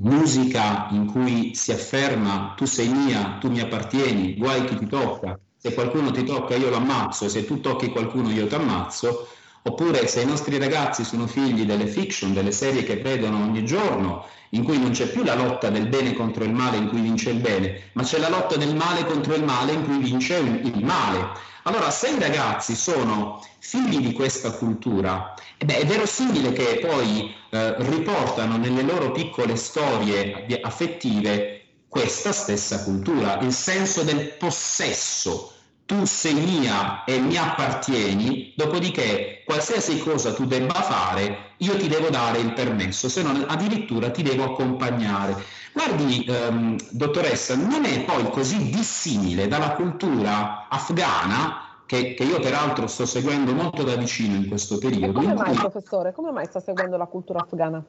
musica 0.00 0.88
in 0.90 1.06
cui 1.06 1.54
si 1.54 1.72
afferma 1.72 2.54
tu 2.56 2.64
sei 2.64 2.88
mia, 2.88 3.38
tu 3.40 3.50
mi 3.50 3.60
appartieni, 3.60 4.36
guai 4.36 4.64
chi 4.64 4.76
ti 4.76 4.86
tocca, 4.86 5.38
se 5.56 5.74
qualcuno 5.74 6.10
ti 6.10 6.24
tocca 6.24 6.54
io 6.56 6.70
l'ammazzo. 6.70 7.24
E 7.24 7.28
se 7.28 7.44
tu 7.44 7.60
tocchi 7.60 7.90
qualcuno 7.90 8.30
io 8.30 8.46
ti 8.46 8.54
ammazzo, 8.54 9.28
Oppure 9.62 10.06
se 10.06 10.22
i 10.22 10.26
nostri 10.26 10.56
ragazzi 10.56 11.04
sono 11.04 11.26
figli 11.26 11.66
delle 11.66 11.86
fiction, 11.86 12.32
delle 12.32 12.50
serie 12.50 12.82
che 12.82 12.96
vedono 12.96 13.42
ogni 13.42 13.62
giorno, 13.66 14.24
in 14.50 14.64
cui 14.64 14.78
non 14.78 14.92
c'è 14.92 15.06
più 15.10 15.22
la 15.22 15.34
lotta 15.34 15.68
del 15.68 15.86
bene 15.86 16.14
contro 16.14 16.44
il 16.44 16.52
male 16.52 16.78
in 16.78 16.88
cui 16.88 17.02
vince 17.02 17.28
il 17.28 17.40
bene, 17.40 17.90
ma 17.92 18.02
c'è 18.02 18.18
la 18.18 18.30
lotta 18.30 18.56
del 18.56 18.74
male 18.74 19.04
contro 19.04 19.34
il 19.34 19.44
male 19.44 19.72
in 19.72 19.84
cui 19.84 19.98
vince 19.98 20.36
il 20.36 20.82
male. 20.82 21.32
Allora, 21.70 21.92
se 21.92 22.08
i 22.08 22.18
ragazzi 22.18 22.74
sono 22.74 23.40
figli 23.60 23.98
di 23.98 24.12
questa 24.12 24.50
cultura, 24.50 25.34
eh 25.56 25.64
beh, 25.64 25.78
è 25.78 25.86
verosimile 25.86 26.52
che 26.52 26.84
poi 26.84 27.32
eh, 27.50 27.74
riportano 27.84 28.56
nelle 28.56 28.82
loro 28.82 29.12
piccole 29.12 29.54
storie 29.54 30.46
affettive 30.62 31.62
questa 31.86 32.32
stessa 32.32 32.82
cultura, 32.82 33.38
il 33.38 33.52
senso 33.52 34.02
del 34.02 34.32
possesso, 34.32 35.52
tu 35.90 36.04
sei 36.04 36.34
mia 36.34 37.02
e 37.02 37.18
mi 37.18 37.36
appartieni, 37.36 38.52
dopodiché 38.54 39.42
qualsiasi 39.44 39.98
cosa 39.98 40.32
tu 40.32 40.46
debba 40.46 40.74
fare, 40.74 41.54
io 41.56 41.76
ti 41.76 41.88
devo 41.88 42.10
dare 42.10 42.38
il 42.38 42.52
permesso, 42.52 43.08
se 43.08 43.24
non 43.24 43.44
addirittura 43.48 44.08
ti 44.12 44.22
devo 44.22 44.44
accompagnare. 44.44 45.34
Guardi, 45.72 46.24
ehm, 46.28 46.78
dottoressa, 46.90 47.56
non 47.56 47.84
è 47.84 48.04
poi 48.04 48.30
così 48.30 48.70
dissimile 48.70 49.48
dalla 49.48 49.72
cultura 49.72 50.68
afghana, 50.68 51.82
che, 51.86 52.14
che, 52.14 52.22
io 52.22 52.38
peraltro 52.38 52.86
sto 52.86 53.04
seguendo 53.04 53.52
molto 53.52 53.82
da 53.82 53.96
vicino 53.96 54.36
in 54.36 54.46
questo 54.46 54.78
periodo. 54.78 55.18
E 55.18 55.24
come 55.24 55.34
mai, 55.34 55.54
professore, 55.56 56.12
come 56.12 56.30
mai 56.30 56.46
sta 56.46 56.60
seguendo 56.60 56.96
la 56.96 57.06
cultura 57.06 57.40
afghana? 57.40 57.84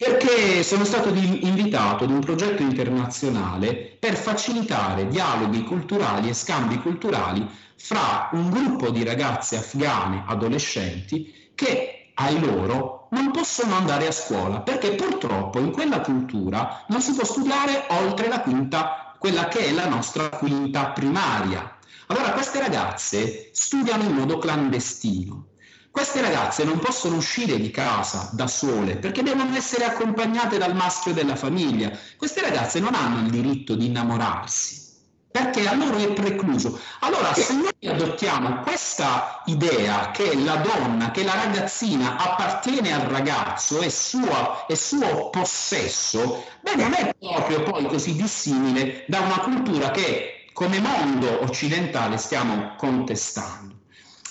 Perché 0.00 0.62
sono 0.62 0.86
stato 0.86 1.10
invitato 1.10 2.04
ad 2.04 2.10
un 2.10 2.20
progetto 2.20 2.62
internazionale 2.62 3.74
per 3.98 4.16
facilitare 4.16 5.06
dialoghi 5.08 5.62
culturali 5.62 6.30
e 6.30 6.32
scambi 6.32 6.78
culturali 6.78 7.46
fra 7.76 8.30
un 8.32 8.48
gruppo 8.48 8.88
di 8.88 9.04
ragazze 9.04 9.58
afghane 9.58 10.24
adolescenti 10.26 11.50
che 11.54 12.12
ai 12.14 12.40
loro 12.40 13.08
non 13.10 13.30
possono 13.30 13.74
andare 13.74 14.06
a 14.06 14.12
scuola 14.12 14.60
perché 14.60 14.94
purtroppo 14.94 15.58
in 15.58 15.70
quella 15.70 16.00
cultura 16.00 16.86
non 16.88 17.02
si 17.02 17.12
può 17.12 17.24
studiare 17.24 17.84
oltre 17.88 18.28
la 18.28 18.40
quinta, 18.40 19.14
quella 19.18 19.48
che 19.48 19.66
è 19.66 19.72
la 19.72 19.86
nostra 19.86 20.30
quinta 20.30 20.92
primaria. 20.92 21.76
Allora 22.06 22.32
queste 22.32 22.58
ragazze 22.58 23.50
studiano 23.52 24.04
in 24.04 24.14
modo 24.14 24.38
clandestino 24.38 25.49
queste 25.90 26.20
ragazze 26.20 26.64
non 26.64 26.78
possono 26.78 27.16
uscire 27.16 27.58
di 27.58 27.70
casa 27.70 28.30
da 28.32 28.46
sole 28.46 28.96
perché 28.96 29.22
devono 29.22 29.54
essere 29.56 29.84
accompagnate 29.84 30.56
dal 30.56 30.74
maschio 30.74 31.12
della 31.12 31.36
famiglia. 31.36 31.90
Queste 32.16 32.40
ragazze 32.40 32.80
non 32.80 32.94
hanno 32.94 33.20
il 33.20 33.30
diritto 33.30 33.74
di 33.74 33.86
innamorarsi 33.86 34.80
perché 35.30 35.66
a 35.68 35.74
loro 35.74 35.96
è 35.96 36.12
precluso. 36.12 36.78
Allora, 37.00 37.32
se 37.34 37.54
noi 37.54 37.72
adottiamo 37.86 38.62
questa 38.62 39.42
idea 39.46 40.10
che 40.10 40.34
la 40.34 40.56
donna, 40.56 41.12
che 41.12 41.22
la 41.22 41.34
ragazzina 41.34 42.16
appartiene 42.16 42.92
al 42.92 43.02
ragazzo, 43.02 43.80
è, 43.80 43.88
sua, 43.88 44.66
è 44.66 44.74
suo 44.74 45.30
possesso, 45.30 46.44
beh, 46.62 46.74
non 46.74 46.94
è 46.94 47.14
proprio 47.16 47.62
poi 47.62 47.86
così 47.86 48.16
dissimile 48.16 49.04
da 49.06 49.20
una 49.20 49.38
cultura 49.38 49.90
che 49.92 50.46
come 50.52 50.80
mondo 50.80 51.42
occidentale 51.42 52.16
stiamo 52.16 52.74
contestando. 52.76 53.69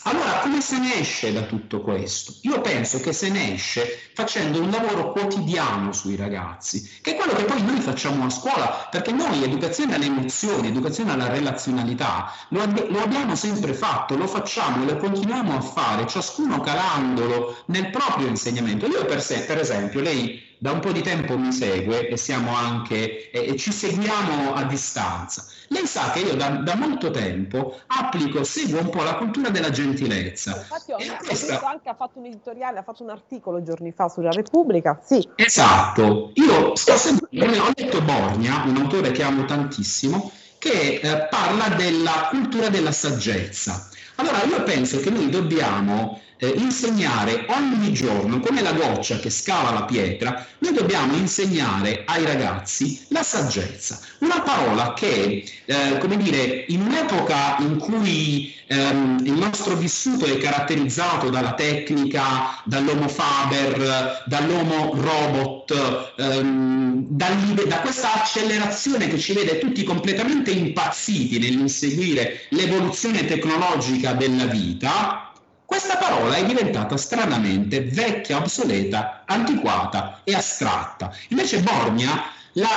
Allora, 0.04 0.40
come 0.40 0.62
se 0.62 0.78
ne 0.80 0.96
esce 1.00 1.32
da 1.34 1.44
tutto 1.44 1.82
questo? 1.82 2.36
Io 2.44 2.62
penso 2.62 3.00
che 3.00 3.12
se 3.14 3.30
ne 3.30 3.54
esce 3.54 4.12
facendo 4.14 4.62
un 4.62 4.70
lavoro 4.70 5.12
quotidiano 5.12 5.92
sui 5.94 6.16
ragazzi, 6.16 6.90
che 7.02 7.12
è 7.12 7.16
quello 7.16 7.34
che 7.34 7.44
poi 7.44 7.62
noi 7.64 7.80
facciamo 7.82 8.26
a 8.26 8.30
scuola, 8.30 8.88
perché 8.90 9.12
noi 9.12 9.44
educazione 9.44 9.96
alle 9.96 10.06
emozioni, 10.06 10.68
educazione 10.70 11.12
alla 11.12 11.28
relazionalità, 11.28 12.32
lo, 12.50 12.62
ab- 12.62 12.90
lo 12.90 13.02
abbiamo 13.02 13.36
sempre 13.36 13.74
fatto, 13.74 14.16
lo 14.16 14.28
facciamo 14.28 14.84
e 14.84 14.86
lo 14.94 14.98
continuiamo 14.98 15.56
a 15.58 15.62
fare, 15.62 16.08
ciascuno 16.08 16.60
calandolo 16.62 17.64
nel 17.68 17.90
proprio 17.90 18.28
insegnamento. 18.28 18.88
Io 18.88 19.06
per, 19.06 19.22
se- 19.22 19.44
per 19.46 19.58
esempio, 19.60 20.02
lei 20.02 20.48
da 20.62 20.72
un 20.72 20.82
po' 20.82 20.92
di 20.92 21.02
tempo 21.02 21.38
mi 21.38 21.54
segue 21.54 22.10
e 22.10 22.18
siamo 22.18 22.54
anche 22.54 23.32
e, 23.32 23.54
e 23.54 23.56
ci 23.56 23.72
seguiamo 23.72 24.54
a 24.54 24.64
distanza. 24.66 25.46
Lei 25.70 25.86
sa 25.88 26.12
che 26.12 26.20
io 26.20 26.36
da, 26.36 26.50
da, 26.50 26.76
molto 26.76 27.12
tempo 27.12 27.80
applico, 27.88 28.44
seguo 28.44 28.82
un 28.82 28.90
po' 28.90 29.04
la 29.04 29.16
cultura 29.16 29.50
della 29.50 29.70
gentilezza. 29.70 30.58
Infatti 30.58 30.92
ho, 30.92 30.98
questa... 31.26 31.62
anche 31.64 31.88
ha 31.88 31.96
fatto 31.96 32.20
un 32.20 32.26
editoriale, 32.26 32.80
ha 32.80 32.84
fatto 32.84 33.04
un 33.04 33.10
articolo 33.10 33.64
giorni 33.64 33.94
fa 33.94 34.10
sulla 34.10 34.32
Repubblica, 34.32 35.00
sì. 35.02 35.26
Esatto, 35.36 36.32
io 36.34 36.76
sto 36.76 36.98
seguendo, 36.98 37.64
ho 37.64 37.72
letto 37.74 38.02
Borgna, 38.02 38.64
un 38.66 38.76
autore 38.76 39.12
che 39.12 39.24
amo 39.24 39.46
tantissimo, 39.46 40.30
che 40.58 41.00
eh, 41.02 41.28
parla 41.30 41.70
della 41.70 42.28
cultura 42.30 42.68
della 42.68 42.92
saggezza. 42.92 43.88
Allora 44.16 44.44
io 44.44 44.62
penso 44.64 45.00
che 45.00 45.10
noi 45.10 45.30
dobbiamo 45.30 46.20
eh, 46.40 46.54
insegnare 46.56 47.46
ogni 47.50 47.92
giorno, 47.92 48.40
come 48.40 48.62
la 48.62 48.72
goccia 48.72 49.20
che 49.20 49.30
scava 49.30 49.72
la 49.72 49.84
pietra, 49.84 50.46
noi 50.60 50.74
dobbiamo 50.74 51.16
insegnare 51.16 52.04
ai 52.06 52.24
ragazzi 52.26 53.06
la 53.10 53.24
saggezza, 53.24 54.00
una 54.20 54.42
parola 54.42 54.94
che, 54.94 55.44
eh, 55.66 55.98
come 56.00 56.16
dire, 56.18 56.66
in 56.70 56.82
un'epoca 56.82 57.58
in 57.60 57.78
cui 57.78 58.56
ehm, 58.68 59.20
il 59.24 59.34
nostro 59.34 59.76
vissuto 59.76 60.26
è 60.26 60.38
caratterizzato 60.38 61.30
dalla 61.30 61.54
tecnica, 61.54 62.62
dall'homo 62.64 63.10
faber, 63.10 64.24
dall'homo 64.26 64.94
robot, 64.96 66.14
ehm, 66.18 67.06
da 67.10 67.82
questa 67.82 68.14
accelerazione 68.14 69.08
che 69.08 69.20
ci 69.20 69.34
vede 69.34 69.60
tutti 69.60 69.84
completamente 69.84 70.52
impazziti 70.52 71.38
nell'inseguire 71.38 72.42
l'evoluzione 72.50 73.26
tecnologica 73.26 74.14
della 74.14 74.46
vita, 74.46 75.29
questa 75.70 75.98
parola 75.98 76.36
è 76.36 76.44
diventata 76.46 76.98
stranamente 76.98 77.82
vecchia, 77.82 78.38
obsoleta, 78.38 79.22
antiquata 79.28 80.22
e 80.24 80.34
astratta. 80.34 81.16
Invece 81.28 81.60
Borgna 81.60 82.32
la, 82.54 82.68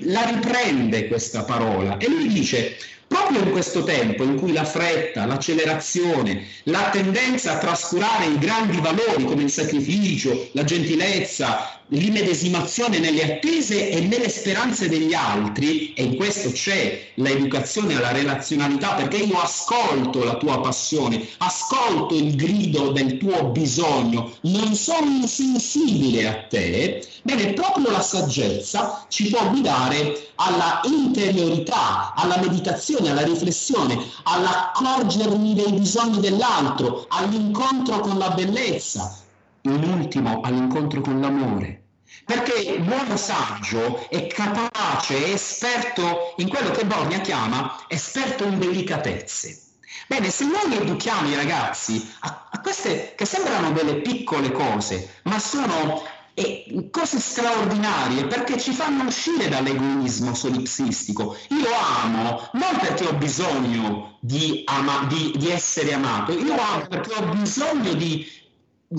la 0.00 0.24
riprende 0.24 1.06
questa 1.06 1.44
parola 1.44 1.98
e 1.98 2.08
lui 2.08 2.26
dice 2.26 2.76
proprio 3.12 3.40
in 3.40 3.50
questo 3.50 3.84
tempo 3.84 4.24
in 4.24 4.36
cui 4.36 4.52
la 4.52 4.64
fretta, 4.64 5.26
l'accelerazione, 5.26 6.46
la 6.64 6.88
tendenza 6.90 7.52
a 7.52 7.58
trascurare 7.58 8.24
i 8.24 8.38
grandi 8.38 8.80
valori 8.80 9.24
come 9.24 9.42
il 9.42 9.50
sacrificio, 9.50 10.48
la 10.52 10.64
gentilezza, 10.64 11.82
l'immedesimazione 11.88 12.98
nelle 12.98 13.34
attese 13.34 13.90
e 13.90 14.00
nelle 14.00 14.30
speranze 14.30 14.88
degli 14.88 15.12
altri, 15.12 15.92
e 15.92 16.04
in 16.04 16.16
questo 16.16 16.50
c'è 16.50 17.10
l'educazione 17.16 17.96
alla 17.96 18.12
relazionalità, 18.12 18.94
perché 18.94 19.18
io 19.18 19.38
ascolto 19.38 20.24
la 20.24 20.36
tua 20.36 20.60
passione, 20.60 21.26
ascolto 21.38 22.14
il 22.14 22.34
grido 22.34 22.92
del 22.92 23.18
tuo 23.18 23.44
bisogno, 23.48 24.32
non 24.42 24.74
sono 24.74 25.06
insensibile 25.06 26.28
a 26.28 26.46
te, 26.48 27.06
bene, 27.22 27.52
proprio 27.52 27.90
la 27.90 28.02
saggezza 28.02 29.04
ci 29.08 29.28
può 29.28 29.48
guidare 29.50 30.30
alla 30.36 30.80
interiorità, 30.84 32.14
alla 32.16 32.38
meditazione, 32.38 33.01
alla 33.08 33.22
riflessione, 33.22 33.98
all'accorgermi 34.24 35.54
dei 35.54 35.72
bisogni 35.72 36.20
dell'altro, 36.20 37.06
all'incontro 37.08 38.00
con 38.00 38.18
la 38.18 38.30
bellezza, 38.30 39.18
in 39.62 39.82
ultimo 39.82 40.40
all'incontro 40.42 41.00
con 41.00 41.20
l'amore. 41.20 41.82
Perché 42.24 42.78
l'uomo 42.78 43.16
saggio 43.16 44.08
è 44.08 44.26
capace, 44.26 45.24
è 45.24 45.32
esperto 45.32 46.34
in 46.36 46.48
quello 46.48 46.70
che 46.70 46.84
Borgna 46.84 47.20
chiama 47.20 47.84
esperto 47.88 48.44
in 48.44 48.58
delicatezze. 48.58 49.60
Bene, 50.06 50.30
se 50.30 50.44
noi 50.44 50.76
educhiamo 50.76 51.28
i 51.28 51.34
ragazzi 51.34 52.10
a, 52.20 52.48
a 52.50 52.60
queste 52.60 53.14
che 53.16 53.24
sembrano 53.24 53.72
delle 53.72 53.96
piccole 53.96 54.52
cose, 54.52 55.20
ma 55.24 55.38
sono 55.38 56.02
e 56.34 56.88
cose 56.90 57.18
straordinarie 57.18 58.26
perché 58.26 58.58
ci 58.58 58.72
fanno 58.72 59.04
uscire 59.04 59.48
dall'egoismo 59.48 60.34
solipsistico. 60.34 61.36
Io 61.48 61.68
amo 62.04 62.48
non 62.52 62.78
perché 62.80 63.06
ho 63.06 63.14
bisogno 63.14 64.16
di, 64.20 64.62
ama- 64.66 65.06
di, 65.08 65.32
di 65.36 65.50
essere 65.50 65.92
amato, 65.92 66.32
io 66.32 66.54
amo 66.54 66.86
perché 66.88 67.12
ho 67.12 67.34
bisogno 67.34 67.92
di, 67.94 68.26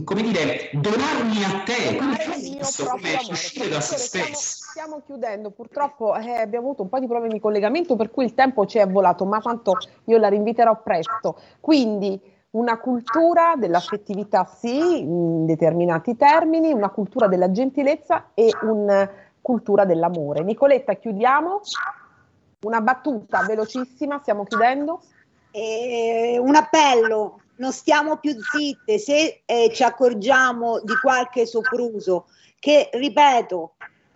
come 0.04 0.22
dire, 0.22 0.70
donarmi 0.74 1.44
a 1.44 1.64
te, 1.64 1.98
come 1.98 2.18
questo, 2.18 2.86
come 2.86 3.20
uscire 3.30 3.70
da 3.70 3.82
se 3.82 3.98
stesso. 3.98 4.62
Stiamo 4.74 5.02
chiudendo, 5.06 5.52
purtroppo 5.52 6.16
eh, 6.16 6.32
abbiamo 6.32 6.68
avuto 6.68 6.84
un 6.84 6.90
po' 6.90 7.00
di 7.00 7.08
problemi 7.08 7.34
di 7.34 7.40
collegamento 7.40 7.96
per 7.96 8.12
cui 8.12 8.26
il 8.26 8.34
tempo 8.34 8.66
ci 8.66 8.80
è 8.80 8.88
volato, 8.88 9.26
ma 9.26 9.40
tanto 9.40 9.78
io 10.06 10.18
la 10.18 10.30
rinviterò 10.30 10.82
presto. 10.82 11.38
Quindi 11.60 12.20
una 12.54 12.78
cultura 12.78 13.54
dell'affettività 13.58 14.46
sì, 14.46 15.00
in 15.00 15.46
determinati 15.46 16.16
termini, 16.16 16.72
una 16.72 16.90
cultura 16.90 17.28
della 17.28 17.52
gentilezza 17.52 18.30
e 18.34 18.52
una 18.62 19.10
cultura 19.42 19.86
dell'amore. 19.86 20.44
Nicoletta, 20.44 20.94
chiudiamo. 20.94 21.62
Una 22.66 22.82
battuta 22.82 23.44
velocissima, 23.46 24.20
stiamo 24.20 24.46
chiudendo. 24.46 25.02
Eh, 25.52 26.38
un 26.40 26.56
appello, 26.56 27.42
non 27.58 27.72
stiamo 27.72 28.18
più 28.18 28.36
zitte, 28.40 28.98
se 29.00 29.42
eh, 29.46 29.70
ci 29.74 29.84
accorgiamo 29.84 30.80
di 30.80 30.94
qualche 31.02 31.46
sopruso, 31.46 32.28
che 32.60 32.90
ripeto, 32.94 33.74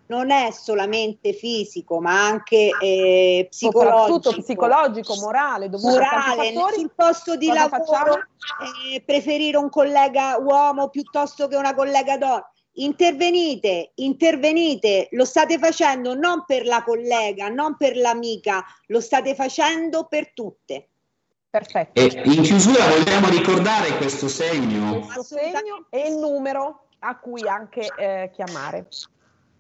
non 0.08 0.32
è 0.32 0.52
solamente 0.52 1.34
fisico, 1.34 2.00
ma 2.00 2.26
anche 2.26 2.70
eh, 2.82 3.48
psicologico. 3.50 4.42
psicologico, 4.42 5.16
morale, 5.16 5.70
morale 5.70 6.54
sul 6.74 6.92
posto 6.96 7.36
di 7.36 7.48
lavoro, 7.48 8.16
eh, 8.94 9.02
preferire 9.06 9.58
un 9.58 9.70
collega 9.70 10.38
uomo 10.38 10.90
piuttosto 10.90 11.48
che 11.48 11.56
una 11.56 11.74
collega 11.74 12.18
donna. 12.18 12.52
Intervenite, 12.80 13.94
intervenite, 13.96 15.08
lo 15.12 15.26
state 15.26 15.58
facendo 15.58 16.14
non 16.14 16.46
per 16.46 16.66
la 16.66 16.84
collega, 16.84 17.48
non 17.48 17.76
per 17.76 17.98
l'amica, 17.98 18.64
lo 18.88 19.02
state 19.02 19.34
facendo 19.34 20.06
per 20.06 20.32
tutte. 20.34 20.90
Perfetto. 21.50 22.00
E 22.00 22.22
in 22.26 22.44
chiusura 22.44 22.88
vogliamo 22.88 23.30
ricordare 23.30 23.98
questo 23.98 24.28
segno. 24.28 25.00
Questo 25.00 25.24
segno 25.24 25.88
e 25.90 26.08
il 26.08 26.18
numero 26.18 26.88
a 27.00 27.18
cui 27.18 27.48
anche 27.48 27.88
eh, 27.98 28.30
chiamare. 28.32 28.88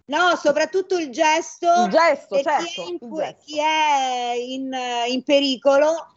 No, 0.09 0.35
soprattutto 0.37 0.97
il 0.97 1.09
gesto, 1.11 1.67
il 1.83 1.89
gesto, 1.89 2.41
certo, 2.41 2.63
chi 2.63 2.81
è 2.81 2.85
in, 2.85 2.97
gesto. 3.13 3.43
Chi 3.43 3.59
è 3.59 4.33
in, 4.37 4.77
in 5.09 5.23
pericolo. 5.23 6.13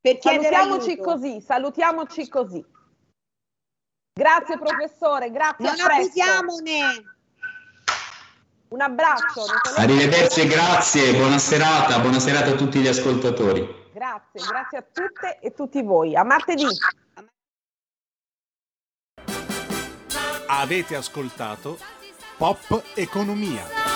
Per 0.00 0.18
salutiamoci 0.20 0.96
così, 0.98 1.40
salutiamoci 1.40 2.28
così. 2.28 2.64
Grazie 4.12 4.58
professore, 4.58 5.30
grazie. 5.30 5.64
Non 5.64 5.80
abusiamone. 5.80 7.16
Un 8.68 8.80
abbraccio. 8.82 9.44
Arrivederci, 9.76 10.46
grazie, 10.46 11.14
buona 11.14 11.38
serata, 11.38 11.98
buona 12.00 12.18
serata 12.18 12.50
a 12.50 12.54
tutti 12.54 12.80
gli 12.80 12.86
ascoltatori. 12.86 13.86
Grazie, 13.94 14.46
grazie 14.46 14.78
a 14.78 14.82
tutte 14.82 15.38
e 15.40 15.54
tutti 15.54 15.82
voi. 15.82 16.14
A 16.14 16.22
martedì. 16.22 16.66
Avete 20.48 20.96
ascoltato 20.96 21.78
Pop 22.38 22.84
Economia. 22.96 23.87